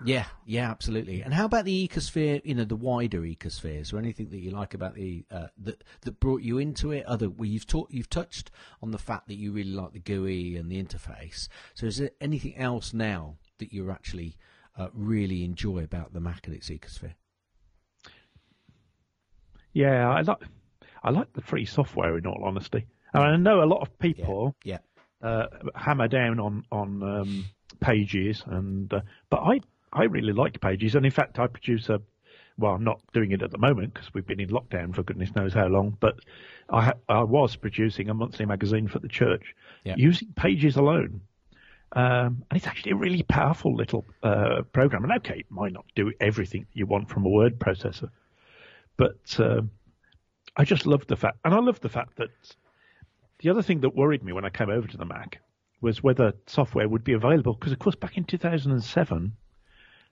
Yeah, 0.06 0.26
yeah, 0.46 0.70
absolutely. 0.70 1.22
And 1.22 1.34
how 1.34 1.46
about 1.46 1.64
the 1.64 1.88
ecosphere? 1.88 2.42
You 2.44 2.56
know, 2.56 2.66
the 2.66 2.76
wider 2.76 3.22
ecospheres, 3.22 3.94
or 3.94 4.00
anything 4.00 4.30
that 4.32 4.40
you 4.40 4.52
like 4.52 4.74
about 4.74 4.96
the 4.96 5.26
uh, 5.32 5.48
that 5.60 5.84
that 6.02 6.20
brought 6.20 6.42
you 6.42 6.58
into 6.58 6.92
it? 6.92 7.06
Other, 7.06 7.30
well, 7.30 7.46
you've 7.46 7.68
taught, 7.68 7.90
you've 7.90 8.10
touched 8.10 8.52
on 8.82 8.92
the 8.92 8.98
fact 8.98 9.28
that 9.30 9.36
you 9.36 9.54
really 9.54 9.72
like 9.72 9.94
the 9.94 10.00
GUI 10.00 10.58
and 10.58 10.70
the 10.70 10.84
interface. 10.84 11.48
So, 11.74 11.86
is 11.86 11.98
there 11.98 12.12
anything 12.20 12.58
else 12.58 12.94
now 12.94 13.38
that 13.60 13.72
you 13.72 13.90
actually 13.92 14.36
uh, 14.78 14.90
really 14.92 15.46
enjoy 15.46 15.84
about 15.84 16.12
the 16.14 16.20
Mac 16.20 16.48
and 16.48 16.56
its 16.56 16.70
ecosphere? 16.70 17.14
Yeah, 19.72 20.10
I 20.10 20.22
like 20.22 20.42
I 21.04 21.10
like 21.12 21.32
the 21.34 21.42
free 21.42 21.66
software. 21.66 22.18
In 22.18 22.28
all 22.28 22.44
honesty, 22.44 22.86
and 23.14 23.24
I 23.24 23.36
know 23.38 23.64
a 23.64 23.66
lot 23.66 23.82
of 23.82 23.98
people 24.00 24.56
Yeah, 24.64 24.80
uh, 25.24 25.48
hammer 25.76 26.08
down 26.08 26.40
on 26.40 26.64
on 26.72 27.02
um, 27.04 27.46
pages, 27.80 28.44
and 28.48 28.94
uh, 28.94 29.02
but 29.30 29.38
I 29.38 29.62
I 29.92 30.04
really 30.04 30.34
like 30.34 30.60
pages, 30.62 30.96
and 30.96 31.06
in 31.06 31.12
fact 31.12 31.40
I 31.40 31.48
produce 31.48 31.90
a 31.90 32.02
well 32.58 32.74
I'm 32.74 32.84
not 32.84 33.00
doing 33.14 33.32
it 33.32 33.42
at 33.42 33.52
the 33.52 33.58
moment 33.58 33.94
because 33.94 34.14
we've 34.14 34.28
been 34.28 34.40
in 34.40 34.50
lockdown 34.50 34.94
for 34.94 35.04
goodness 35.04 35.36
knows 35.36 35.54
how 35.54 35.68
long, 35.68 35.98
but 36.00 36.16
I 36.70 36.86
ha- 36.86 37.00
I 37.10 37.24
was 37.24 37.56
producing 37.56 38.10
a 38.10 38.14
monthly 38.14 38.46
magazine 38.46 38.88
for 38.88 39.00
the 39.00 39.08
church 39.08 39.56
Yeah. 39.84 39.96
using 39.98 40.30
pages 40.36 40.76
alone. 40.76 41.22
Um, 41.96 42.44
and 42.50 42.58
it's 42.58 42.66
actually 42.66 42.94
a 42.94 42.96
really 42.96 43.22
powerful 43.22 43.76
little 43.76 44.04
uh, 44.24 44.64
program. 44.72 45.04
And 45.04 45.14
okay, 45.14 45.40
it 45.40 45.52
might 45.52 45.74
not 45.74 45.86
do 45.96 46.12
everything 46.20 46.66
you 46.74 46.88
want 46.88 47.08
from 47.08 47.24
a 47.24 47.30
word 47.30 47.60
processor, 47.60 48.10
but 48.98 49.40
um, 49.40 49.70
I 50.58 50.64
just 50.66 50.86
love 50.88 51.06
the 51.08 51.16
fact, 51.16 51.38
and 51.46 51.54
I 51.54 51.60
love 51.60 51.80
the 51.82 51.90
fact 51.90 52.16
that 52.18 52.30
the 53.44 53.50
other 53.50 53.62
thing 53.62 53.82
that 53.82 53.96
worried 53.96 54.24
me 54.24 54.32
when 54.34 54.46
I 54.46 54.50
came 54.50 54.70
over 54.70 54.88
to 54.88 54.98
the 54.98 55.06
Mac 55.06 55.40
was 55.82 56.02
whether 56.02 56.34
software 56.48 56.88
would 56.88 57.04
be 57.04 57.14
available. 57.14 57.54
Because 57.54 57.74
of 57.74 57.80
course, 57.80 57.96
back 57.96 58.18
in 58.18 58.24
2007, 58.24 59.34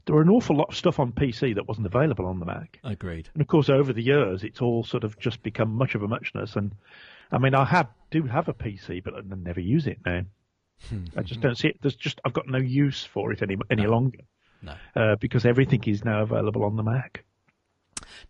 there 0.05 0.15
were 0.15 0.21
an 0.21 0.29
awful 0.29 0.55
lot 0.57 0.69
of 0.69 0.75
stuff 0.75 0.99
on 0.99 1.11
PC 1.13 1.55
that 1.55 1.67
wasn't 1.67 1.85
available 1.87 2.25
on 2.25 2.39
the 2.39 2.45
Mac. 2.45 2.79
agreed. 2.83 3.29
And 3.33 3.41
of 3.41 3.47
course, 3.47 3.69
over 3.69 3.93
the 3.93 4.03
years, 4.03 4.43
it's 4.43 4.61
all 4.61 4.83
sort 4.83 5.03
of 5.05 5.17
just 5.17 5.41
become 5.43 5.73
much 5.73 5.95
of 5.95 6.03
a 6.03 6.07
muchness. 6.07 6.55
And 6.55 6.73
I 7.31 7.37
mean, 7.37 7.55
I 7.55 7.63
have 7.65 7.87
do 8.09 8.23
have 8.23 8.49
a 8.49 8.53
PC, 8.53 9.01
but 9.03 9.13
I 9.15 9.21
never 9.21 9.61
use 9.61 9.87
it 9.87 9.99
now. 10.05 10.23
I 11.15 11.21
just 11.21 11.39
don't 11.41 11.57
see 11.57 11.69
it. 11.69 11.77
There's 11.81 11.95
just 11.95 12.19
I've 12.25 12.33
got 12.33 12.47
no 12.47 12.57
use 12.57 13.03
for 13.03 13.31
it 13.31 13.41
any 13.41 13.55
any 13.69 13.87
longer 13.87 14.19
No. 14.61 14.73
uh, 14.95 15.15
because 15.17 15.45
everything 15.45 15.83
is 15.85 16.03
now 16.03 16.23
available 16.23 16.63
on 16.65 16.75
the 16.75 16.83
Mac. 16.83 17.23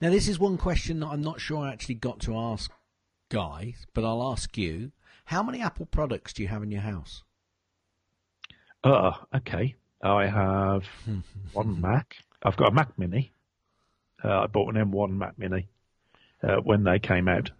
Now, 0.01 0.09
this 0.11 0.27
is 0.27 0.37
one 0.37 0.57
question 0.57 0.99
that 0.99 1.07
I'm 1.07 1.21
not 1.21 1.39
sure 1.41 1.59
I 1.65 1.71
actually 1.71 1.95
got 1.95 2.19
to 2.21 2.37
ask 2.37 2.69
Guy, 3.31 3.75
but 3.93 4.03
I'll 4.03 4.31
ask 4.31 4.57
you: 4.57 4.91
How 5.25 5.41
many 5.41 5.61
Apple 5.61 5.85
products 5.85 6.33
do 6.33 6.43
you 6.43 6.49
have 6.49 6.61
in 6.63 6.69
your 6.71 6.81
house? 6.81 7.23
Uh, 8.83 9.13
okay. 9.33 9.75
I 10.03 10.27
have 10.27 10.85
one 11.53 11.79
Mac. 11.79 12.17
I've 12.43 12.57
got 12.57 12.69
a 12.69 12.75
Mac 12.75 12.97
Mini. 12.99 13.31
Uh, 14.23 14.41
I 14.41 14.47
bought 14.47 14.75
an 14.75 14.91
M1 14.91 15.11
Mac 15.11 15.37
Mini 15.39 15.67
uh, 16.43 16.57
when 16.57 16.83
they 16.83 16.99
came 16.99 17.27
out. 17.27 17.51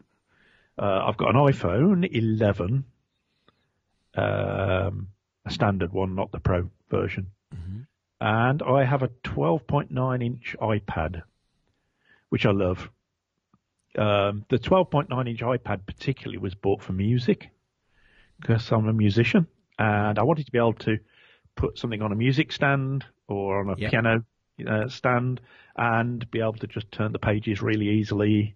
Uh, 0.78 1.05
I've 1.07 1.17
got 1.17 1.30
an 1.30 1.36
iPhone 1.36 2.07
11, 2.11 2.84
um, 4.15 5.07
a 5.45 5.51
standard 5.51 5.93
one, 5.93 6.15
not 6.15 6.32
the 6.32 6.39
Pro 6.39 6.69
version, 6.89 7.28
and 8.19 8.61
I 8.61 8.84
have 8.84 9.03
a 9.03 9.09
12.9 9.24 10.24
inch 10.24 10.55
iPad, 10.59 11.22
which 12.30 12.45
I 12.45 12.51
love. 12.51 12.89
Um, 13.97 14.45
the 14.49 14.57
12.9 14.57 15.29
inch 15.29 15.41
iPad 15.41 15.85
particularly 15.85 16.37
was 16.37 16.55
bought 16.55 16.81
for 16.81 16.93
music 16.93 17.49
because 18.39 18.71
I'm 18.71 18.87
a 18.87 18.93
musician 18.93 19.47
and 19.77 20.17
I 20.17 20.23
wanted 20.23 20.45
to 20.45 20.51
be 20.51 20.57
able 20.57 20.73
to 20.73 20.97
put 21.55 21.77
something 21.77 22.01
on 22.01 22.11
a 22.11 22.15
music 22.15 22.51
stand 22.51 23.05
or 23.27 23.59
on 23.59 23.69
a 23.69 23.75
Yep. 23.75 23.91
piano 23.91 24.23
uh, 24.67 24.87
stand 24.87 25.41
and 25.75 26.29
be 26.31 26.39
able 26.39 26.53
to 26.53 26.67
just 26.67 26.91
turn 26.91 27.11
the 27.11 27.19
pages 27.19 27.61
really 27.61 27.89
easily 27.89 28.55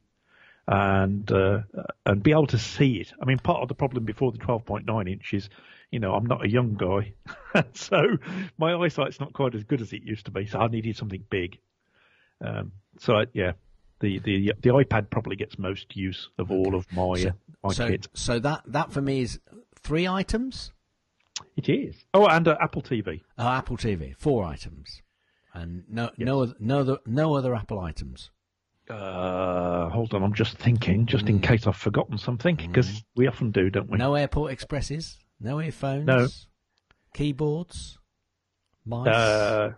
and 0.68 1.32
uh, 1.32 1.60
and 2.06 2.24
be 2.24 2.32
able 2.32 2.48
to 2.48 2.58
see 2.58 2.96
it. 2.96 3.14
I 3.22 3.26
mean, 3.26 3.38
part 3.38 3.62
of 3.62 3.68
the 3.68 3.76
problem 3.76 4.06
before 4.06 4.32
the 4.32 4.40
12.9 4.40 5.12
inch 5.12 5.34
is, 5.34 5.50
you 5.92 6.00
know, 6.00 6.14
I'm 6.14 6.26
not 6.26 6.44
a 6.44 6.50
young 6.50 6.76
guy, 6.76 7.14
so 7.74 8.02
my 8.58 8.74
eyesight's 8.74 9.20
not 9.20 9.34
quite 9.34 9.54
as 9.54 9.64
good 9.64 9.82
as 9.82 9.94
it 9.94 10.02
used 10.04 10.26
to 10.26 10.32
be. 10.32 10.48
So 10.48 10.60
I 10.60 10.68
needed 10.68 10.96
something 10.98 11.24
big. 11.30 11.60
Um, 12.42 12.72
so 13.00 13.16
I, 13.16 13.26
yeah, 13.34 13.54
the, 14.00 14.20
the 14.20 14.54
the 14.62 14.70
iPad 14.70 15.10
probably 15.10 15.36
gets 15.36 15.58
most 15.58 15.96
use 15.96 16.30
of 16.38 16.52
all 16.52 16.76
of 16.76 16.92
my 16.92 17.16
So, 17.20 17.30
uh, 17.30 17.32
my 17.64 17.74
so, 17.74 17.88
kit. 17.90 18.08
so 18.14 18.40
that 18.40 18.62
that 18.68 18.92
for 18.92 19.02
me 19.02 19.22
is 19.22 19.40
three 19.82 20.08
items. 20.08 20.72
It 21.58 21.70
is. 21.70 21.96
Oh, 22.14 22.28
and 22.28 22.48
uh, 22.48 22.58
Apple 22.62 22.82
TV. 22.82 23.22
Oh, 23.38 23.48
Apple 23.48 23.78
TV, 23.78 24.16
four 24.18 24.46
items, 24.46 25.02
and 25.54 25.84
no 25.90 26.10
no 26.18 26.42
other, 26.44 26.54
no 26.60 26.80
other 26.80 26.98
no 27.06 27.36
other 27.36 27.56
Apple 27.56 27.80
items. 27.80 28.32
Uh, 28.90 29.90
hold 29.90 30.14
on, 30.14 30.22
I'm 30.22 30.34
just 30.34 30.58
thinking, 30.60 31.08
just 31.08 31.28
in 31.28 31.40
case 31.40 31.66
I've 31.66 31.76
forgotten 31.76 32.18
something, 32.20 32.56
because 32.56 33.04
we 33.16 33.26
often 33.28 33.50
do, 33.52 33.70
don't 33.72 33.90
we? 33.90 33.98
No 33.98 34.14
Airport 34.14 34.52
Expresses, 34.52 35.18
no 35.40 35.60
earphones, 35.60 36.06
No. 36.06 36.28
keyboards, 37.14 37.98
mice. 38.86 39.74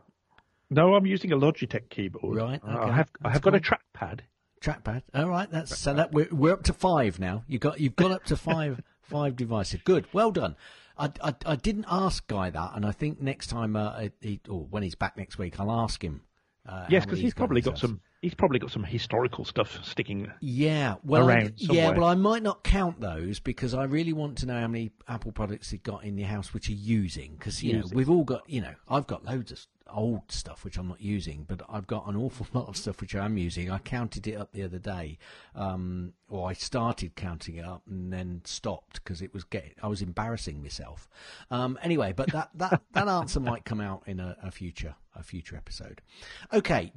No, 0.70 0.96
I'm 0.96 1.06
using 1.06 1.32
a 1.32 1.38
Logitech 1.38 1.90
keyboard. 1.90 2.36
Right, 2.38 2.62
okay, 2.64 2.74
I 2.74 2.92
have. 2.92 3.10
I 3.24 3.30
have 3.30 3.42
got 3.42 3.56
a 3.56 3.60
trackpad. 3.60 4.20
trackpad. 4.62 5.04
All 5.14 5.30
right, 5.30 5.50
that's 5.50 5.78
so 5.78 5.94
that 5.94 6.12
we're, 6.12 6.28
we're 6.32 6.54
up 6.54 6.64
to 6.64 6.74
five 6.74 7.20
now. 7.20 7.44
You 7.48 7.60
got 7.60 7.80
you've 7.80 7.96
got 7.96 8.12
up 8.12 8.26
to 8.26 8.36
five 8.36 8.82
five 9.02 9.36
devices. 9.36 9.82
Good, 9.86 10.06
well 10.14 10.32
done. 10.32 10.56
I, 11.00 11.12
I, 11.24 11.36
I 11.46 11.56
didn't 11.56 11.86
ask 11.90 12.26
Guy 12.28 12.50
that, 12.50 12.72
and 12.76 12.86
I 12.86 12.92
think 12.92 13.22
next 13.22 13.48
time, 13.48 13.76
uh, 13.76 14.08
he, 14.20 14.42
or 14.50 14.62
when 14.70 14.82
he's 14.84 14.96
back 14.96 15.16
next 15.16 15.38
week, 15.38 15.60
I'll 15.60 15.72
ask 15.72 16.04
him. 16.04 16.22
Uh, 16.68 16.86
Yes, 16.90 17.06
because 17.06 17.20
many 17.20 17.26
he's 17.28 17.34
probably 17.34 17.62
got 17.62 17.78
some. 17.78 18.02
He's 18.22 18.34
probably 18.34 18.58
got 18.58 18.72
some 18.72 18.84
historical 18.84 19.46
stuff 19.46 19.80
sticking. 19.86 20.30
Yeah, 20.42 20.96
well, 21.04 21.30
I- 21.30 21.52
yeah, 21.56 21.92
well, 21.92 22.06
I 22.06 22.16
might 22.16 22.42
not 22.42 22.64
count 22.64 23.00
those 23.00 23.40
because 23.40 23.76
I 23.76 23.84
really 23.84 24.12
want 24.12 24.40
to 24.40 24.48
know 24.48 24.60
how 24.60 24.68
many 24.68 24.90
Apple 25.08 25.32
products 25.32 25.72
you've 25.72 25.84
got 25.84 26.04
in 26.04 26.18
your 26.18 26.28
house 26.28 26.52
which 26.54 26.68
you're 26.68 26.80
using. 26.80 27.36
Because 27.38 27.64
you 27.64 27.74
know 27.74 27.84
we've 27.94 28.10
all 28.10 28.24
got, 28.24 28.50
you 28.50 28.60
know, 28.62 28.74
I've 28.90 29.06
got 29.06 29.24
loads 29.24 29.52
of 29.52 29.60
old 29.90 30.32
stuff 30.32 30.64
which 30.64 30.78
I'm 30.78 30.88
not 30.88 31.02
using, 31.02 31.46
but 31.48 31.62
I've 31.70 31.88
got 31.88 32.08
an 32.08 32.16
awful 32.16 32.48
lot 32.54 32.68
of 32.68 32.78
stuff 32.78 33.02
which 33.02 33.16
I'm 33.16 33.38
using. 33.38 33.72
I 33.72 33.80
counted 33.80 34.28
it 34.28 34.36
up 34.36 34.52
the 34.52 34.64
other 34.64 34.80
day, 34.80 35.18
um, 35.56 36.14
or 36.30 36.50
I 36.50 36.54
started 36.54 37.16
counting 37.16 37.56
it 37.56 37.66
up 37.66 37.84
and 37.88 38.12
then 38.12 38.42
stopped 38.46 39.04
because 39.04 39.22
it 39.22 39.34
was 39.34 39.44
getting, 39.44 39.72
I 39.82 39.88
was 39.88 40.02
embarrassing 40.02 40.62
myself. 40.62 41.08
Um, 41.52 41.78
anyway, 41.82 42.14
but 42.16 42.32
that 42.32 42.50
that 42.56 42.82
that 42.94 43.08
answer 43.08 43.40
might 43.40 43.66
come 43.66 43.82
out 43.82 44.04
in 44.06 44.20
a, 44.20 44.38
a 44.42 44.52
future 44.52 44.96
a 45.16 45.24
future 45.24 45.56
episode. 45.56 46.02
Okay, 46.54 46.94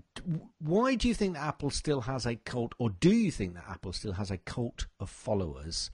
why 0.59 0.95
do 0.95 1.09
you 1.09 1.15
think 1.15 1.35
that 1.35 1.43
Apple 1.43 1.71
still 1.71 2.03
has 2.03 2.27
a 2.27 2.37
cult, 2.37 2.75
or 2.79 2.91
do 2.91 3.11
you 3.11 3.31
think 3.31 3.55
that 3.55 3.65
Apple 3.69 3.93
still 3.93 4.13
has 4.13 4.31
a 4.31 4.39
cult 4.39 4.87
of 4.99 5.09
followers? 5.09 5.91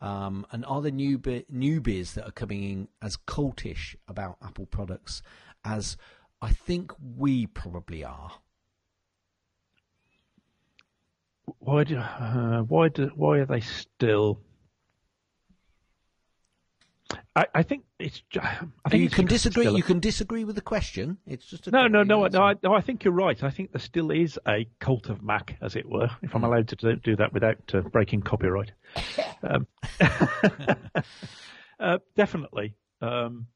Um, 0.00 0.46
and 0.50 0.64
are 0.64 0.80
there 0.80 0.92
newbie, 0.92 1.44
newbies 1.52 2.14
that 2.14 2.26
are 2.26 2.32
coming 2.32 2.62
in 2.62 2.88
as 3.02 3.16
cultish 3.16 3.94
about 4.08 4.38
Apple 4.42 4.66
products 4.66 5.22
as 5.64 5.96
I 6.42 6.50
think 6.52 6.92
we 7.16 7.46
probably 7.46 8.04
are? 8.04 8.32
Why 11.58 11.84
do? 11.84 11.96
Uh, 11.98 12.62
why 12.62 12.88
do? 12.88 13.10
Why 13.14 13.38
are 13.38 13.46
they 13.46 13.60
still? 13.60 14.40
I, 17.34 17.46
I 17.54 17.62
think 17.64 17.84
it's. 17.98 18.22
I 18.40 18.58
think 18.88 19.00
you 19.00 19.06
it's 19.06 19.14
can 19.14 19.26
disagree. 19.26 19.66
a- 19.66 19.72
You 19.72 19.82
can 19.82 19.98
disagree 20.00 20.44
with 20.44 20.54
the 20.54 20.62
question. 20.62 21.18
It's 21.26 21.44
just 21.46 21.66
a 21.66 21.70
No, 21.72 21.88
no, 21.88 22.02
no, 22.04 22.26
no. 22.26 22.42
I, 22.42 22.54
no, 22.62 22.72
I 22.72 22.80
think 22.80 23.04
you're 23.04 23.12
right. 23.12 23.42
I 23.42 23.50
think 23.50 23.72
there 23.72 23.80
still 23.80 24.10
is 24.10 24.38
a 24.46 24.66
cult 24.78 25.08
of 25.10 25.22
Mac, 25.22 25.56
as 25.60 25.74
it 25.76 25.86
were, 25.88 26.08
if 26.22 26.30
Hmm. 26.30 26.36
I'm 26.38 26.44
allowed 26.44 26.68
to 26.68 26.76
do, 26.76 26.96
do 26.96 27.16
that 27.16 27.32
without 27.32 27.58
uh, 27.74 27.80
breaking 27.82 28.22
copyright. 28.22 28.72
Um, 29.42 29.66
uh, 31.80 31.96
definitely. 32.14 32.74
Um, 33.00 33.46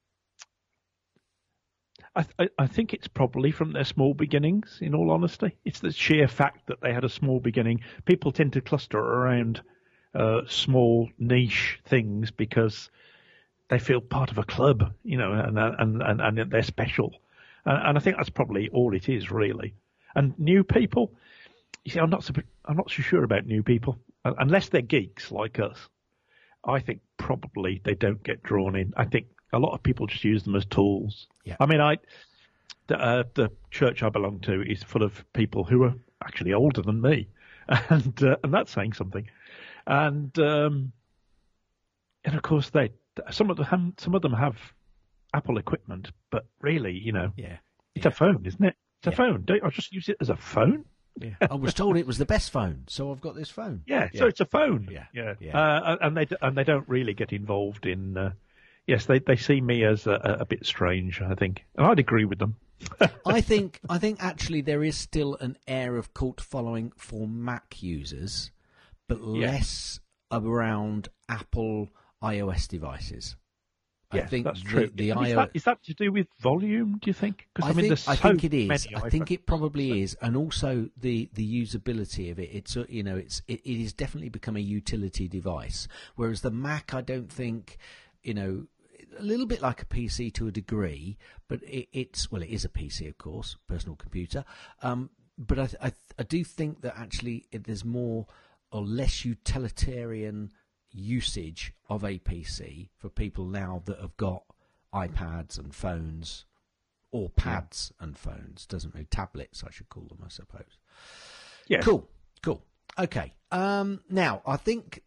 I, 2.16 2.48
I 2.58 2.66
think 2.66 2.94
it's 2.94 3.08
probably 3.08 3.50
from 3.50 3.72
their 3.72 3.84
small 3.84 4.14
beginnings. 4.14 4.78
In 4.80 4.94
all 4.94 5.10
honesty, 5.10 5.56
it's 5.64 5.80
the 5.80 5.92
sheer 5.92 6.28
fact 6.28 6.66
that 6.68 6.80
they 6.80 6.92
had 6.92 7.04
a 7.04 7.08
small 7.08 7.40
beginning. 7.40 7.80
People 8.04 8.32
tend 8.32 8.52
to 8.52 8.60
cluster 8.60 8.98
around 8.98 9.62
uh, 10.14 10.42
small 10.46 11.08
niche 11.18 11.80
things 11.84 12.30
because 12.30 12.90
they 13.68 13.78
feel 13.78 14.00
part 14.00 14.30
of 14.30 14.38
a 14.38 14.44
club, 14.44 14.92
you 15.02 15.18
know, 15.18 15.32
and 15.32 15.58
and 15.58 16.02
and, 16.02 16.20
and 16.20 16.50
they're 16.52 16.62
special. 16.62 17.12
And, 17.64 17.88
and 17.88 17.98
I 17.98 18.00
think 18.00 18.16
that's 18.16 18.30
probably 18.30 18.68
all 18.68 18.94
it 18.94 19.08
is, 19.08 19.30
really. 19.30 19.74
And 20.14 20.38
new 20.38 20.62
people, 20.62 21.12
you 21.84 21.92
see, 21.92 21.98
I'm 21.98 22.10
not 22.10 22.22
so 22.22 22.32
I'm 22.64 22.76
not 22.76 22.90
so 22.90 23.02
sure 23.02 23.24
about 23.24 23.46
new 23.46 23.62
people 23.62 23.98
unless 24.24 24.68
they're 24.68 24.82
geeks 24.82 25.32
like 25.32 25.58
us. 25.58 25.88
I 26.66 26.80
think 26.80 27.00
probably 27.18 27.80
they 27.84 27.94
don't 27.94 28.22
get 28.22 28.42
drawn 28.42 28.76
in. 28.76 28.94
I 28.96 29.04
think 29.04 29.26
a 29.54 29.58
lot 29.58 29.72
of 29.72 29.82
people 29.82 30.06
just 30.06 30.24
use 30.24 30.42
them 30.42 30.56
as 30.56 30.64
tools. 30.66 31.26
Yeah. 31.44 31.56
I 31.60 31.66
mean, 31.66 31.80
I 31.80 31.98
the, 32.86 32.98
uh, 33.00 33.24
the 33.34 33.50
church 33.70 34.02
I 34.02 34.08
belong 34.10 34.40
to 34.40 34.62
is 34.62 34.82
full 34.82 35.02
of 35.02 35.24
people 35.32 35.64
who 35.64 35.84
are 35.84 35.94
actually 36.22 36.52
older 36.52 36.82
than 36.82 37.00
me, 37.00 37.28
and 37.68 38.22
uh, 38.22 38.36
and 38.44 38.52
that's 38.52 38.72
saying 38.72 38.92
something. 38.92 39.26
And 39.86 40.36
um, 40.38 40.92
and 42.24 42.34
of 42.34 42.42
course 42.42 42.70
they 42.70 42.90
some 43.30 43.50
of 43.50 43.56
them 43.56 43.94
some 43.98 44.14
of 44.14 44.22
them 44.22 44.32
have 44.32 44.56
Apple 45.32 45.58
equipment, 45.58 46.10
but 46.30 46.46
really, 46.60 46.92
you 46.92 47.12
know, 47.12 47.32
Yeah. 47.36 47.56
it's 47.94 48.06
a 48.06 48.10
phone, 48.10 48.44
isn't 48.46 48.64
it? 48.64 48.76
It's 49.00 49.08
a 49.08 49.16
phone. 49.16 49.42
Don't 49.44 49.64
I 49.64 49.70
just 49.70 49.92
use 49.92 50.08
it 50.08 50.16
as 50.20 50.30
a 50.30 50.36
phone? 50.36 50.84
Yeah. 51.20 51.34
I 51.48 51.54
was 51.54 51.74
told 51.74 51.96
it 51.96 52.06
was 52.06 52.18
the 52.18 52.24
best 52.26 52.50
phone, 52.50 52.84
so 52.88 53.12
I've 53.12 53.20
got 53.20 53.36
this 53.36 53.50
phone. 53.50 53.82
Yeah, 53.86 54.08
so 54.14 54.26
it's 54.26 54.40
a 54.40 54.46
phone. 54.46 54.88
Yeah, 54.90 55.04
yeah. 55.12 55.34
yeah. 55.38 55.56
Uh, 55.58 55.96
and 56.00 56.16
they 56.16 56.26
and 56.42 56.56
they 56.56 56.64
don't 56.64 56.88
really 56.88 57.14
get 57.14 57.32
involved 57.32 57.86
in. 57.86 58.16
Uh, 58.16 58.32
yes, 58.86 59.06
they 59.06 59.18
they 59.18 59.36
see 59.36 59.60
me 59.60 59.84
as 59.84 60.06
a, 60.06 60.38
a 60.40 60.44
bit 60.44 60.64
strange. 60.66 61.20
I 61.20 61.34
think, 61.34 61.64
and 61.76 61.86
I'd 61.86 61.98
agree 61.98 62.24
with 62.24 62.38
them. 62.38 62.56
I 63.26 63.40
think 63.40 63.80
I 63.88 63.98
think 63.98 64.22
actually 64.22 64.60
there 64.60 64.82
is 64.82 64.96
still 64.96 65.36
an 65.40 65.56
air 65.66 65.96
of 65.96 66.12
cult 66.14 66.40
following 66.40 66.92
for 66.96 67.26
Mac 67.26 67.82
users, 67.82 68.50
but 69.08 69.18
Yeah. 69.18 69.48
less 69.52 70.00
around 70.30 71.08
Apple 71.28 71.90
iOS 72.22 72.68
devices. 72.68 73.36
I 74.10 74.20
think 74.20 74.44
that's 74.44 74.60
true. 74.60 74.90
the 74.94 75.10
is, 75.10 75.16
iOS. 75.16 75.34
that, 75.34 75.50
is 75.54 75.64
that 75.64 75.82
to 75.84 75.94
do 75.94 76.12
with 76.12 76.28
volume? 76.40 76.98
Do 77.02 77.10
you 77.10 77.14
think? 77.14 77.48
Because 77.52 77.70
I, 77.70 77.72
mean, 77.72 77.76
think, 77.76 77.88
there's 77.88 78.08
I 78.08 78.14
so 78.14 78.22
think 78.28 78.44
it 78.44 78.54
is. 78.54 78.86
I 78.94 79.10
think 79.10 79.30
it 79.32 79.44
probably 79.46 80.02
is, 80.02 80.16
and 80.20 80.36
also 80.36 80.88
the 80.96 81.28
the 81.34 81.62
usability 81.64 82.30
of 82.30 82.38
it. 82.38 82.50
It's 82.52 82.76
a- 82.76 82.86
you 82.88 83.02
know, 83.02 83.16
it's 83.16 83.42
it, 83.48 83.60
it 83.64 83.80
has 83.82 83.92
definitely 83.92 84.28
become 84.28 84.56
a 84.56 84.60
utility 84.60 85.26
device. 85.26 85.88
Whereas 86.14 86.42
the 86.42 86.50
Mac, 86.52 86.94
I 86.94 87.00
don't 87.00 87.30
think, 87.32 87.78
you 88.22 88.34
know, 88.34 88.66
a 89.18 89.22
little 89.22 89.46
bit 89.46 89.62
like 89.62 89.82
a 89.82 89.86
PC 89.86 90.32
to 90.34 90.46
a 90.46 90.52
degree, 90.52 91.16
but 91.48 91.62
it, 91.62 91.88
it's 91.92 92.30
well, 92.30 92.42
it 92.42 92.50
is 92.50 92.64
a 92.64 92.68
PC, 92.68 93.08
of 93.08 93.18
course, 93.18 93.56
personal 93.68 93.96
computer. 93.96 94.44
Um, 94.82 95.10
but 95.36 95.58
I, 95.58 95.68
I 95.82 95.92
I 96.18 96.22
do 96.22 96.44
think 96.44 96.82
that 96.82 96.94
actually 96.96 97.46
it, 97.50 97.64
there's 97.64 97.84
more 97.84 98.26
or 98.70 98.82
less 98.82 99.24
utilitarian 99.24 100.50
usage 100.90 101.72
of 101.88 102.04
a 102.04 102.18
PC 102.18 102.88
for 102.96 103.08
people 103.08 103.46
now 103.46 103.82
that 103.86 103.98
have 104.00 104.16
got 104.16 104.44
iPads 104.92 105.58
and 105.58 105.74
phones 105.74 106.44
or 107.10 107.28
pads 107.30 107.92
and 108.00 108.16
phones. 108.16 108.66
Doesn't 108.66 108.94
really 108.94 109.06
tablets, 109.06 109.62
I 109.64 109.70
should 109.70 109.88
call 109.88 110.04
them, 110.04 110.18
I 110.24 110.28
suppose. 110.28 110.78
Yeah. 111.68 111.80
Cool, 111.80 112.08
cool. 112.42 112.62
Okay. 112.98 113.34
Um, 113.54 114.00
now 114.10 114.42
I 114.44 114.56
think 114.56 115.02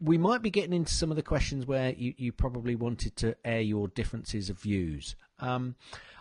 we 0.00 0.18
might 0.18 0.42
be 0.42 0.50
getting 0.50 0.72
into 0.72 0.92
some 0.92 1.10
of 1.10 1.16
the 1.16 1.22
questions 1.22 1.64
where 1.64 1.90
you, 1.90 2.12
you 2.16 2.32
probably 2.32 2.74
wanted 2.74 3.14
to 3.16 3.36
air 3.44 3.60
your 3.60 3.86
differences 3.86 4.50
of 4.50 4.58
views. 4.58 5.14
Um, 5.38 5.76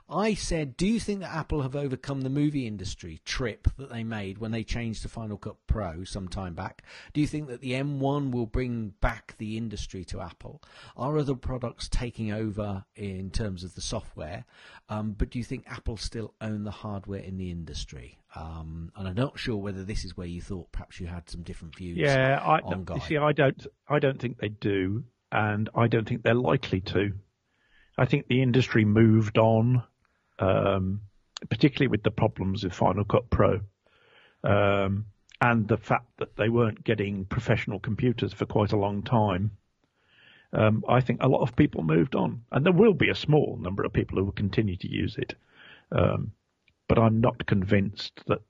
I 0.08 0.36
said, 0.36 0.78
do 0.78 0.86
you 0.86 1.00
think 1.00 1.22
that 1.22 1.34
Apple 1.34 1.64
have 1.64 1.76
overcome 1.76 2.22
the 2.22 2.30
movie 2.30 2.68
industry 2.68 3.22
trip 3.26 3.68
that 3.78 3.90
they 3.90 4.04
made 4.04 4.38
when 4.38 4.52
they 4.52 4.64
changed 4.64 5.02
to 5.02 5.10
Final 5.10 5.38
Cut 5.38 5.56
Pro 5.66 6.04
some 6.04 6.28
time 6.28 6.54
back? 6.54 6.84
Do 7.14 7.22
you 7.22 7.28
think 7.28 7.48
that 7.48 7.62
the 7.62 7.72
M1 7.72 8.32
will 8.32 8.46
bring 8.46 8.94
back 9.02 9.36
the 9.40 9.58
industry 9.58 10.04
to 10.06 10.22
Apple? 10.22 10.62
Are 10.96 11.18
other 11.18 11.36
products 11.36 11.90
taking 11.90 12.32
over 12.32 12.86
in 12.96 13.32
terms 13.32 13.64
of 13.64 13.74
the 13.74 13.82
software? 13.82 14.46
Um, 14.90 15.14
but 15.18 15.32
do 15.32 15.40
you 15.40 15.46
think 15.46 15.64
Apple 15.68 15.98
still 15.98 16.36
own 16.40 16.66
the 16.66 16.72
hardware 16.72 17.22
in 17.22 17.38
the 17.38 17.50
industry? 17.50 18.20
Um, 18.36 18.92
and 18.96 19.08
I'm 19.08 19.16
not 19.16 19.38
sure 19.38 19.58
whether 19.58 19.84
this 19.84 20.06
is 20.06 20.18
where 20.18 20.28
you 20.28 20.42
thought 20.42 20.72
perhaps 20.72 21.00
you 21.00 21.08
had 21.08 21.30
some 21.30 21.44
different 21.44 21.76
views. 21.76 21.98
Yeah, 21.98 22.40
I 22.44 22.60
on 22.60 22.84
Guy. 22.84 23.00
see. 23.00 23.18
I 23.18 23.32
don't. 23.32 23.68
I 23.88 24.00
don't 24.00 24.20
think 24.20 24.40
they 24.40 24.50
do, 24.50 25.04
and 25.32 25.70
I 25.76 25.88
don't 25.88 26.08
think 26.08 26.24
they're 26.24 26.34
likely 26.34 26.82
to. 26.82 27.14
I 27.98 28.06
think 28.06 28.28
the 28.28 28.42
industry 28.42 28.86
moved 28.86 29.38
on, 29.38 29.84
um, 30.40 31.02
particularly 31.50 31.90
with 31.90 32.02
the 32.02 32.12
problems 32.12 32.64
with 32.64 32.74
Final 32.74 33.06
Cut 33.06 33.30
Pro, 33.30 33.60
um, 34.44 35.06
and 35.40 35.68
the 35.68 35.78
fact 35.78 36.08
that 36.18 36.36
they 36.36 36.50
weren't 36.50 36.84
getting 36.84 37.26
professional 37.26 37.80
computers 37.80 38.34
for 38.34 38.48
quite 38.48 38.72
a 38.72 38.78
long 38.78 39.04
time. 39.04 39.52
Um, 40.54 40.84
I 40.88 41.02
think 41.02 41.22
a 41.22 41.28
lot 41.28 41.42
of 41.42 41.56
people 41.56 41.84
moved 41.84 42.16
on, 42.16 42.44
and 42.52 42.66
there 42.66 42.74
will 42.74 42.94
be 42.94 43.10
a 43.10 43.16
small 43.16 43.58
number 43.62 43.84
of 43.84 43.94
people 43.94 44.18
who 44.18 44.26
will 44.26 44.32
continue 44.32 44.78
to 44.78 44.90
use 44.90 45.18
it. 45.18 45.36
Um, 45.92 46.32
but 46.88 47.00
I'm 47.00 47.22
not 47.22 47.46
convinced 47.46 48.22
that 48.28 48.42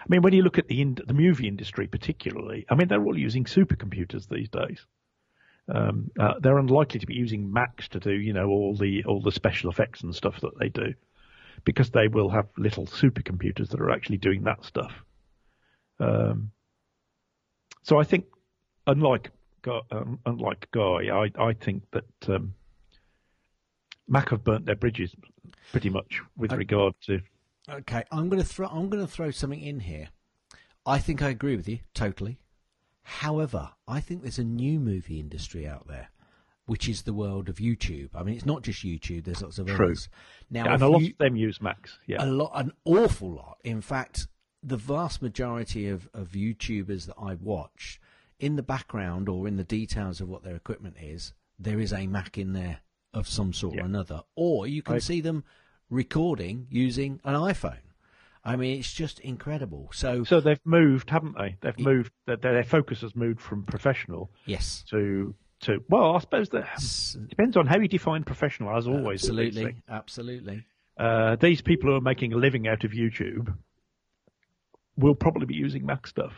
I 0.00 0.06
mean, 0.08 0.22
when 0.22 0.32
you 0.32 0.42
look 0.42 0.58
at 0.58 0.68
the 0.68 0.80
in, 0.80 0.98
the 1.06 1.14
movie 1.14 1.46
industry, 1.46 1.86
particularly, 1.86 2.64
I 2.70 2.74
mean, 2.74 2.88
they're 2.88 3.04
all 3.04 3.18
using 3.18 3.44
supercomputers 3.44 4.28
these 4.28 4.48
days. 4.48 4.86
Um, 5.68 6.10
uh, 6.18 6.34
they're 6.40 6.58
unlikely 6.58 7.00
to 7.00 7.06
be 7.06 7.14
using 7.14 7.52
Macs 7.52 7.88
to 7.88 8.00
do, 8.00 8.12
you 8.12 8.32
know, 8.32 8.48
all 8.48 8.74
the 8.74 9.04
all 9.04 9.20
the 9.20 9.30
special 9.30 9.70
effects 9.70 10.02
and 10.02 10.14
stuff 10.14 10.40
that 10.40 10.58
they 10.58 10.68
do, 10.68 10.94
because 11.64 11.90
they 11.90 12.08
will 12.08 12.30
have 12.30 12.48
little 12.56 12.86
supercomputers 12.86 13.68
that 13.68 13.80
are 13.80 13.90
actually 13.90 14.16
doing 14.16 14.42
that 14.44 14.64
stuff. 14.64 14.92
Um, 16.00 16.50
so 17.82 18.00
I 18.00 18.04
think, 18.04 18.24
unlike 18.86 19.30
um, 19.90 20.18
unlike 20.24 20.66
Guy, 20.72 21.10
I 21.12 21.30
I 21.38 21.52
think 21.52 21.84
that 21.92 22.28
um, 22.28 22.54
Mac 24.10 24.28
have 24.30 24.44
burnt 24.44 24.66
their 24.66 24.74
bridges 24.76 25.14
pretty 25.70 25.88
much 25.88 26.20
with 26.36 26.52
I- 26.52 26.56
regard 26.56 26.94
to 27.06 27.20
Okay, 27.68 28.02
I'm 28.10 28.28
going 28.28 28.42
to 28.42 28.48
throw. 28.48 28.66
I'm 28.66 28.88
going 28.90 29.04
to 29.06 29.10
throw 29.10 29.30
something 29.30 29.60
in 29.60 29.80
here. 29.80 30.08
I 30.84 30.98
think 30.98 31.22
I 31.22 31.28
agree 31.28 31.54
with 31.56 31.68
you 31.68 31.78
totally. 31.94 32.40
However, 33.02 33.70
I 33.86 34.00
think 34.00 34.22
there's 34.22 34.38
a 34.38 34.44
new 34.44 34.80
movie 34.80 35.20
industry 35.20 35.66
out 35.68 35.86
there, 35.86 36.10
which 36.66 36.88
is 36.88 37.02
the 37.02 37.12
world 37.12 37.48
of 37.48 37.56
YouTube. 37.56 38.10
I 38.14 38.22
mean, 38.24 38.34
it's 38.34 38.46
not 38.46 38.62
just 38.62 38.84
YouTube. 38.84 39.24
There's 39.24 39.42
lots 39.42 39.58
of 39.58 39.66
True. 39.68 39.86
others. 39.86 40.08
Now, 40.50 40.72
and 40.72 40.82
a 40.82 40.88
lot 40.88 41.02
you- 41.02 41.10
of 41.12 41.18
them 41.18 41.36
use 41.36 41.60
Macs. 41.60 41.98
Yeah. 42.06 42.24
a 42.24 42.26
lot, 42.26 42.50
an 42.54 42.72
awful 42.84 43.30
lot. 43.30 43.58
In 43.62 43.80
fact, 43.80 44.26
the 44.62 44.76
vast 44.76 45.22
majority 45.22 45.88
of, 45.88 46.08
of 46.12 46.30
YouTubers 46.32 47.06
that 47.06 47.16
I 47.20 47.34
watch, 47.34 48.00
in 48.40 48.56
the 48.56 48.62
background 48.62 49.28
or 49.28 49.46
in 49.46 49.56
the 49.56 49.64
details 49.64 50.20
of 50.20 50.28
what 50.28 50.42
their 50.42 50.56
equipment 50.56 50.96
is, 51.00 51.34
there 51.58 51.78
is 51.78 51.92
a 51.92 52.06
Mac 52.06 52.36
in 52.38 52.52
there 52.52 52.80
of 53.12 53.28
some 53.28 53.52
sort 53.52 53.74
Yeah. 53.76 53.82
or 53.82 53.86
another. 53.86 54.22
Or 54.34 54.66
you 54.66 54.82
can 54.82 54.96
I- 54.96 54.98
see 55.00 55.20
them 55.20 55.44
recording 55.88 56.66
using 56.70 57.20
an 57.24 57.34
iPhone. 57.34 57.78
I 58.42 58.56
mean, 58.56 58.78
it's 58.78 58.92
just 58.92 59.20
incredible. 59.20 59.90
So, 59.92 60.24
So 60.24 60.40
they've 60.40 60.64
moved, 60.64 61.10
haven't 61.10 61.36
they? 61.36 61.56
They've 61.60 61.78
moved. 61.78 62.12
Their, 62.26 62.36
their 62.36 62.64
focus 62.64 63.02
has 63.02 63.14
moved 63.14 63.40
from 63.40 63.64
professional 63.64 64.30
yes, 64.46 64.82
to 64.88 65.34
to. 65.60 65.84
Well, 65.90 66.16
I 66.16 66.20
suppose 66.20 66.48
that 66.50 66.66
depends 67.28 67.58
on 67.58 67.66
how 67.66 67.78
you 67.78 67.86
define 67.88 68.24
professional. 68.24 68.74
As 68.74 68.86
always, 68.86 69.22
absolutely, 69.22 69.76
absolutely. 69.90 70.64
Uh, 70.96 71.36
these 71.36 71.60
people 71.60 71.90
who 71.90 71.96
are 71.96 72.00
making 72.00 72.32
a 72.32 72.36
living 72.36 72.66
out 72.66 72.82
of 72.84 72.92
YouTube 72.92 73.54
will 74.96 75.14
probably 75.14 75.46
be 75.46 75.54
using 75.54 75.84
Mac 75.84 76.06
stuff. 76.06 76.32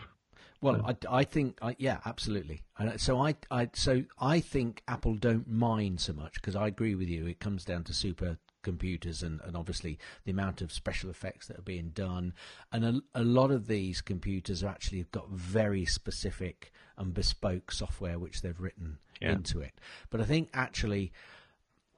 Well, 0.62 0.80
I, 0.86 0.96
I 1.20 1.24
think, 1.24 1.58
I, 1.60 1.74
yeah, 1.78 1.98
absolutely. 2.06 2.62
Uh, 2.78 2.96
so 2.96 3.18
I, 3.20 3.34
I, 3.50 3.68
so 3.74 4.04
I 4.20 4.40
think 4.40 4.82
Apple 4.88 5.14
don't 5.16 5.48
mind 5.48 6.00
so 6.00 6.12
much 6.12 6.34
because 6.34 6.56
I 6.56 6.68
agree 6.68 6.94
with 6.94 7.08
you. 7.08 7.26
It 7.26 7.40
comes 7.40 7.64
down 7.64 7.84
to 7.84 7.92
super 7.92 8.38
computers 8.62 9.24
and, 9.24 9.40
and 9.44 9.56
obviously 9.56 9.98
the 10.24 10.30
amount 10.30 10.62
of 10.62 10.72
special 10.72 11.10
effects 11.10 11.48
that 11.48 11.58
are 11.58 11.62
being 11.62 11.90
done. 11.90 12.32
And 12.72 12.84
a, 12.84 13.00
a 13.16 13.24
lot 13.24 13.50
of 13.50 13.66
these 13.66 14.00
computers 14.00 14.62
are 14.62 14.68
actually 14.68 14.98
have 14.98 15.10
got 15.10 15.28
very 15.30 15.84
specific 15.84 16.72
and 16.96 17.12
bespoke 17.12 17.72
software 17.72 18.18
which 18.20 18.40
they've 18.42 18.60
written 18.60 18.98
Yeah. 19.20 19.32
into 19.32 19.60
it. 19.60 19.72
But 20.10 20.20
I 20.20 20.24
think 20.24 20.48
actually 20.54 21.12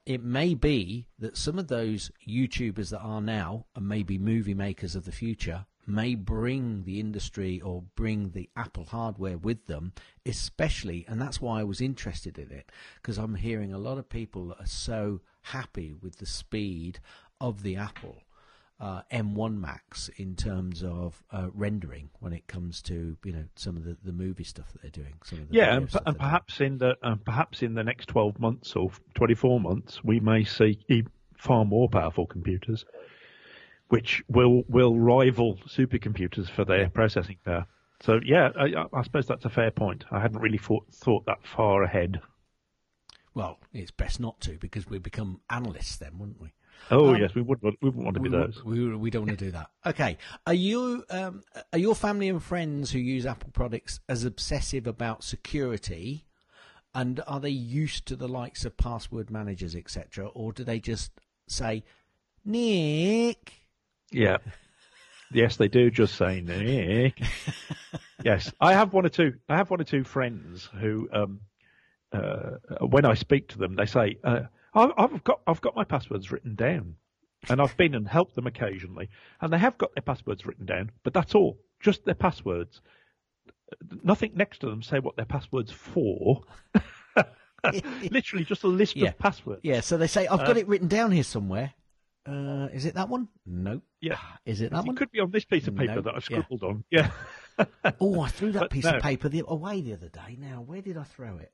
it 0.07 0.23
may 0.23 0.55
be 0.55 1.07
that 1.19 1.37
some 1.37 1.59
of 1.59 1.67
those 1.67 2.11
YouTubers 2.27 2.89
that 2.89 2.99
are 3.01 3.21
now 3.21 3.65
and 3.75 3.87
maybe 3.87 4.17
movie 4.17 4.53
makers 4.53 4.95
of 4.95 5.05
the 5.05 5.11
future 5.11 5.65
may 5.87 6.15
bring 6.15 6.83
the 6.83 6.99
industry 6.99 7.61
or 7.61 7.83
bring 7.95 8.31
the 8.31 8.49
Apple 8.55 8.85
hardware 8.85 9.37
with 9.37 9.67
them, 9.67 9.93
especially, 10.25 11.05
and 11.07 11.21
that's 11.21 11.41
why 11.41 11.59
I 11.59 11.63
was 11.63 11.81
interested 11.81 12.37
in 12.37 12.51
it, 12.51 12.71
because 13.01 13.17
I'm 13.17 13.35
hearing 13.35 13.73
a 13.73 13.77
lot 13.77 13.97
of 13.97 14.09
people 14.09 14.47
that 14.47 14.59
are 14.61 14.65
so 14.67 15.21
happy 15.41 15.93
with 15.93 16.17
the 16.17 16.25
speed 16.25 16.99
of 17.39 17.63
the 17.63 17.75
Apple 17.75 18.23
uh, 18.79 19.01
M1 19.11 19.57
Macs 19.57 20.09
in 20.17 20.35
terms 20.35 20.83
of 20.83 21.23
uh, 21.31 21.47
rendering 21.53 22.09
when 22.19 22.33
it 22.33 22.47
comes 22.47 22.81
to 22.83 23.17
you 23.23 23.31
know 23.31 23.45
some 23.55 23.77
of 23.77 23.83
the, 23.85 23.95
the 24.03 24.11
movie 24.11 24.43
stuff 24.43 24.71
that 24.73 24.81
they're 24.81 24.91
doing. 24.91 25.13
The 25.29 25.47
Yeah, 25.49 25.75
and, 25.77 25.89
stuff 25.89 26.03
and 26.05 26.15
they're 26.15 26.19
doing. 26.19 26.29
perhaps 26.29 26.59
in 26.61 26.77
the 26.77 26.95
uh, 27.01 27.15
perhaps 27.23 27.61
in 27.61 27.73
the 27.73 27.83
next 27.83 28.07
twelve 28.07 28.37
months 28.39 28.75
or 28.75 28.91
twenty 29.13 29.35
four 29.35 29.59
months, 29.59 30.03
we 30.03 30.19
may 30.19 30.43
see 30.43 30.79
e- 30.89 31.03
far 31.37 31.63
more 31.63 31.87
powerful 31.89 32.25
computers, 32.27 32.85
which 33.89 34.23
will 34.27 34.63
will 34.67 34.97
rival 34.97 35.59
supercomputers 35.67 36.49
for 36.49 36.65
their 36.65 36.89
processing 36.89 37.37
power. 37.45 37.65
So 38.01 38.19
yeah, 38.23 38.49
I, 38.59 38.85
I 38.93 39.03
suppose 39.03 39.27
that's 39.27 39.45
a 39.45 39.49
fair 39.49 39.71
point. 39.71 40.05
I 40.11 40.19
hadn't 40.19 40.39
really 40.39 40.57
thought 40.57 40.85
thought 40.93 41.25
that 41.25 41.39
far 41.43 41.83
ahead. 41.83 42.21
Well, 43.33 43.59
it's 43.73 43.91
best 43.91 44.19
not 44.19 44.39
to 44.41 44.57
because 44.57 44.89
we 44.89 44.97
become 44.97 45.41
analysts 45.49 45.97
then, 45.97 46.17
wouldn't 46.17 46.41
we? 46.41 46.53
Oh 46.91 47.13
Um, 47.15 47.21
yes, 47.21 47.33
we 47.35 47.41
would 47.41 47.61
we 47.61 47.71
wouldn't 47.81 48.03
want 48.03 48.15
to 48.15 48.21
be 48.21 48.29
we, 48.29 48.37
those. 48.37 48.63
We, 48.63 48.95
we 48.95 49.09
don't 49.09 49.25
want 49.25 49.39
to 49.39 49.45
do 49.45 49.51
that. 49.51 49.69
Okay. 49.85 50.17
Are 50.45 50.53
you 50.53 51.03
um, 51.09 51.43
are 51.73 51.79
your 51.79 51.95
family 51.95 52.29
and 52.29 52.41
friends 52.41 52.91
who 52.91 52.99
use 52.99 53.25
Apple 53.25 53.51
products 53.53 53.99
as 54.07 54.23
obsessive 54.23 54.87
about 54.87 55.23
security, 55.23 56.25
and 56.93 57.21
are 57.27 57.39
they 57.39 57.49
used 57.49 58.05
to 58.07 58.15
the 58.15 58.27
likes 58.27 58.65
of 58.65 58.77
password 58.77 59.29
managers, 59.29 59.75
etc., 59.75 60.27
or 60.27 60.53
do 60.53 60.63
they 60.63 60.79
just 60.79 61.11
say, 61.47 61.83
Nick? 62.43 63.64
Yeah. 64.11 64.37
Yes, 65.31 65.57
they 65.57 65.67
do 65.67 65.89
just 65.89 66.15
say 66.15 66.41
Nick. 66.41 67.19
yes, 68.23 68.51
I 68.61 68.73
have 68.73 68.93
one 68.93 69.05
or 69.05 69.09
two. 69.09 69.33
I 69.49 69.57
have 69.57 69.69
one 69.69 69.81
or 69.81 69.85
two 69.85 70.03
friends 70.03 70.69
who, 70.79 71.09
um, 71.11 71.41
uh, 72.13 72.51
when 72.87 73.05
I 73.05 73.15
speak 73.15 73.49
to 73.49 73.57
them, 73.57 73.75
they 73.75 73.87
say, 73.87 74.17
uh, 74.23 74.41
"I've 74.73 75.23
got 75.23 75.41
I've 75.47 75.61
got 75.61 75.75
my 75.75 75.83
passwords 75.83 76.31
written 76.31 76.55
down," 76.55 76.95
and 77.49 77.59
I've 77.59 77.75
been 77.75 77.95
and 77.95 78.07
helped 78.07 78.35
them 78.35 78.45
occasionally, 78.47 79.09
and 79.41 79.51
they 79.51 79.57
have 79.57 79.77
got 79.77 79.93
their 79.95 80.03
passwords 80.03 80.45
written 80.45 80.65
down, 80.67 80.91
but 81.03 81.13
that's 81.13 81.33
all, 81.35 81.57
just 81.81 82.05
their 82.05 82.15
passwords. 82.15 82.81
Nothing 84.03 84.33
next 84.35 84.59
to 84.59 84.67
them 84.69 84.83
say 84.83 84.99
what 84.99 85.15
their 85.15 85.25
passwords 85.25 85.71
for. 85.71 86.43
Literally, 88.11 88.45
just 88.45 88.63
a 88.63 88.67
list 88.67 88.95
Yeah. 88.95 89.09
of 89.09 89.17
passwords. 89.17 89.61
Yeah. 89.63 89.81
So 89.81 89.97
they 89.97 90.07
say, 90.07 90.27
I've 90.27 90.41
Uh, 90.41 90.45
got 90.45 90.57
it 90.57 90.67
written 90.67 90.87
down 90.87 91.11
here 91.11 91.23
somewhere. 91.23 91.73
Uh, 92.27 92.67
is 92.73 92.85
it 92.85 92.95
that 92.95 93.07
one? 93.09 93.27
No. 93.45 93.81
Yeah. 94.01 94.17
Is 94.45 94.61
it 94.61 94.71
that 94.71 94.79
It 94.79 94.87
one? 94.87 94.95
It 94.95 94.99
could 94.99 95.11
be 95.11 95.19
on 95.19 95.29
this 95.31 95.45
piece 95.45 95.67
of 95.67 95.75
paper 95.75 95.95
No, 95.95 96.01
that 96.01 96.15
I've 96.15 96.27
yeah. 96.29 96.39
scribbled 96.41 96.63
on. 96.63 96.83
Yeah. 96.91 97.11
Oh, 98.01 98.19
I 98.19 98.27
threw 98.29 98.51
that 98.53 98.59
But 98.61 98.69
piece 98.71 98.83
no. 98.83 98.95
of 98.97 99.01
paper 99.03 99.29
the, 99.29 99.43
away 99.47 99.79
the 99.81 99.93
other 99.93 100.09
day. 100.09 100.35
Now, 100.39 100.61
where 100.61 100.81
did 100.81 100.97
I 100.97 101.03
throw 101.03 101.37
it? 101.39 101.51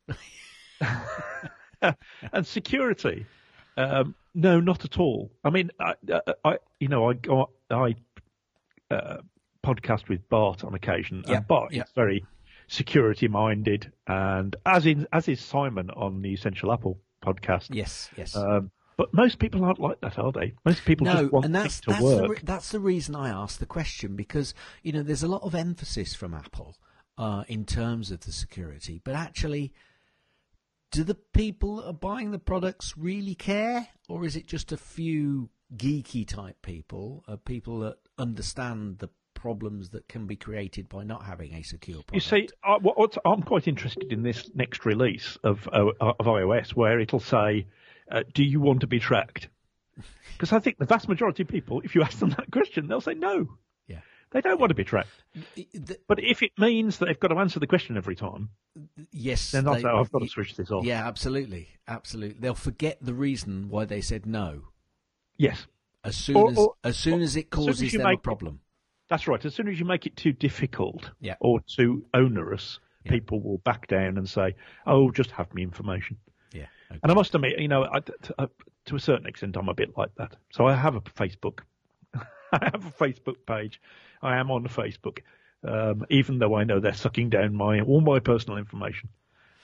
and 2.34 2.46
security. 2.48 3.26
Um, 3.78 4.16
no, 4.34 4.60
not 4.60 4.86
at 4.86 4.98
all. 5.00 5.32
I 5.44 5.50
mean, 5.50 5.72
I, 5.80 5.94
I- 6.12 6.34
I 6.46 6.58
you 6.80 6.88
know, 6.88 7.10
I 7.10 7.14
got 7.14 7.50
I 7.70 7.96
uh, 8.90 9.18
podcast 9.64 10.10
with 10.10 10.28
Bart 10.30 10.64
on 10.64 10.74
occasion, 10.74 11.24
Yeah, 11.28 11.38
and 11.38 11.48
Bart 11.48 11.72
yeah. 11.74 11.84
is 11.84 11.90
very 11.96 12.26
security 12.68 13.28
minded, 13.28 13.92
and 14.08 14.56
as 14.66 14.86
in 14.86 15.08
as 15.14 15.28
is 15.28 15.40
Simon 15.40 15.90
on 15.92 16.22
the 16.22 16.34
Essential 16.34 16.72
Apple 16.72 17.00
podcast. 17.24 17.68
yes. 17.72 18.10
Yes. 18.18 18.36
Um, 18.36 18.72
but 19.02 19.16
most 19.16 19.40
people 19.40 19.64
aren't 19.64 19.80
like 19.80 20.00
that, 20.02 20.20
are 20.20 20.32
they? 20.32 20.54
Most 20.64 20.86
people 20.86 21.06
no, 21.06 21.14
just 21.14 21.32
want 21.32 21.46
and 21.46 21.56
that's 21.56 21.80
to 21.80 21.90
that's 21.90 22.02
the, 22.02 22.18
work. 22.18 22.30
re- 22.30 22.38
that's 22.44 22.70
the 22.70 22.80
reason 22.80 23.16
I 23.16 23.30
asked 23.30 23.60
the 23.60 23.66
question 23.66 24.16
because 24.16 24.54
you 24.84 24.92
know 24.92 25.02
there's 25.02 25.24
a 25.24 25.28
lot 25.28 25.42
of 25.42 25.56
emphasis 25.56 26.14
from 26.14 26.36
Apple 26.36 26.78
uh, 27.18 27.44
in 27.48 27.66
terms 27.66 28.12
of 28.12 28.20
the 28.20 28.32
security, 28.32 29.02
but 29.04 29.16
actually, 29.16 29.74
do 30.92 31.04
the 31.04 31.16
people 31.16 31.78
that 31.78 31.88
are 31.88 31.94
buying 31.94 32.30
the 32.30 32.38
products 32.38 32.94
really 32.96 33.34
care, 33.34 33.88
or 34.08 34.24
is 34.24 34.36
it 34.36 34.46
just 34.46 34.72
a 34.72 34.78
few 34.78 35.50
geeky 35.76 36.28
type 36.28 36.62
people, 36.62 37.24
uh, 37.28 37.38
people 37.38 37.80
that 37.80 37.98
understand 38.20 39.00
the 39.00 39.10
problems 39.34 39.90
that 39.90 40.08
can 40.08 40.28
be 40.28 40.36
created 40.36 40.88
by 40.88 41.04
not 41.04 41.24
having 41.24 41.56
a 41.56 41.64
secure 41.64 42.04
product? 42.04 42.14
You 42.14 42.20
see, 42.20 42.50
I, 42.64 42.78
I'm 43.26 43.42
quite 43.42 43.68
interested 43.68 44.14
in 44.14 44.22
this 44.22 44.52
next 44.54 44.86
release 44.86 45.40
of 45.44 45.68
uh, 45.74 45.90
of 46.00 46.28
iOS, 46.28 46.76
where 46.76 47.00
it'll 47.00 47.20
say, 47.20 47.66
uh, 48.12 48.24
"Do 48.34 48.44
you 48.44 48.60
want 48.60 48.82
to 48.82 48.88
be 48.88 49.00
tracked?" 49.00 49.50
Because 50.34 50.52
I 50.54 50.60
think 50.60 50.78
the 50.78 50.86
vast 50.86 51.08
majority 51.08 51.44
of 51.44 51.50
people, 51.50 51.82
if 51.82 51.94
you 51.96 52.02
ask 52.02 52.20
them 52.20 52.30
that 52.32 52.52
question, 52.52 52.88
they'll 52.88 53.02
say 53.02 53.14
no. 53.14 53.48
yeah. 53.88 54.00
They 54.32 54.42
don't 54.42 54.60
want 54.60 54.70
to 54.70 54.76
be 54.76 54.84
tracked. 54.86 55.10
The- 55.54 56.00
But 56.08 56.24
if 56.24 56.42
it 56.42 56.52
means 56.58 56.98
that 56.98 57.08
they've 57.08 57.20
got 57.20 57.28
to 57.30 57.36
answer 57.38 57.60
the 57.60 57.68
question 57.68 57.98
every 57.98 58.16
time, 58.16 58.50
yes, 59.12 59.52
then 59.52 59.66
they'll 59.66 59.74
they- 59.76 59.82
say, 59.82 59.90
oh, 59.92 60.00
"I've 60.00 60.12
got 60.12 60.20
to 60.20 60.28
switch 60.30 60.56
this 60.56 60.72
off." 60.72 60.86
Yeah, 60.86 61.06
absolutely, 61.06 61.68
absolutely. 61.88 62.38
They'll 62.40 62.56
forget 62.56 62.98
the 63.02 63.14
reason 63.14 63.68
why 63.70 63.86
they 63.86 64.02
said 64.02 64.26
no. 64.26 64.70
Yes, 65.38 65.68
As 66.04 66.16
soon 66.16 66.36
Or- 66.38 66.50
as 66.52 66.58
or- 66.58 66.76
as 66.84 66.98
soon 66.98 67.22
as 67.22 67.36
it 67.36 67.50
causes 67.52 67.82
as 67.84 67.94
you 67.94 68.00
them 68.00 68.08
a 68.08 68.18
problem. 68.18 68.62
that's 69.10 69.28
right. 69.28 69.44
As 69.46 69.54
soon 69.54 69.68
as 69.68 69.78
you 69.80 69.86
make 69.86 70.06
it 70.08 70.16
too 70.16 70.32
difficult 70.32 71.12
Yeah. 71.20 71.36
or 71.42 71.60
too 71.60 72.06
onerous, 72.14 72.80
Yeah. 73.06 73.12
people 73.12 73.40
will 73.42 73.60
back 73.60 73.86
down 73.88 74.18
and 74.18 74.28
say, 74.28 74.56
"Oh, 74.88 75.12
just 75.12 75.30
have 75.32 75.54
me 75.54 75.62
information." 75.62 76.18
Yeah. 76.92 76.98
Okay. 76.98 77.00
And 77.04 77.12
I 77.12 77.16
must 77.16 77.34
admit, 77.36 77.60
you 77.60 77.68
know, 77.68 77.88
I, 77.92 78.00
to, 78.00 78.36
uh, 78.40 78.48
to 78.86 78.96
a 78.96 79.00
certain 79.00 79.26
extent, 79.26 79.56
I'm 79.58 79.70
a 79.70 79.74
bit 79.74 79.98
like 79.98 80.14
that. 80.16 80.36
So 80.52 80.66
I 80.68 80.76
have 80.76 80.96
a 80.96 81.02
Facebook. 81.02 81.60
I 82.16 82.70
have 82.72 82.86
a 82.86 82.92
Facebook 82.92 83.38
page. 83.46 83.82
I 84.22 84.38
am 84.38 84.52
on 84.52 84.66
Facebook, 84.68 85.20
um, 85.68 86.06
even 86.10 86.38
though 86.40 86.56
I 86.56 86.64
know 86.64 86.80
they're 86.80 86.94
sucking 86.94 87.30
down 87.30 87.56
my 87.56 87.80
all 87.82 88.02
my 88.02 88.20
personal 88.20 88.58
information. 88.58 89.10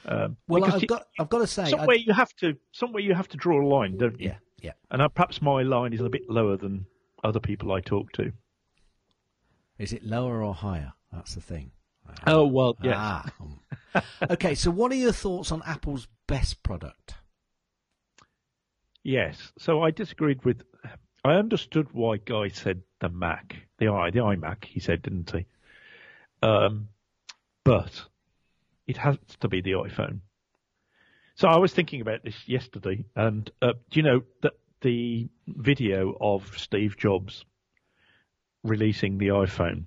Um, 0.05 0.38
Well, 0.47 0.63
I've 0.63 0.82
you- 0.82 0.88
got 0.88 1.07
I've 1.19 1.30
got 1.30 1.39
to 1.39 1.47
say, 1.47 1.63
I- 1.63 1.69
somewhere 1.69 1.97
you 1.97 2.13
have 2.13 2.34
to 2.38 2.55
somewhere 2.71 3.01
you 3.03 3.13
have 3.13 3.28
to 3.30 3.38
draw 3.38 3.61
a 3.61 3.67
line, 3.67 3.97
don't 3.97 4.19
you? 4.19 4.28
yeah, 4.30 4.38
yeah. 4.61 4.71
And 4.89 5.01
uh, 5.01 5.09
perhaps 5.09 5.41
my 5.41 5.63
line 5.63 5.93
is 5.93 5.99
a 6.01 6.09
bit 6.09 6.30
lower 6.30 6.55
than 6.57 6.86
other 7.23 7.39
people 7.39 7.71
I 7.73 7.82
talk 7.82 8.11
to. 8.13 8.32
Is 9.78 9.93
it 9.93 10.03
lower 10.03 10.43
or 10.43 10.53
higher? 10.55 10.93
That's 11.11 11.36
the 11.36 11.41
thing. 11.41 11.71
Oh 12.25 12.45
well, 12.47 12.78
yes. 12.82 12.95
Ah. 12.97 13.32
um. 13.41 13.59
okay. 14.32 14.55
So, 14.55 14.71
what 14.71 14.91
are 14.91 14.95
your 14.95 15.11
thoughts 15.11 15.51
on 15.51 15.61
Apple's 15.65 16.07
best 16.28 16.61
product? 16.63 17.15
Yes. 19.03 19.53
So 19.57 19.82
I 19.82 19.91
disagreed 19.91 20.43
with. 20.43 20.61
I 21.23 21.34
understood 21.34 21.88
why 21.91 22.17
Guy 22.17 22.49
said 22.49 22.84
the 22.99 23.09
Mac, 23.09 23.55
the 23.80 23.88
i, 23.88 24.11
the 24.11 24.19
iMac. 24.19 24.65
He 24.65 24.80
said, 24.80 25.01
didn't 25.01 25.32
he? 25.32 25.45
Um, 26.41 26.89
but 27.63 28.03
it 28.86 28.97
has 28.97 29.17
to 29.41 29.47
be 29.47 29.61
the 29.61 29.71
iPhone. 29.71 30.19
So 31.36 31.47
I 31.47 31.57
was 31.57 31.73
thinking 31.73 32.01
about 32.01 32.23
this 32.23 32.47
yesterday, 32.47 33.05
and 33.15 33.49
uh, 33.61 33.73
do 33.89 33.99
you 33.99 34.03
know 34.03 34.21
that 34.41 34.53
the 34.82 35.30
video 35.47 36.17
of 36.19 36.57
Steve 36.57 36.97
Jobs 36.97 37.45
releasing 38.63 39.17
the 39.17 39.28
iPhone? 39.28 39.86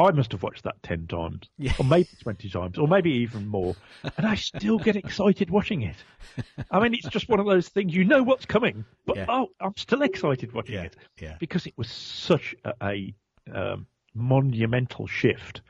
I 0.00 0.10
must 0.12 0.32
have 0.32 0.42
watched 0.42 0.64
that 0.64 0.82
ten 0.82 1.06
times, 1.06 1.48
Yeah. 1.58 1.72
or 1.78 1.84
maybe 1.84 2.08
twenty 2.22 2.48
times, 2.48 2.78
or 2.78 2.88
maybe 2.88 3.10
even 3.10 3.46
more, 3.46 3.74
and 4.16 4.26
I 4.26 4.34
still 4.34 4.78
get 4.78 4.96
excited 4.96 5.50
watching 5.50 5.82
it. 5.82 5.96
I 6.70 6.80
mean, 6.80 6.94
it's 6.94 7.08
just 7.08 7.28
one 7.28 7.40
of 7.40 7.46
those 7.46 7.68
things. 7.68 7.94
You 7.94 8.04
know 8.04 8.22
what's 8.22 8.46
coming, 8.46 8.84
but 9.06 9.16
Yeah. 9.16 9.26
oh, 9.28 9.48
I'm 9.60 9.76
still 9.76 10.02
excited 10.02 10.52
watching 10.52 10.74
Yeah, 10.76 10.82
it 10.84 10.96
yeah. 11.20 11.36
because 11.38 11.66
it 11.66 11.74
was 11.76 11.88
such 11.90 12.54
a, 12.64 12.74
a 12.82 13.14
um, 13.52 13.86
monumental 14.14 15.06
shift 15.06 15.60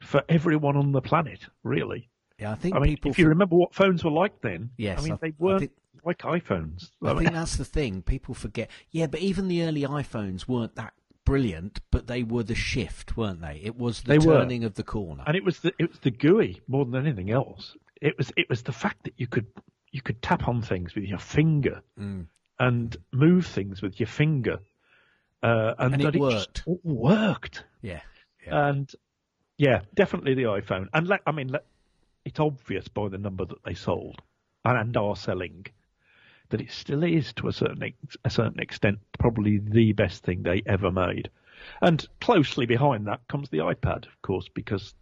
for 0.00 0.22
everyone 0.28 0.76
on 0.76 0.92
the 0.92 1.00
planet. 1.02 1.40
Really, 1.62 2.08
Yeah, 2.38 2.52
I 2.52 2.54
think 2.56 2.74
I 2.76 2.78
mean, 2.80 2.90
people. 2.96 3.10
if 3.12 3.18
you 3.18 3.28
remember 3.28 3.56
what 3.56 3.74
phones 3.74 4.02
were 4.04 4.10
like 4.10 4.40
then, 4.40 4.70
Yes, 4.76 5.00
I 5.00 5.02
mean 5.04 5.12
I- 5.14 5.18
they 5.20 5.32
weren't 5.38 5.60
think- 5.60 5.72
like 6.02 6.18
iPhones. 6.20 6.90
I 7.04 7.14
think 7.14 7.32
that's 7.32 7.56
the 7.56 7.64
thing. 7.64 8.00
People 8.00 8.34
forget. 8.34 8.70
Yeah, 8.90 9.06
but 9.06 9.20
even 9.20 9.48
the 9.48 9.62
early 9.64 9.82
iPhones 9.82 10.48
weren't 10.48 10.74
that 10.76 10.94
brilliant, 11.24 11.80
but 11.90 12.06
they 12.06 12.22
were 12.22 12.42
the 12.42 12.54
shift, 12.54 13.16
weren't 13.16 13.40
they? 13.40 13.60
It 13.62 13.76
was 13.76 14.02
the 14.02 14.08
They 14.08 14.18
were. 14.18 14.38
turning 14.40 14.64
of 14.64 14.74
the 14.74 14.82
corner. 14.82 15.22
and 15.26 15.36
it 15.36 15.44
was 15.44 15.60
the 15.60 15.72
it 15.78 15.88
was 15.90 15.98
the 16.00 16.10
GUI 16.10 16.60
more 16.68 16.84
than 16.84 17.06
anything 17.06 17.30
else. 17.30 17.76
It 18.00 18.16
was 18.18 18.32
it 18.36 18.48
was 18.48 18.62
the 18.62 18.72
fact 18.72 19.04
that 19.04 19.14
you 19.16 19.26
could 19.26 19.46
you 19.92 20.00
could 20.02 20.22
tap 20.22 20.48
on 20.48 20.62
things 20.62 20.94
with 20.94 21.04
your 21.04 21.18
finger 21.18 21.82
Mm. 21.98 22.26
and 22.58 22.96
move 23.12 23.46
things 23.46 23.82
with 23.82 23.98
your 24.00 24.06
finger, 24.06 24.60
uh, 25.42 25.74
and, 25.78 25.94
And 25.94 26.02
it 26.02 26.04
that 26.04 26.12
just 26.14 26.20
worked. 26.22 26.62
all 26.66 26.80
worked. 26.84 27.64
Yeah. 27.82 28.00
yeah. 28.46 28.68
And 28.68 28.90
yeah, 29.58 29.80
definitely 29.94 30.34
the 30.34 30.44
iPhone. 30.44 30.88
And 30.94 31.06
let, 31.08 31.20
I 31.26 31.32
mean, 31.32 31.48
let, 31.48 31.64
it's 32.24 32.38
obvious 32.40 32.88
by 32.88 33.08
the 33.08 33.18
number 33.18 33.44
that 33.44 33.62
they 33.64 33.74
sold 33.74 34.22
and, 34.64 34.78
and 34.78 34.96
are 34.96 35.16
selling 35.16 35.66
that 36.50 36.60
it 36.60 36.70
still 36.70 37.02
is 37.02 37.32
to 37.34 37.48
a 37.48 37.52
certain 37.52 37.92
a 38.24 38.30
certain 38.30 38.60
extent 38.60 38.98
probably 39.18 39.58
the 39.58 39.92
best 39.92 40.22
thing 40.22 40.42
they 40.42 40.62
ever 40.66 40.90
made. 40.90 41.30
And 41.82 42.06
closely 42.20 42.66
behind 42.66 43.06
that 43.06 43.26
comes 43.28 43.48
the 43.48 43.58
iPad, 43.58 44.06
of 44.06 44.22
course, 44.22 44.48
because 44.48 44.94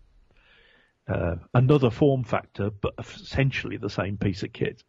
uh, 1.09 1.37
another 1.55 1.91
form 1.91 2.25
factor, 2.25 2.71
but 2.71 2.95
essentially 2.99 3.77
the 3.77 3.91
same 3.91 4.17
piece 4.17 4.43
of 4.43 4.53
kit. 4.53 4.83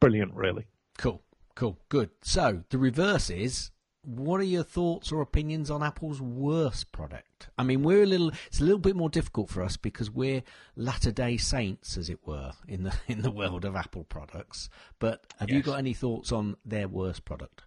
Brilliant, 0.00 0.34
really. 0.34 0.66
Cool, 0.98 1.22
cool, 1.54 1.78
good. 1.88 2.10
So 2.22 2.64
the 2.70 2.78
reverse 2.78 3.30
is, 3.30 3.70
what 4.02 4.40
are 4.40 4.44
your 4.44 4.62
thoughts 4.62 5.12
or 5.12 5.20
opinions 5.20 5.70
on 5.70 5.82
Apple's 5.82 6.20
worst 6.20 6.90
product? 6.92 7.48
I 7.58 7.62
mean, 7.62 7.82
we're 7.82 8.02
a 8.02 8.06
little. 8.06 8.32
It's 8.46 8.60
a 8.60 8.64
little 8.64 8.78
bit 8.78 8.96
more 8.96 9.10
difficult 9.10 9.50
for 9.50 9.62
us 9.62 9.76
because 9.76 10.10
we're 10.10 10.42
latter 10.76 11.12
day 11.12 11.36
saints, 11.36 11.96
as 11.96 12.08
it 12.08 12.26
were, 12.26 12.52
in 12.66 12.84
the 12.84 12.94
in 13.08 13.22
the 13.22 13.30
world 13.30 13.64
of 13.64 13.76
Apple 13.76 14.04
products. 14.04 14.68
But 14.98 15.32
have 15.38 15.50
you 15.50 15.62
got 15.62 15.78
any 15.78 15.92
thoughts 15.92 16.32
on 16.32 16.56
their 16.64 16.88
worst 16.88 17.24
product? 17.24 17.64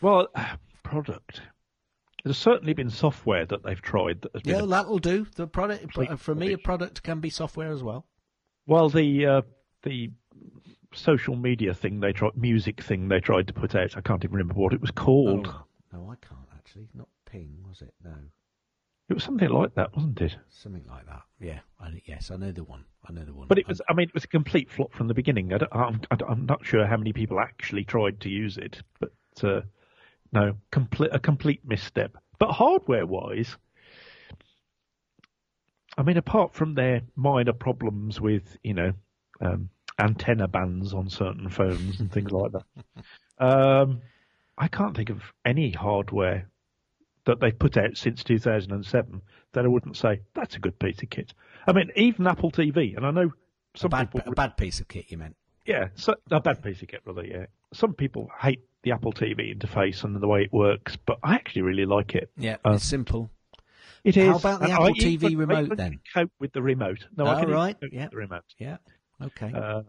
Well, 0.00 0.28
product. 0.82 1.42
There's 2.24 2.38
certainly 2.38 2.72
been 2.72 2.90
software 2.90 3.44
that 3.46 3.64
they've 3.64 3.82
tried 3.82 4.22
that 4.22 4.32
has 4.32 4.42
been 4.42 4.54
Yeah, 4.54 4.62
a 4.62 4.66
that'll 4.66 5.00
do. 5.00 5.26
The 5.34 5.48
product 5.48 5.92
for 6.20 6.34
me, 6.34 6.52
a 6.52 6.58
product 6.58 7.02
can 7.02 7.18
be 7.18 7.30
software 7.30 7.72
as 7.72 7.82
well. 7.82 8.06
Well, 8.66 8.88
the 8.88 9.26
uh, 9.26 9.42
the 9.82 10.12
social 10.94 11.36
media 11.36 11.74
thing 11.74 12.00
they 12.00 12.12
tried, 12.12 12.36
music 12.36 12.82
thing 12.82 13.08
they 13.08 13.20
tried 13.20 13.46
to 13.48 13.52
put 13.52 13.74
out. 13.74 13.96
I 13.96 14.00
can't 14.00 14.24
even 14.24 14.36
remember 14.36 14.60
what 14.60 14.72
it 14.72 14.80
was 14.80 14.90
called. 14.90 15.46
Oh, 15.48 15.64
no, 15.92 16.10
I 16.10 16.16
can't 16.26 16.48
actually. 16.56 16.88
Not 16.94 17.08
Ping, 17.26 17.64
was 17.66 17.80
it? 17.82 17.94
No, 18.04 18.14
It 19.08 19.14
was 19.14 19.24
something 19.24 19.48
like 19.48 19.74
that, 19.74 19.94
wasn't 19.96 20.20
it? 20.20 20.36
something 20.50 20.84
like 20.88 21.06
that. 21.06 21.22
Yeah. 21.40 21.60
I, 21.80 22.00
yes, 22.04 22.30
I 22.30 22.36
know 22.36 22.52
the 22.52 22.64
one. 22.64 22.84
I 23.08 23.12
know 23.12 23.24
the 23.24 23.32
one. 23.34 23.48
But 23.48 23.58
it 23.58 23.66
was, 23.66 23.80
I 23.88 23.94
mean, 23.94 24.08
it 24.08 24.14
was 24.14 24.24
a 24.24 24.28
complete 24.28 24.70
flop 24.70 24.92
from 24.92 25.08
the 25.08 25.14
beginning. 25.14 25.52
I 25.52 25.58
I'm, 25.72 26.00
I'm 26.28 26.46
not 26.46 26.64
sure 26.64 26.86
how 26.86 26.96
many 26.96 27.12
people 27.12 27.40
actually 27.40 27.84
tried 27.84 28.20
to 28.20 28.28
use 28.28 28.58
it, 28.58 28.82
but 29.00 29.12
uh, 29.42 29.62
no, 30.32 30.56
complete 30.70 31.10
a 31.12 31.18
complete 31.18 31.60
misstep. 31.64 32.16
But 32.38 32.52
hardware-wise, 32.52 33.56
I 35.96 36.02
mean, 36.02 36.16
apart 36.16 36.54
from 36.54 36.74
their 36.74 37.02
minor 37.16 37.52
problems 37.52 38.20
with, 38.20 38.56
you 38.62 38.74
know, 38.74 38.92
um, 39.40 39.68
antenna 40.02 40.48
bands 40.48 40.92
on 40.92 41.08
certain 41.08 41.48
phones 41.48 42.00
and 42.00 42.10
things 42.12 42.30
like 42.30 42.52
that, 42.52 42.64
um, 43.38 44.00
I 44.58 44.68
can't 44.68 44.96
think 44.96 45.10
of 45.10 45.22
any 45.44 45.70
hardware 45.70 46.48
that 47.24 47.40
they've 47.40 47.58
put 47.58 47.76
out 47.76 47.96
since 47.96 48.24
2007 48.24 49.22
that 49.52 49.64
I 49.64 49.68
wouldn't 49.68 49.96
say 49.96 50.20
that's 50.34 50.56
a 50.56 50.58
good 50.58 50.78
piece 50.78 51.02
of 51.02 51.10
kit. 51.10 51.32
I 51.66 51.72
mean, 51.72 51.90
even 51.96 52.26
Apple 52.26 52.50
TV, 52.50 52.96
and 52.96 53.06
I 53.06 53.10
know 53.10 53.30
a 53.74 53.78
some 53.78 53.90
bad, 53.90 54.10
people, 54.10 54.32
a 54.32 54.34
bad 54.34 54.56
piece 54.56 54.80
of 54.80 54.88
kit, 54.88 55.06
you 55.08 55.18
meant? 55.18 55.36
yeah, 55.64 55.88
so, 55.94 56.14
a 56.30 56.40
bad 56.40 56.62
piece 56.62 56.82
of 56.82 56.88
kit, 56.88 57.00
rather. 57.04 57.24
Yeah, 57.24 57.46
some 57.72 57.94
people 57.94 58.28
hate 58.40 58.60
the 58.82 58.90
Apple 58.92 59.12
TV 59.12 59.56
interface 59.56 60.02
and 60.02 60.16
the 60.16 60.26
way 60.26 60.42
it 60.42 60.52
works, 60.52 60.96
but 61.06 61.18
I 61.22 61.34
actually 61.36 61.62
really 61.62 61.86
like 61.86 62.14
it. 62.16 62.30
Yeah, 62.36 62.56
Uh, 62.66 62.72
it's 62.72 62.84
simple. 62.84 63.30
It 64.02 64.16
is. 64.16 64.28
How 64.28 64.36
about 64.38 64.58
the 64.58 64.64
and 64.64 64.72
Apple 64.74 64.86
I 64.86 64.90
TV 64.92 65.06
even- 65.30 65.34
I 65.36 65.38
remote 65.38 65.64
even 65.66 65.76
then? 65.76 65.90
can 65.92 66.00
Cope 66.24 66.32
with 66.40 66.52
the 66.52 66.60
remote. 66.62 67.06
No, 67.16 67.24
I 67.26 67.30
Oh, 67.30 67.34
can 67.34 67.42
even 67.44 67.54
right, 67.54 67.74
cope 67.76 67.82
with 67.82 67.92
yeah. 67.92 68.08
the 68.08 68.16
remote. 68.16 68.44
Yeah. 68.58 68.78
Okay. 69.22 69.52
Um, 69.52 69.84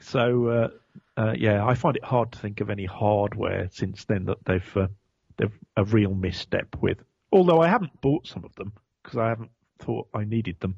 so 0.00 0.46
uh, 0.46 0.68
uh, 1.16 1.34
yeah, 1.36 1.66
I 1.66 1.74
find 1.74 1.96
it 1.96 2.04
hard 2.04 2.32
to 2.32 2.38
think 2.38 2.60
of 2.60 2.70
any 2.70 2.84
hardware 2.84 3.68
since 3.72 4.04
then 4.04 4.24
that 4.26 4.44
they've 4.44 4.76
uh, 4.76 4.88
they've 5.36 5.56
a 5.76 5.84
real 5.84 6.14
misstep 6.14 6.76
with. 6.80 6.98
Although 7.32 7.60
I 7.60 7.68
haven't 7.68 8.00
bought 8.00 8.26
some 8.26 8.44
of 8.44 8.54
them 8.54 8.72
because 9.02 9.18
I 9.18 9.28
haven't 9.28 9.50
thought 9.80 10.08
I 10.14 10.24
needed 10.24 10.60
them, 10.60 10.76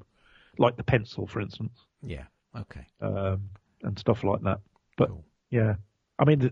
like 0.59 0.77
the 0.77 0.83
pencil, 0.85 1.27
for 1.27 1.41
instance, 1.41 1.73
yeah. 2.03 2.25
Okay. 2.59 2.87
um, 3.01 3.51
and 3.83 3.99
stuff 3.99 4.25
like 4.25 4.43
that. 4.43 4.61
But 4.97 5.09
Cool. 5.09 5.25
yeah, 5.51 5.75
I 6.19 6.25
mean 6.25 6.51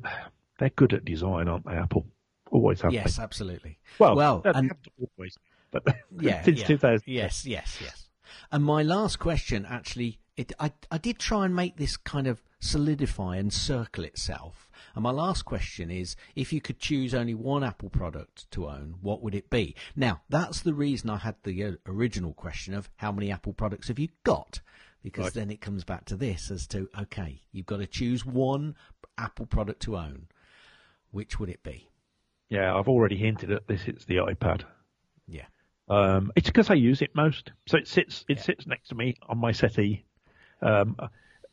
they're 0.58 0.70
good 0.70 0.92
at 0.92 1.04
design, 1.04 1.48
aren't 1.48 1.66
they? 1.66 1.72
Apple 1.72 2.06
always 2.50 2.80
have. 2.82 2.92
Yes, 2.92 3.16
been. 3.16 3.24
absolutely. 3.24 3.78
Well, 3.98 4.16
well, 4.16 4.42
and 4.44 4.72
always, 5.16 5.36
but 5.70 5.84
yeah, 6.20 6.42
since 6.42 6.60
yeah. 6.60 6.66
2000. 6.66 7.02
Yes, 7.06 7.46
yes, 7.46 7.78
yes. 7.80 8.08
And 8.52 8.64
my 8.64 8.82
last 8.82 9.18
question, 9.18 9.66
actually, 9.68 10.20
it, 10.38 10.52
I, 10.60 10.72
I 10.90 10.98
did 10.98 11.18
try 11.18 11.44
and 11.44 11.54
make 11.54 11.76
this 11.76 11.96
kind 11.96 12.28
of 12.28 12.40
solidify 12.60 13.36
and 13.36 13.52
circle 13.52 14.04
itself. 14.04 14.70
And 14.94 15.02
my 15.02 15.10
last 15.10 15.44
question 15.44 15.90
is, 15.90 16.14
if 16.36 16.52
you 16.52 16.60
could 16.60 16.78
choose 16.78 17.12
only 17.12 17.34
one 17.34 17.64
Apple 17.64 17.90
product 17.90 18.48
to 18.52 18.68
own, 18.68 18.94
what 19.00 19.20
would 19.20 19.34
it 19.34 19.50
be? 19.50 19.74
Now, 19.96 20.22
that's 20.28 20.60
the 20.60 20.74
reason 20.74 21.10
I 21.10 21.16
had 21.18 21.34
the 21.42 21.64
uh, 21.64 21.72
original 21.86 22.32
question 22.32 22.72
of 22.72 22.88
how 22.96 23.10
many 23.10 23.32
Apple 23.32 23.52
products 23.52 23.88
have 23.88 23.98
you 23.98 24.08
got? 24.22 24.60
Because 25.02 25.26
Right. 25.26 25.34
then 25.34 25.50
it 25.50 25.60
comes 25.60 25.82
back 25.84 26.04
to 26.06 26.16
this 26.16 26.50
as 26.52 26.68
to, 26.68 26.88
okay, 27.00 27.42
you've 27.50 27.66
got 27.66 27.78
to 27.78 27.86
choose 27.86 28.24
one 28.24 28.76
Apple 29.16 29.46
product 29.46 29.82
to 29.82 29.96
own. 29.96 30.28
Which 31.10 31.40
would 31.40 31.48
it 31.48 31.62
be? 31.64 31.88
Yeah, 32.48 32.76
I've 32.76 32.88
already 32.88 33.16
hinted 33.16 33.50
at 33.50 33.66
this. 33.66 33.82
It's 33.86 34.04
the 34.04 34.16
iPad. 34.16 34.62
Yeah. 35.26 35.46
Um, 35.88 36.30
it's 36.36 36.48
because 36.48 36.70
I 36.70 36.74
use 36.74 37.02
it 37.02 37.14
most. 37.14 37.50
So 37.66 37.76
it 37.78 37.88
sits 37.88 38.24
it 38.28 38.40
sits 38.40 38.66
next 38.66 38.88
to 38.88 38.94
me 38.94 39.16
on 39.28 39.38
my 39.38 39.52
settee. 39.52 40.04
Um, 40.62 40.96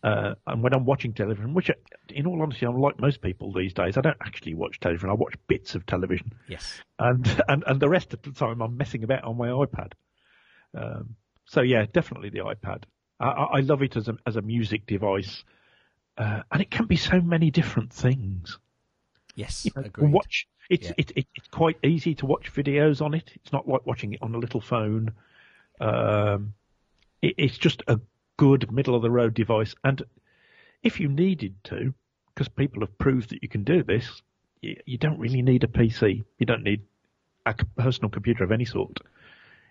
uh, 0.04 0.36
and 0.46 0.62
when 0.62 0.74
I'm 0.74 0.86
watching 0.86 1.14
television, 1.14 1.54
which, 1.56 1.72
in 2.10 2.28
all 2.28 2.42
honesty, 2.42 2.66
I'm 2.66 2.80
like 2.80 3.00
most 3.00 3.22
people 3.22 3.52
these 3.52 3.74
days. 3.74 3.98
I 3.98 4.02
don't 4.02 4.18
actually 4.22 4.54
watch 4.54 4.80
television. 4.80 5.10
I 5.10 5.14
watch 5.14 5.34
bits 5.48 5.74
of 5.76 5.86
television, 5.86 6.32
Yes. 6.48 6.80
and 7.00 7.26
and 7.48 7.64
and 7.66 7.80
the 7.80 7.90
rest 7.90 8.14
of 8.14 8.22
the 8.22 8.32
time 8.32 8.62
I'm 8.62 8.78
messing 8.78 9.04
about 9.04 9.24
on 9.24 9.38
my 9.38 9.48
iPad. 9.48 9.94
Um, 10.76 11.16
so 11.46 11.62
yeah, 11.62 11.86
definitely 11.92 12.30
the 12.30 12.40
iPad. 12.40 12.84
I, 13.20 13.28
I 13.30 13.60
love 13.62 13.82
it 13.82 13.96
as 13.96 14.08
a 14.08 14.18
as 14.28 14.36
a 14.36 14.42
music 14.42 14.86
device, 14.86 15.44
uh, 16.18 16.42
and 16.52 16.62
it 16.62 16.70
can 16.70 16.86
be 16.86 16.98
so 16.98 17.20
many 17.22 17.50
different 17.50 17.92
things. 17.94 18.60
Yes. 19.36 19.66
You 19.66 19.72
know, 19.76 19.84
Agreed. 19.88 20.12
watch 20.12 20.48
it's 20.70 20.88
Yeah. 20.88 20.94
it, 20.98 21.12
it, 21.16 21.28
it's 21.36 21.48
quite 21.48 21.78
easy 21.84 22.14
to 22.16 22.26
watch 22.26 22.54
videos 22.54 23.02
on 23.02 23.14
it. 23.16 23.32
It's 23.36 23.52
not 23.52 23.68
like 23.68 23.86
watching 23.86 24.14
it 24.14 24.22
on 24.22 24.36
a 24.36 24.38
little 24.38 24.62
phone. 24.62 25.14
Um, 25.82 26.54
it, 27.22 27.36
it's 27.38 27.58
just 27.58 27.82
a 27.88 28.00
good 28.38 28.72
middle 28.72 28.96
of 28.96 29.02
the 29.02 29.12
road 29.12 29.34
device, 29.34 29.76
and 29.84 30.02
if 30.84 31.00
you 31.00 31.08
needed 31.08 31.56
to, 31.66 31.94
because 32.34 32.48
people 32.48 32.82
have 32.82 32.98
proved 32.98 33.30
that 33.30 33.42
you 33.42 33.50
can 33.50 33.64
do 33.64 33.84
this, 33.84 34.22
you, 34.62 34.76
you 34.86 34.98
don't 34.98 35.20
really 35.20 35.42
need 35.42 35.64
a 35.64 35.68
PC. 35.68 36.24
You 36.38 36.46
don't 36.46 36.64
need 36.64 36.82
a 37.46 37.54
personal 37.78 38.10
computer 38.10 38.44
of 38.44 38.52
any 38.52 38.66
sort. 38.66 39.00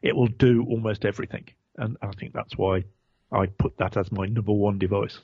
It 0.03 0.17
will 0.17 0.29
do 0.29 0.65
almost 0.69 1.05
everything, 1.05 1.49
and 1.77 1.97
I 2.03 2.11
think 2.13 2.33
that's 2.33 2.57
why 2.57 2.85
I 3.33 3.47
put 3.47 3.77
that 3.79 3.97
as 3.97 4.13
my 4.13 4.27
number 4.27 4.53
one 4.53 4.79
device. 4.79 5.19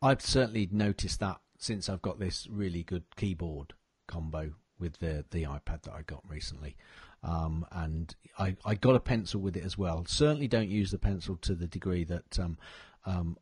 I've 0.00 0.22
certainly 0.22 0.68
noticed 0.70 1.20
that 1.20 1.40
since 1.58 1.88
I've 1.88 2.02
got 2.02 2.18
this 2.18 2.46
really 2.50 2.82
good 2.82 3.04
keyboard 3.16 3.74
combo 4.06 4.52
with 4.78 4.98
the 4.98 5.24
the 5.30 5.42
iPad 5.42 5.82
that 5.82 5.92
I 5.92 6.02
got 6.02 6.22
recently, 6.28 6.76
um, 7.22 7.66
and 7.72 8.14
I 8.38 8.56
I 8.64 8.74
got 8.74 8.94
a 8.94 9.00
pencil 9.00 9.40
with 9.40 9.56
it 9.56 9.64
as 9.64 9.76
well. 9.76 10.04
Certainly 10.06 10.48
don't 10.48 10.68
use 10.68 10.90
the 10.90 10.98
pencil 10.98 11.36
to 11.42 11.54
the 11.54 11.66
degree 11.66 12.04
that. 12.04 12.38
Um, 12.38 12.58
um, 13.04 13.38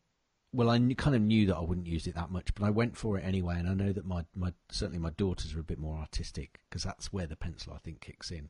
well, 0.52 0.70
I 0.70 0.78
knew, 0.78 0.94
kind 0.94 1.14
of 1.14 1.20
knew 1.20 1.46
that 1.48 1.56
I 1.56 1.60
wouldn't 1.60 1.86
use 1.86 2.06
it 2.06 2.14
that 2.14 2.30
much, 2.30 2.54
but 2.54 2.64
I 2.64 2.70
went 2.70 2.96
for 2.96 3.18
it 3.18 3.24
anyway, 3.24 3.56
and 3.58 3.68
I 3.68 3.74
know 3.74 3.92
that 3.92 4.06
my, 4.06 4.24
my 4.34 4.54
certainly 4.70 4.98
my 4.98 5.10
daughters 5.10 5.54
are 5.54 5.60
a 5.60 5.64
bit 5.64 5.78
more 5.78 5.98
artistic 5.98 6.60
because 6.70 6.82
that's 6.82 7.12
where 7.12 7.26
the 7.26 7.36
pencil 7.36 7.74
I 7.74 7.78
think 7.78 8.00
kicks 8.00 8.30
in 8.30 8.48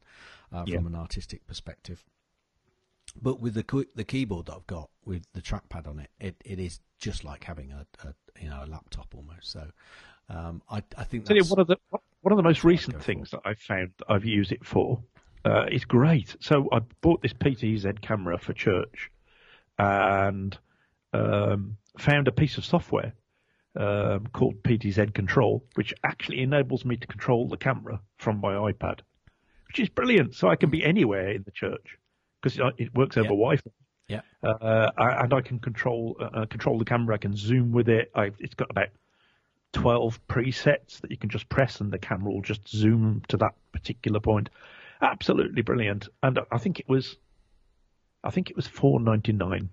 uh, 0.52 0.62
Yeah. 0.66 0.76
from 0.76 0.86
an 0.86 0.94
artistic 0.94 1.46
perspective. 1.48 2.04
But 3.20 3.40
with 3.40 3.54
the 3.54 3.86
the 3.96 4.04
keyboard 4.04 4.46
that 4.46 4.54
I've 4.54 4.66
got 4.66 4.90
with 5.04 5.24
the 5.32 5.40
trackpad 5.40 5.88
on 5.88 5.98
it, 5.98 6.10
it, 6.20 6.36
it 6.44 6.60
is 6.60 6.80
just 6.98 7.24
like 7.24 7.42
having 7.42 7.72
a, 7.72 7.86
a 8.04 8.14
you 8.40 8.50
know 8.50 8.62
a 8.62 8.66
laptop 8.66 9.12
almost. 9.14 9.50
So 9.50 9.66
um, 10.28 10.62
I 10.70 10.82
I 10.96 11.04
think 11.04 11.24
that's 11.26 11.50
one 11.50 11.60
of 11.60 11.66
the 11.66 11.78
one 12.20 12.32
of 12.32 12.36
the 12.36 12.42
most 12.42 12.62
recent 12.62 13.02
things 13.02 13.30
that 13.30 13.40
I've 13.44 13.58
found 13.58 13.92
that 13.98 14.06
I've 14.08 14.24
used 14.24 14.52
it 14.52 14.64
for 14.64 15.02
uh, 15.46 15.66
is 15.70 15.84
great. 15.84 16.36
So 16.40 16.68
I 16.72 16.80
bought 17.00 17.22
this 17.22 17.32
PTZ 17.32 18.00
camera 18.00 18.36
for 18.38 18.52
church, 18.52 19.10
and 19.78 20.56
um, 21.12 21.76
found 21.98 22.28
a 22.28 22.32
piece 22.32 22.58
of 22.58 22.64
software 22.64 23.12
um, 23.76 24.26
called 24.32 24.62
PTZ 24.62 25.14
Control, 25.14 25.64
which 25.74 25.94
actually 26.02 26.40
enables 26.42 26.84
me 26.84 26.96
to 26.96 27.06
control 27.06 27.48
the 27.48 27.56
camera 27.56 28.00
from 28.18 28.40
my 28.40 28.54
iPad, 28.54 29.00
which 29.68 29.78
is 29.78 29.88
brilliant. 29.88 30.34
So 30.34 30.48
I 30.48 30.56
can 30.56 30.70
be 30.70 30.84
anywhere 30.84 31.30
in 31.30 31.42
the 31.44 31.52
church 31.52 31.96
because 32.42 32.58
it 32.78 32.94
works 32.94 33.16
over 33.16 33.24
Yeah. 33.24 33.28
Wi-Fi. 33.28 33.70
yeah 34.08 34.20
Uh, 34.42 34.90
and 34.96 35.32
I 35.32 35.40
can 35.40 35.58
control 35.58 36.16
uh, 36.20 36.24
uh, 36.24 36.46
control 36.46 36.78
the 36.78 36.84
camera. 36.84 37.14
I 37.14 37.18
can 37.18 37.36
zoom 37.36 37.72
with 37.72 37.88
it. 37.88 38.10
I, 38.14 38.32
it's 38.38 38.54
got 38.54 38.70
about 38.70 38.88
twelve 39.72 40.20
presets 40.26 41.00
that 41.02 41.10
you 41.10 41.16
can 41.16 41.30
just 41.30 41.48
press, 41.48 41.80
and 41.80 41.92
the 41.92 41.98
camera 41.98 42.32
will 42.32 42.42
just 42.42 42.66
zoom 42.68 43.22
to 43.28 43.36
that 43.36 43.54
particular 43.72 44.20
point. 44.20 44.48
Absolutely 45.02 45.62
brilliant. 45.62 46.08
And 46.22 46.38
I 46.50 46.58
think 46.58 46.80
it 46.80 46.88
was, 46.88 47.16
I 48.24 48.30
think 48.30 48.50
it 48.50 48.56
was 48.56 48.66
four 48.66 49.00
ninety 49.00 49.32
nine. 49.32 49.70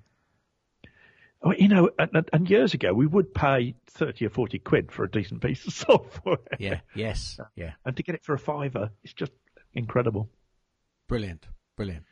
Oh, 1.46 1.52
you 1.54 1.68
know, 1.68 1.90
and, 2.00 2.10
and- 2.14 2.30
and 2.32 2.50
years 2.50 2.74
ago 2.74 2.94
we 2.94 3.06
would 3.08 3.34
pay 3.34 3.76
thirty 3.88 4.26
or 4.26 4.30
forty 4.30 4.60
quid 4.60 4.92
for 4.92 5.04
a 5.04 5.12
decent 5.12 5.42
piece 5.42 5.66
of 5.68 5.74
software. 5.88 6.38
yeah 6.60 6.80
yes 6.96 7.38
yeah 7.56 7.72
And 7.86 7.96
to 7.98 8.04
get 8.04 8.16
it 8.16 8.24
for 8.24 8.34
a 8.34 8.40
fiver, 8.40 8.92
it's 9.04 9.14
just 9.14 9.32
incredible. 9.74 10.30
brilliant 11.08 11.48
brilliant 11.76 12.06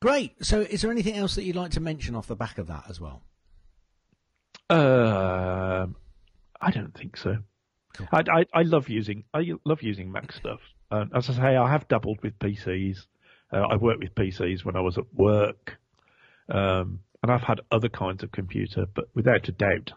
great. 0.00 0.44
So 0.44 0.60
is 0.60 0.82
there 0.82 0.90
anything 0.90 1.16
else 1.16 1.34
that 1.34 1.42
you'd 1.44 1.56
like 1.56 1.72
to 1.72 1.80
mention 1.80 2.14
off 2.14 2.26
the 2.26 2.36
back 2.36 2.58
of 2.58 2.66
that 2.68 2.84
as 2.88 3.00
well? 3.00 3.22
Um, 4.70 5.96
I 6.60 6.70
don't 6.70 6.94
think 6.94 7.16
so. 7.16 7.38
Cool. 7.94 8.08
I, 8.12 8.22
I 8.30 8.44
I 8.54 8.62
love 8.62 8.88
using 8.88 9.24
I 9.34 9.52
love 9.64 9.82
using 9.82 10.12
Mac 10.12 10.32
stuff. 10.32 10.60
Um, 10.90 11.10
as 11.14 11.30
I 11.30 11.34
say, 11.34 11.56
I 11.56 11.70
have 11.70 11.88
dabbled 11.88 12.18
with 12.22 12.38
PCs. 12.38 13.06
Uh, 13.52 13.62
I 13.68 13.76
worked 13.76 14.00
with 14.00 14.14
PCs 14.14 14.64
when 14.64 14.76
I 14.76 14.80
was 14.80 14.98
at 14.98 15.12
work, 15.14 15.78
um, 16.48 17.00
and 17.22 17.32
I've 17.32 17.42
had 17.42 17.60
other 17.70 17.88
kinds 17.88 18.22
of 18.22 18.32
computer. 18.32 18.86
But 18.92 19.06
without 19.14 19.48
a 19.48 19.52
doubt, 19.52 19.92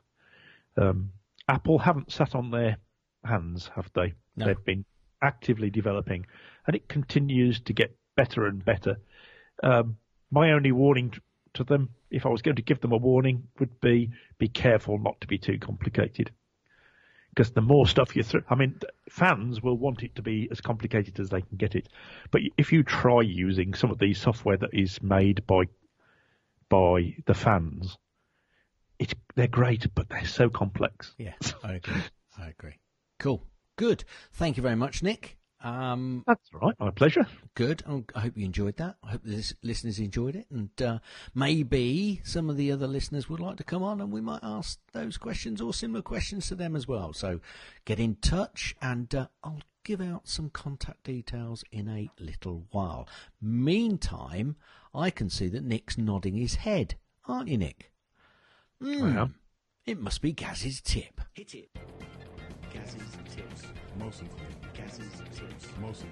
um, 0.77 1.11
Apple 1.47 1.79
haven't 1.79 2.11
sat 2.11 2.35
on 2.35 2.51
their 2.51 2.77
hands, 3.23 3.69
have 3.75 3.91
they? 3.93 4.13
No. 4.35 4.45
They've 4.47 4.65
been 4.65 4.85
actively 5.21 5.69
developing, 5.69 6.25
and 6.67 6.75
it 6.75 6.87
continues 6.87 7.59
to 7.61 7.73
get 7.73 7.95
better 8.15 8.45
and 8.45 8.63
better. 8.63 8.97
Um, 9.61 9.97
my 10.31 10.51
only 10.51 10.71
warning 10.71 11.13
to 11.53 11.63
them, 11.63 11.89
if 12.09 12.25
I 12.25 12.29
was 12.29 12.41
going 12.41 12.55
to 12.55 12.63
give 12.63 12.81
them 12.81 12.91
a 12.91 12.97
warning, 12.97 13.47
would 13.59 13.79
be 13.79 14.11
be 14.37 14.47
careful 14.47 14.97
not 14.97 15.21
to 15.21 15.27
be 15.27 15.37
too 15.37 15.59
complicated. 15.59 16.31
Because 17.34 17.51
the 17.51 17.61
more 17.61 17.88
stuff 17.88 18.15
you 18.15 18.21
throw, 18.21 18.41
I 18.49 18.55
mean, 18.55 18.79
fans 19.09 19.61
will 19.61 19.77
want 19.77 20.03
it 20.03 20.15
to 20.15 20.21
be 20.21 20.47
as 20.51 20.61
complicated 20.61 21.19
as 21.19 21.29
they 21.29 21.41
can 21.41 21.57
get 21.57 21.73
it. 21.73 21.89
But 22.29 22.41
if 22.57 22.71
you 22.71 22.84
try 22.84 23.21
using 23.21 23.73
some 23.73 23.89
of 23.89 23.97
the 23.97 24.13
software 24.13 24.57
that 24.57 24.73
is 24.73 25.01
made 25.01 25.45
by 25.47 25.63
by 26.69 27.15
the 27.25 27.34
fans, 27.34 27.97
it's 28.99 29.15
they're 29.36 29.47
great, 29.47 29.88
but 29.95 30.09
they're 30.09 30.25
so 30.25 30.49
complex. 30.49 31.15
Yeah, 31.17 31.34
I 31.63 31.73
agree. 31.73 32.03
I 32.38 32.49
agree. 32.49 32.79
Cool. 33.19 33.43
Good. 33.77 34.03
Thank 34.34 34.57
you 34.57 34.63
very 34.63 34.75
much, 34.75 35.01
Nick. 35.01 35.38
Um, 35.64 36.24
That's 36.28 36.49
all 36.53 36.59
right. 36.68 36.76
My 36.80 36.91
pleasure. 36.91 37.26
good. 37.55 37.84
Oh, 37.88 38.03
I 38.14 38.20
hope 38.20 38.38
you 38.38 38.45
enjoyed 38.45 38.76
that. 38.78 38.97
I 39.03 39.11
hope 39.11 39.22
the 39.24 39.53
listeners 39.64 39.97
enjoyed 39.97 40.36
it, 40.36 40.45
and 40.51 40.70
uh, 40.82 40.99
maybe 41.34 42.20
some 42.26 42.49
of 42.49 42.57
the 42.57 42.72
other 42.72 42.86
listeners 42.86 43.30
would 43.30 43.39
like 43.39 43.55
to 43.57 43.64
come 43.64 43.82
on, 43.82 44.01
and 44.01 44.11
we 44.11 44.20
might 44.22 44.41
ask 44.43 44.78
those 44.91 45.18
questions 45.18 45.61
or 45.61 45.74
similar 45.74 46.01
questions 46.01 46.47
to 46.47 46.55
them 46.55 46.76
as 46.76 46.88
well. 46.88 47.14
So 47.14 47.39
get 47.86 47.99
in 47.99 48.16
touch, 48.18 48.76
and 48.82 49.14
uh, 49.16 49.28
I'll 49.43 49.61
give 49.86 50.01
out 50.01 50.28
some 50.28 50.49
contact 50.49 51.03
details 51.03 51.64
in 51.72 51.88
a 51.88 52.09
little 52.20 52.66
while. 52.72 53.07
Meantime, 53.41 54.57
I 54.93 55.09
can 55.09 55.30
see 55.30 55.47
that 55.47 55.64
Nick's 55.64 55.97
nodding 55.97 56.36
his 56.36 56.55
head, 56.55 56.95
aren't 57.26 57.47
you, 57.47 57.57
Nick? 57.57 57.91
I 58.86 58.89
am. 58.91 59.36
It 59.86 59.99
must 59.99 60.22
be 60.22 60.34
Gaz's 60.34 60.82
tip. 60.82 61.22
Hit 61.34 61.55
it. 61.55 61.70
Gaz's 62.84 63.17
tips. 63.34 63.63
Mostly. 63.97 64.27
Gaz's 64.73 65.21
tips. 65.34 65.67
Mostly. 65.79 66.09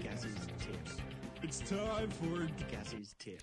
Gaz's 0.00 0.34
tips. 0.60 0.98
It's 1.42 1.58
time 1.58 2.10
for 2.10 2.46
Gaz's 2.70 3.16
tip. 3.18 3.42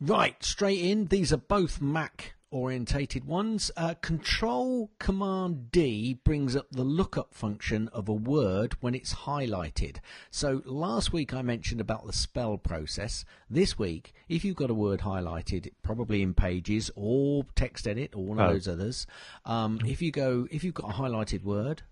Right, 0.00 0.42
straight 0.44 0.78
in. 0.80 1.06
These 1.06 1.32
are 1.32 1.36
both 1.38 1.80
Mac 1.80 2.34
orientated 2.50 3.24
ones. 3.24 3.70
Uh, 3.76 3.94
Control 4.00 4.90
Command 4.98 5.70
D 5.72 6.14
brings 6.24 6.54
up 6.56 6.68
the 6.70 6.84
lookup 6.84 7.34
function 7.34 7.88
of 7.88 8.08
a 8.08 8.12
word 8.14 8.74
when 8.80 8.94
it's 8.94 9.12
highlighted. 9.12 9.96
So 10.30 10.62
last 10.64 11.12
week 11.12 11.34
I 11.34 11.42
mentioned 11.42 11.80
about 11.80 12.06
the 12.06 12.12
spell 12.12 12.56
process. 12.56 13.24
This 13.50 13.76
week, 13.78 14.14
if 14.28 14.44
you've 14.44 14.56
got 14.56 14.70
a 14.70 14.74
word 14.74 15.00
highlighted, 15.00 15.72
probably 15.82 16.22
in 16.22 16.32
Pages 16.32 16.90
or 16.94 17.44
Text 17.56 17.86
Edit 17.88 18.14
or 18.14 18.24
one 18.24 18.38
of 18.38 18.48
Oh. 18.48 18.52
those 18.52 18.68
others, 18.68 19.06
um, 19.44 19.80
if 19.84 20.00
you 20.00 20.10
go, 20.12 20.46
if 20.50 20.62
you've 20.64 20.74
got 20.74 20.90
a 20.90 20.94
highlighted 20.94 21.42
word, 21.42 21.82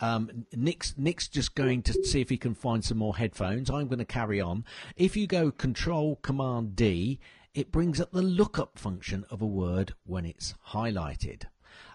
um, 0.00 0.46
Nick's 0.52 0.94
Nick's 0.96 1.28
just 1.28 1.54
going 1.54 1.82
to 1.82 2.04
see 2.04 2.20
if 2.20 2.28
he 2.28 2.36
can 2.36 2.54
find 2.54 2.84
some 2.84 2.98
more 2.98 3.16
headphones. 3.16 3.70
I'm 3.70 3.88
going 3.88 3.98
to 3.98 4.04
carry 4.04 4.40
on. 4.40 4.64
If 4.96 5.16
you 5.16 5.26
go 5.26 5.50
Control 5.50 6.16
Command 6.16 6.76
D, 6.76 7.18
it 7.54 7.72
brings 7.72 8.00
up 8.00 8.12
the 8.12 8.22
lookup 8.22 8.78
function 8.78 9.24
of 9.30 9.40
a 9.40 9.46
word 9.46 9.94
when 10.04 10.26
it's 10.26 10.54
highlighted. 10.68 11.44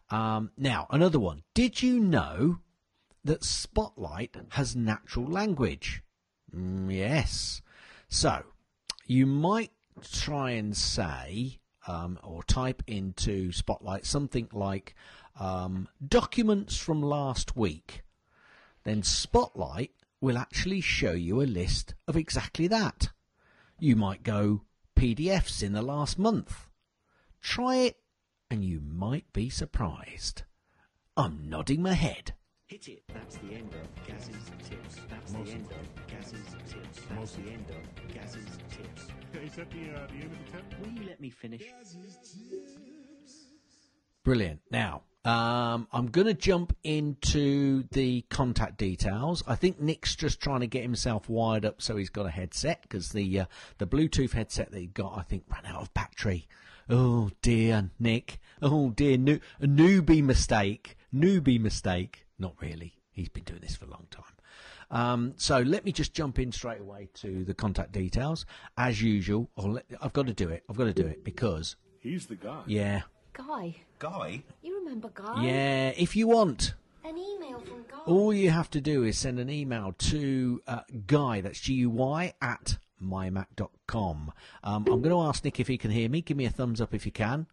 Um, 0.09 0.51
now, 0.57 0.87
another 0.89 1.19
one. 1.19 1.43
Did 1.53 1.83
you 1.83 1.99
know 1.99 2.59
that 3.23 3.43
Spotlight 3.43 4.35
has 4.49 4.75
natural 4.75 5.25
language? 5.25 6.01
Mm, 6.53 6.93
yes. 6.93 7.61
So, 8.09 8.43
you 9.05 9.25
might 9.25 9.71
try 10.11 10.51
and 10.51 10.75
say 10.75 11.59
um, 11.87 12.19
or 12.23 12.43
type 12.43 12.83
into 12.87 13.51
Spotlight 13.51 14.05
something 14.05 14.49
like 14.51 14.95
um, 15.41 15.87
documents 16.07 16.77
from 16.77 17.01
last 17.01 17.57
week. 17.57 18.03
Then 18.83 19.01
Spotlight 19.01 19.91
will 20.21 20.37
actually 20.37 20.81
show 20.81 21.13
you 21.13 21.41
a 21.41 21.43
list 21.43 21.95
of 22.07 22.15
exactly 22.15 22.67
that. 22.67 23.09
You 23.79 23.95
might 23.95 24.21
go 24.21 24.61
PDFs 24.95 25.63
in 25.63 25.73
the 25.73 25.81
last 25.81 26.19
month. 26.19 26.67
Try 27.41 27.77
it 27.77 27.97
and 28.51 28.63
you 28.63 28.81
might 28.81 29.33
be 29.33 29.49
surprised. 29.49 30.43
I'm 31.17 31.49
nodding 31.49 31.81
my 31.81 31.93
head. 31.93 32.35
Hit 32.67 32.87
it. 32.87 33.03
That's 33.11 33.37
the 33.37 33.55
end 33.55 33.73
of 33.73 34.07
Gaz's 34.07 34.29
tips. 34.69 34.97
That's 35.09 35.31
the 35.31 35.39
end 35.39 35.67
of 35.71 36.07
Gaz's 36.07 36.55
tips. 36.71 37.01
That's 37.09 37.31
the 37.31 37.51
end 37.51 37.65
of 37.69 38.13
Gaz's 38.13 38.59
tips. 38.69 39.07
Is 39.43 39.55
that 39.55 39.71
the, 39.71 39.89
uh, 39.91 40.07
the 40.07 40.13
end 40.13 40.31
of 40.31 40.45
the 40.45 40.51
tip? 40.51 40.79
Will 40.79 40.91
you 41.01 41.07
let 41.07 41.19
me 41.19 41.31
finish? 41.31 41.63
Brilliant. 44.23 44.61
Now, 44.69 45.01
um, 45.23 45.87
I'm 45.91 46.07
going 46.07 46.27
to 46.27 46.33
jump 46.33 46.75
into 46.83 47.83
the 47.91 48.21
contact 48.29 48.77
details. 48.77 49.43
I 49.47 49.55
think 49.55 49.79
Nick's 49.79 50.15
just 50.15 50.41
trying 50.41 50.61
to 50.61 50.67
get 50.67 50.81
himself 50.81 51.29
wired 51.29 51.63
up 51.65 51.81
so 51.81 51.95
he's 51.95 52.09
got 52.09 52.25
a 52.25 52.31
headset 52.31 52.81
because 52.81 53.09
the 53.09 53.41
uh, 53.41 53.45
the 53.77 53.85
Bluetooth 53.87 54.31
headset 54.31 54.71
that 54.71 54.79
he 54.79 54.87
got, 54.87 55.17
I 55.17 55.21
think, 55.21 55.43
ran 55.51 55.65
out 55.71 55.81
of 55.81 55.93
battery. 55.93 56.47
Oh 56.89 57.29
dear, 57.41 57.91
Nick. 57.99 58.39
Oh 58.61 58.89
dear, 58.89 59.17
new, 59.17 59.39
a 59.59 59.67
newbie 59.67 60.23
mistake. 60.23 60.97
Newbie 61.13 61.59
mistake. 61.59 62.25
Not 62.39 62.55
really. 62.59 62.93
He's 63.11 63.29
been 63.29 63.43
doing 63.43 63.61
this 63.61 63.75
for 63.75 63.85
a 63.85 63.89
long 63.89 64.07
time. 64.09 64.23
Um, 64.89 65.33
so 65.37 65.59
let 65.59 65.85
me 65.85 65.91
just 65.91 66.13
jump 66.13 66.39
in 66.39 66.51
straight 66.51 66.81
away 66.81 67.09
to 67.15 67.45
the 67.45 67.53
contact 67.53 67.91
details. 67.91 68.45
As 68.77 69.01
usual, 69.01 69.49
I'll 69.57 69.71
let, 69.73 69.85
I've 70.01 70.13
got 70.13 70.27
to 70.27 70.33
do 70.33 70.49
it. 70.49 70.63
I've 70.69 70.75
got 70.77 70.85
to 70.85 70.93
do 70.93 71.05
it 71.05 71.23
because, 71.23 71.75
He's 71.99 72.25
the 72.25 72.35
guy. 72.35 72.63
yeah, 72.65 73.01
Guy. 73.33 73.75
Guy? 74.01 74.41
You 74.63 74.79
remember 74.79 75.09
Guy? 75.13 75.43
yeah, 75.43 75.89
if 75.95 76.15
you 76.15 76.27
want, 76.27 76.73
An 77.05 77.15
email 77.17 77.59
from 77.59 77.83
Guy. 77.89 77.97
all 78.07 78.33
you 78.33 78.49
have 78.49 78.67
to 78.71 78.81
do 78.81 79.03
is 79.03 79.15
send 79.15 79.39
an 79.39 79.49
email 79.49 79.93
to 79.97 80.59
uh, 80.67 80.79
Guy, 81.05 81.41
that's 81.41 81.59
G 81.59 81.73
U 81.75 81.91
Y, 81.91 82.33
at 82.41 82.77
mymac.com. 83.01 84.31
Um, 84.63 84.85
I'm 84.87 85.01
going 85.01 85.15
to 85.15 85.21
ask 85.21 85.43
Nick 85.45 85.59
if 85.59 85.67
he 85.67 85.77
can 85.77 85.91
hear 85.91 86.09
me. 86.09 86.21
Give 86.21 86.35
me 86.35 86.45
a 86.45 86.49
thumbs 86.49 86.81
up 86.81 86.93
if 86.95 87.05
you 87.05 87.11
can. 87.11 87.45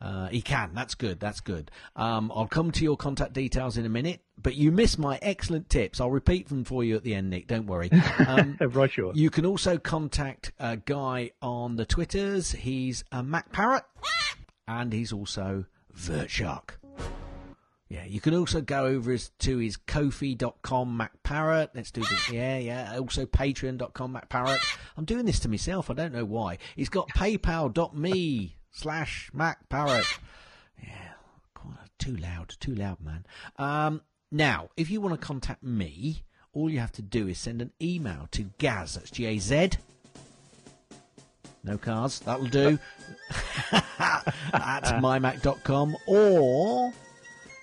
Uh, 0.00 0.26
he 0.28 0.40
can. 0.42 0.70
That's 0.74 0.94
good. 0.96 1.18
That's 1.20 1.40
good. 1.40 1.70
Um, 1.96 2.30
I'll 2.34 2.46
come 2.48 2.70
to 2.72 2.84
your 2.84 2.96
contact 2.96 3.32
details 3.32 3.76
in 3.76 3.84
a 3.84 3.88
minute, 3.88 4.20
but 4.40 4.54
you 4.56 4.70
missed 4.72 4.98
my 4.98 5.18
excellent 5.22 5.68
tips. 5.68 6.00
I'll 6.00 6.10
repeat 6.10 6.48
them 6.48 6.64
for 6.64 6.82
you 6.84 6.96
at 6.96 7.02
the 7.04 7.14
end, 7.14 7.30
Nick. 7.30 7.46
Don't 7.48 7.66
worry. 7.66 7.90
Um, 8.26 8.56
right, 8.60 8.90
sure. 8.90 9.12
you 9.14 9.30
can 9.30 9.44
also 9.46 9.78
contact 9.78 10.52
uh, 10.60 10.76
Guy 10.84 11.30
on 11.42 11.76
the 11.76 11.84
Twitters. 11.84 12.52
He's 12.52 13.02
a 13.10 13.22
Mac 13.24 13.50
Parrot, 13.52 13.82
and 14.68 14.92
he's 14.92 15.12
also 15.12 15.64
VertShark. 15.96 16.70
Yeah, 17.88 18.04
you 18.04 18.20
can 18.20 18.34
also 18.34 18.60
go 18.60 18.84
over 18.84 19.16
to 19.16 19.58
his 19.58 19.78
Kofi.com 19.78 21.00
MacParrot. 21.00 21.70
Let's 21.74 21.90
do 21.90 22.02
this. 22.02 22.30
Yeah, 22.30 22.58
yeah. 22.58 22.98
Also 22.98 23.24
Patreon.com 23.24 24.12
MacParrot. 24.12 24.58
I'm 24.98 25.06
doing 25.06 25.24
this 25.24 25.40
to 25.40 25.48
myself. 25.48 25.90
I 25.90 25.94
don't 25.94 26.12
know 26.12 26.26
why. 26.26 26.58
He's 26.76 26.90
got 26.90 27.08
PayPal.me 27.08 28.56
slash 28.70 29.30
MacParrot. 29.34 30.18
Yeah, 30.82 31.12
too 31.98 32.16
loud, 32.16 32.54
too 32.60 32.74
loud, 32.74 32.98
man. 33.00 33.24
Um, 33.56 34.02
now, 34.30 34.68
if 34.76 34.90
you 34.90 35.00
want 35.00 35.18
to 35.18 35.26
contact 35.26 35.62
me, 35.62 36.24
all 36.52 36.68
you 36.68 36.80
have 36.80 36.92
to 36.92 37.02
do 37.02 37.26
is 37.26 37.38
send 37.38 37.62
an 37.62 37.72
email 37.80 38.28
to 38.32 38.50
Gaz. 38.58 38.94
That's 38.94 39.10
G 39.10 39.24
A 39.24 39.38
Z. 39.38 39.70
No 41.68 41.76
cars, 41.76 42.20
that'll 42.20 42.46
do. 42.46 42.78
at 43.72 44.24
mymac.com 45.02 45.96
or 46.06 46.94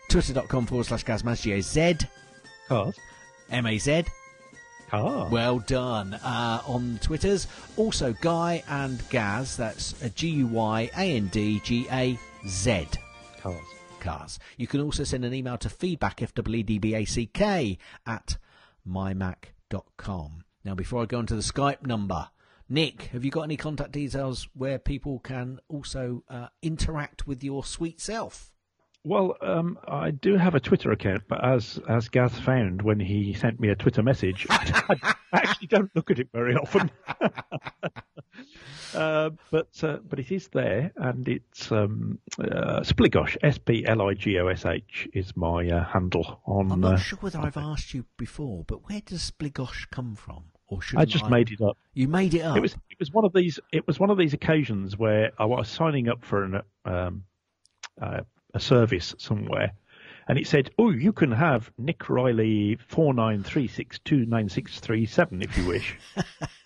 twitter.com 0.10 0.68
forward 0.68 0.86
slash 0.86 1.04
Gazmaz, 1.04 1.42
G 1.42 1.54
A 1.54 1.62
Z 1.62 1.98
Cars. 2.68 2.96
M 3.50 3.66
A 3.66 3.78
Z. 3.80 4.04
Car. 4.90 5.28
Well 5.30 5.58
done. 5.58 6.14
Uh, 6.14 6.62
on 6.68 7.00
Twitters, 7.02 7.48
also 7.78 8.14
Guy 8.22 8.64
and 8.70 9.02
Gaz, 9.10 9.58
that's 9.58 10.00
uh, 10.04 10.10
G 10.14 10.30
U 10.30 10.48
Y 10.48 10.92
A 10.96 11.18
N 11.18 11.28
D 11.30 11.60
G 11.64 11.88
A 11.92 12.20
Z. 12.48 12.88
Cars. 13.42 13.66
Cars. 14.00 14.40
You 14.58 14.68
can 14.68 14.82
also 14.82 15.04
send 15.04 15.26
an 15.26 15.34
email 15.34 15.58
to 15.58 15.70
feedback, 15.70 16.22
F-W-E-D-B-A-C-K, 16.22 17.80
at 18.06 18.38
mymac.com. 18.88 20.44
Now, 20.64 20.76
before 20.76 21.02
I 21.02 21.06
go 21.06 21.20
into 21.20 21.36
the 21.36 21.42
Skype 21.42 21.88
number, 21.88 22.30
Nick, 22.68 23.04
have 23.14 23.24
you 23.24 23.30
got 23.30 23.44
any 23.44 23.58
contact 23.58 23.92
details 23.92 24.48
where 24.54 24.80
people 24.80 25.20
can 25.20 25.60
also 25.68 26.24
uh, 26.30 26.48
interact 26.64 27.28
with 27.28 27.44
your 27.44 27.64
sweet 27.64 28.02
self? 28.02 28.52
Well, 29.04 29.38
um, 29.42 29.78
I 29.88 30.10
do 30.10 30.36
have 30.36 30.56
a 30.56 30.60
Twitter 30.60 30.92
account, 30.92 31.26
but 31.28 31.46
as 31.46 31.80
as 31.88 32.10
Gaz 32.10 32.40
found 32.40 32.82
when 32.82 33.00
he 33.00 33.34
sent 33.34 33.60
me 33.60 33.70
a 33.70 33.76
Twitter 33.76 34.02
message, 34.02 34.48
I 34.50 35.14
actually 35.32 35.68
don't 35.68 35.96
look 35.96 36.10
at 36.10 36.18
it 36.18 36.30
very 36.34 36.56
often. 36.56 36.90
uh, 38.96 39.30
but 39.52 39.84
uh, 39.84 39.98
but 40.10 40.18
it 40.18 40.32
is 40.32 40.48
there, 40.48 40.92
and 40.96 41.28
it's 41.28 41.72
um, 41.72 42.18
uh, 42.40 42.80
Spligosh, 42.80 43.38
S 43.44 43.60
P 43.60 43.86
L 43.86 44.02
I 44.02 44.16
G 44.16 44.40
O 44.40 44.48
S 44.48 44.66
H, 44.66 45.08
is 45.14 45.38
my 45.38 45.70
uh, 45.70 45.86
handle 45.86 46.42
on. 46.48 46.72
I'm 46.72 46.82
not 46.82 46.94
uh, 46.94 46.98
sure 46.98 47.20
whether 47.20 47.38
I've 47.38 47.58
asked 47.58 47.94
you 47.94 48.06
before, 48.18 48.64
but 48.66 48.90
where 48.90 49.02
does 49.06 49.30
Spligosh 49.30 49.88
come 49.92 50.16
from? 50.16 50.46
Or 50.68 50.82
should 50.82 51.00
I 51.00 51.06
just 51.06 51.30
made 51.30 51.52
it 51.52 51.62
up. 51.62 51.78
You 51.94 52.08
made 52.08 52.34
it 52.34 52.42
up. 52.42 52.58
It 52.58 52.62
was 52.62 52.74
it 52.90 53.00
was 53.00 53.12
one 53.12 53.24
of 53.24 53.34
these 53.34 53.60
it 53.72 53.86
was 53.86 54.00
one 54.00 54.10
of 54.10 54.18
these 54.18 54.34
occasions 54.34 54.98
where 54.98 55.32
I 55.38 55.46
was 55.46 55.68
signing 55.68 56.10
up 56.10 56.26
for 56.26 56.44
an 56.44 56.62
um, 56.86 57.24
uh, 58.02 58.22
a 58.54 58.60
service 58.60 59.14
somewhere, 59.20 59.74
and 60.28 60.40
it 60.40 60.48
said, 60.48 60.72
"Oh, 60.80 60.90
you 60.90 61.14
can 61.14 61.32
have 61.32 61.72
Nick 61.78 62.10
Riley 62.10 62.80
four 62.88 63.14
nine 63.14 63.44
three 63.44 63.68
six 63.68 64.00
two 64.00 64.26
nine 64.26 64.50
six 64.50 64.80
three 64.80 65.06
seven 65.06 65.44
if 65.44 65.56
you 65.56 65.68
wish." 65.68 65.98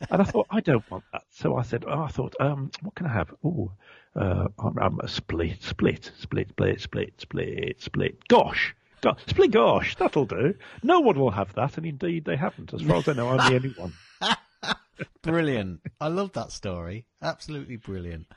and 0.10 0.22
I 0.22 0.24
thought 0.24 0.48
I 0.50 0.62
don't 0.62 0.90
want 0.90 1.04
that, 1.12 1.24
so 1.30 1.58
I 1.58 1.64
said, 1.64 1.84
"Oh, 1.86 2.04
I 2.04 2.08
thought, 2.08 2.36
um, 2.40 2.72
what 2.82 2.96
can 2.96 3.06
I 3.06 3.14
have? 3.14 3.34
Oh, 3.44 3.72
uh, 4.16 4.48
I'm, 4.60 4.80
I'm 4.80 5.00
a 5.02 5.10
split, 5.10 5.62
split, 5.62 6.12
split, 6.18 6.50
split, 6.50 6.80
split, 6.80 7.14
split, 7.20 7.82
split. 7.82 8.28
Gosh." 8.30 8.76
Go- 9.02 9.16
Split 9.28 9.52
gosh, 9.52 9.96
that'll 9.96 10.26
do. 10.26 10.56
No 10.84 11.00
one 11.00 11.20
will 11.20 11.32
have 11.32 11.54
that, 11.56 11.78
and 11.78 11.86
indeed 11.86 12.26
they 12.26 12.36
haven't. 12.36 12.74
As 12.74 12.82
far 12.82 12.98
as 12.98 13.08
I 13.08 13.14
know, 13.14 13.30
I'm 13.30 13.50
the 13.50 13.56
only 13.56 13.74
one. 13.78 13.94
brilliant. 15.22 15.82
I 16.00 16.08
love 16.08 16.34
that 16.34 16.52
story. 16.52 17.06
Absolutely 17.22 17.78
brilliant. 17.78 18.28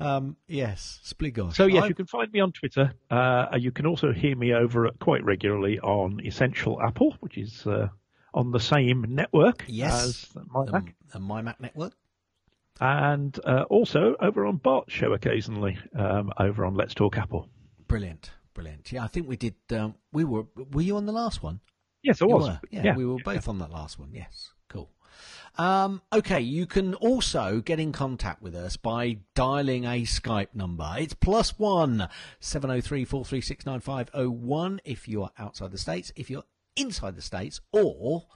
Um, 0.00 0.36
yes, 0.46 1.00
Spligosh. 1.04 1.54
So 1.54 1.66
yes, 1.66 1.84
I- 1.84 1.88
you 1.88 1.94
can 1.94 2.06
find 2.06 2.32
me 2.32 2.40
on 2.40 2.52
Twitter. 2.52 2.92
Uh, 3.10 3.46
you 3.58 3.72
can 3.72 3.86
also 3.86 4.12
hear 4.12 4.36
me 4.36 4.52
over 4.52 4.86
at, 4.86 4.98
quite 4.98 5.24
regularly 5.24 5.80
on 5.80 6.20
Essential 6.24 6.80
Apple, 6.82 7.16
which 7.20 7.38
is 7.38 7.66
uh, 7.66 7.88
on 8.32 8.50
the 8.50 8.60
same 8.60 9.04
network 9.08 9.64
Yes. 9.68 10.04
as 10.04 10.28
my 10.50 10.64
the, 10.64 10.72
Mac, 10.72 10.94
the 11.12 11.18
My 11.20 11.42
Mac 11.42 11.60
Network. 11.60 11.92
and 12.80 13.38
uh, 13.44 13.64
also 13.70 14.16
over 14.20 14.46
on 14.46 14.56
Bart's 14.56 14.92
show 14.92 15.12
occasionally 15.12 15.78
um, 15.96 16.32
over 16.38 16.64
on 16.64 16.74
Let's 16.74 16.94
Talk 16.94 17.16
Apple. 17.18 17.48
Brilliant, 17.86 18.30
brilliant. 18.54 18.92
Yeah, 18.92 19.04
I 19.04 19.08
think 19.08 19.28
we 19.28 19.36
did. 19.36 19.54
Um, 19.70 19.96
we 20.12 20.24
were. 20.24 20.44
Were 20.72 20.82
you 20.82 20.96
on 20.96 21.06
the 21.06 21.12
last 21.12 21.42
one? 21.42 21.60
Yes, 22.02 22.22
I 22.22 22.26
was. 22.26 22.46
were. 22.46 22.60
Yeah, 22.70 22.96
we 22.96 23.04
were 23.04 23.18
both 23.24 23.48
on 23.48 23.58
that 23.58 23.70
last 23.70 23.98
one. 23.98 24.10
Yes, 24.12 24.52
cool. 24.68 24.90
Um, 25.56 26.02
okay, 26.12 26.40
you 26.40 26.66
can 26.66 26.94
also 26.94 27.60
get 27.60 27.78
in 27.78 27.92
contact 27.92 28.42
with 28.42 28.54
us 28.56 28.76
by 28.76 29.18
dialing 29.34 29.84
a 29.84 30.02
Skype 30.02 30.54
number. 30.54 30.94
It's 30.98 31.14
plus 31.14 31.58
one 31.58 32.08
seven 32.40 32.70
zero 32.70 32.80
three 32.80 33.04
four 33.04 33.24
three 33.24 33.40
six 33.40 33.64
nine 33.64 33.80
five 33.80 34.10
zero 34.10 34.30
one 34.30 34.80
if 34.84 35.06
you 35.06 35.22
are 35.22 35.30
outside 35.38 35.70
the 35.70 35.78
states. 35.78 36.12
If 36.16 36.28
you're 36.30 36.44
inside 36.76 37.14
the 37.16 37.22
states, 37.22 37.60
or 37.72 38.26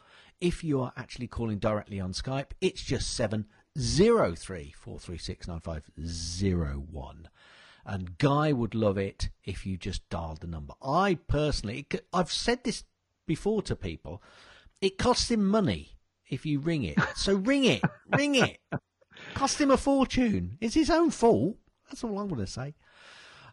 if 0.40 0.62
you 0.62 0.80
are 0.80 0.92
actually 0.96 1.26
calling 1.26 1.58
directly 1.58 1.98
on 1.98 2.12
Skype, 2.12 2.50
it's 2.60 2.82
just 2.82 3.12
seven 3.14 3.46
zero 3.76 4.34
three 4.34 4.72
four 4.78 4.98
three 5.00 5.18
six 5.18 5.48
nine 5.48 5.60
five 5.60 5.90
zero 6.06 6.84
one. 6.90 7.28
And 7.86 8.18
Guy 8.18 8.52
would 8.52 8.74
love 8.74 8.98
it 8.98 9.30
if 9.44 9.64
you 9.64 9.76
just 9.76 10.08
dialed 10.10 10.40
the 10.40 10.46
number. 10.46 10.74
I 10.82 11.18
personally, 11.26 11.86
I've 12.12 12.30
said 12.32 12.64
this 12.64 12.84
before 13.26 13.62
to 13.62 13.76
people, 13.76 14.22
it 14.80 14.98
costs 14.98 15.30
him 15.30 15.44
money 15.46 15.96
if 16.28 16.44
you 16.44 16.60
ring 16.60 16.84
it. 16.84 16.98
So 17.16 17.34
ring 17.34 17.64
it, 17.64 17.82
ring 18.16 18.34
it. 18.34 18.58
Cost 19.34 19.60
him 19.60 19.70
a 19.70 19.76
fortune. 19.76 20.58
It's 20.60 20.74
his 20.74 20.90
own 20.90 21.10
fault. 21.10 21.56
That's 21.88 22.04
all 22.04 22.18
I'm 22.18 22.28
going 22.28 22.40
to 22.40 22.46
say. 22.46 22.74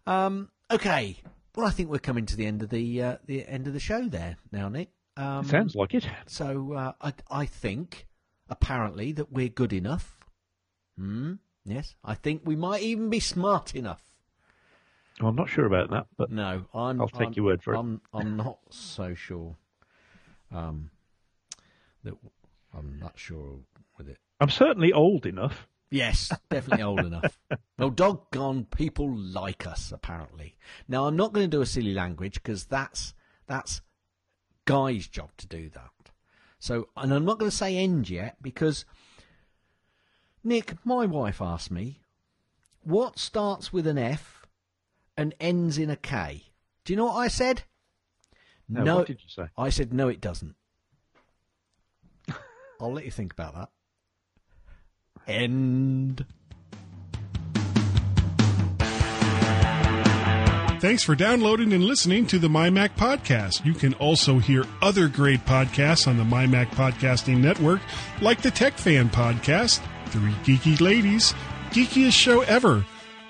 Um, 0.06 0.50
okay. 0.70 1.18
Well, 1.56 1.66
I 1.66 1.72
think 1.72 1.90
we're 1.90 2.00
coming 2.00 2.26
to 2.28 2.36
the 2.36 2.46
end 2.46 2.62
of 2.62 2.70
the 2.70 3.02
uh, 3.02 3.18
the 3.26 3.48
end 3.48 3.66
of 3.68 3.74
the 3.74 3.80
show 3.80 4.08
there 4.08 4.36
now, 4.52 4.68
Nick. 4.70 4.90
Um, 5.18 5.46
Sounds 5.46 5.74
like 5.76 5.94
it. 5.94 6.06
so 6.28 6.74
uh, 6.74 6.92
I 7.02 7.14
I 7.32 7.46
think 7.46 8.08
apparently 8.50 9.14
that 9.14 9.32
we're 9.32 9.48
good 9.50 9.72
enough. 9.74 10.18
Hmm. 10.98 11.34
Yes, 11.64 11.96
I 12.04 12.14
think 12.14 12.42
we 12.46 12.56
might 12.56 12.82
even 12.84 13.10
be 13.10 13.20
smart 13.20 13.74
enough. 13.76 14.04
Well, 15.20 15.30
I'm 15.30 15.36
not 15.36 15.50
sure 15.50 15.66
about 15.66 15.90
that, 15.92 16.08
but 16.18 16.32
No, 16.32 16.66
I'm. 16.74 17.00
I'll 17.02 17.08
take 17.08 17.22
I'm- 17.22 17.34
your 17.36 17.46
word 17.46 17.64
for 17.64 17.74
it. 17.74 17.80
I'm, 17.80 18.02
I'm 18.14 18.36
not 18.36 18.60
so 18.70 19.14
sure. 19.14 19.56
Um, 20.52 20.92
that 22.04 22.14
I'm 22.78 23.00
not 23.00 23.18
sure 23.18 23.60
with 23.98 24.10
it. 24.10 24.18
I'm 24.40 24.50
certainly 24.50 24.92
old 24.94 25.26
enough. 25.26 25.68
Yes, 25.90 26.32
definitely 26.50 26.84
old 26.84 27.00
enough. 27.02 27.40
Well, 27.78 27.90
doggone 27.90 28.66
people 28.66 29.14
like 29.18 29.68
us 29.68 29.92
apparently. 29.92 30.56
Now 30.88 31.08
I'm 31.08 31.18
not 31.18 31.34
going 31.34 31.50
to 31.50 31.58
do 31.58 31.62
a 31.62 31.66
silly 31.66 31.94
language 31.94 32.36
because 32.36 32.64
that's 32.66 33.14
that's 33.48 33.82
Guy's 34.64 35.08
job 35.08 35.32
to 35.38 35.48
do 35.48 35.70
that. 35.72 35.92
So, 36.58 36.88
and 36.96 37.14
I'm 37.14 37.26
not 37.26 37.38
going 37.38 37.52
to 37.52 37.56
say 37.56 37.76
end 37.76 38.10
yet 38.10 38.38
because 38.42 38.86
Nick, 40.42 40.74
my 40.86 41.06
wife 41.06 41.42
asked 41.42 41.70
me, 41.70 42.00
what 42.84 43.20
starts 43.20 43.74
with 43.74 43.88
an 43.88 43.98
F 43.98 44.35
and 45.18 45.34
ends 45.40 45.78
in 45.78 45.90
a 45.90 45.96
K? 45.96 46.44
Do 46.84 46.94
you 46.94 46.98
know 46.98 47.06
what 47.06 47.16
I 47.16 47.28
said? 47.28 47.64
No, 48.68 48.98
what 48.98 49.08
did 49.08 49.22
you 49.22 49.30
say? 49.30 49.50
I 49.58 49.70
said 49.70 49.94
no, 49.94 50.08
it 50.08 50.22
doesn't. 50.22 50.56
I'll 52.80 52.94
let 52.94 53.06
you 53.06 53.12
think 53.12 53.34
about 53.34 53.54
that. 53.56 53.70
End. 55.28 56.26
Thanks 60.80 61.04
for 61.04 61.16
downloading 61.16 61.74
and 61.74 61.84
listening 61.84 62.28
to 62.28 62.38
the 62.38 62.48
MyMac 62.48 62.90
Podcast. 62.90 63.66
You 63.66 63.74
can 63.74 63.96
also 63.96 64.38
hear 64.38 64.66
other 64.84 65.08
great 65.08 65.44
podcasts 65.46 66.08
on 66.08 66.18
the 66.18 66.24
MyMac 66.24 66.68
Podcasting 66.72 67.38
Network, 67.40 67.82
like 68.22 68.42
the 68.44 68.52
Tech 68.52 68.74
Fan 68.74 69.10
Podcast, 69.10 69.82
Three 70.10 70.34
Geeky 70.44 70.80
Ladies, 70.80 71.34
Geekiest 71.72 72.14
Show 72.14 72.42
Ever, 72.42 72.86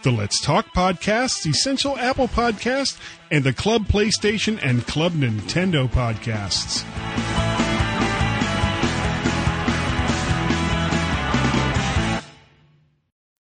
the 0.05 0.11
Let's 0.11 0.39
Talk 0.39 0.71
Podcast, 0.71 1.47
Essential 1.49 1.97
Apple 1.97 2.27
Podcast, 2.27 2.99
and 3.31 3.43
the 3.43 3.51
Club 3.51 3.87
PlayStation 3.87 4.59
and 4.61 4.85
Club 4.85 5.13
Nintendo 5.13 5.89
Podcasts. 5.89 6.85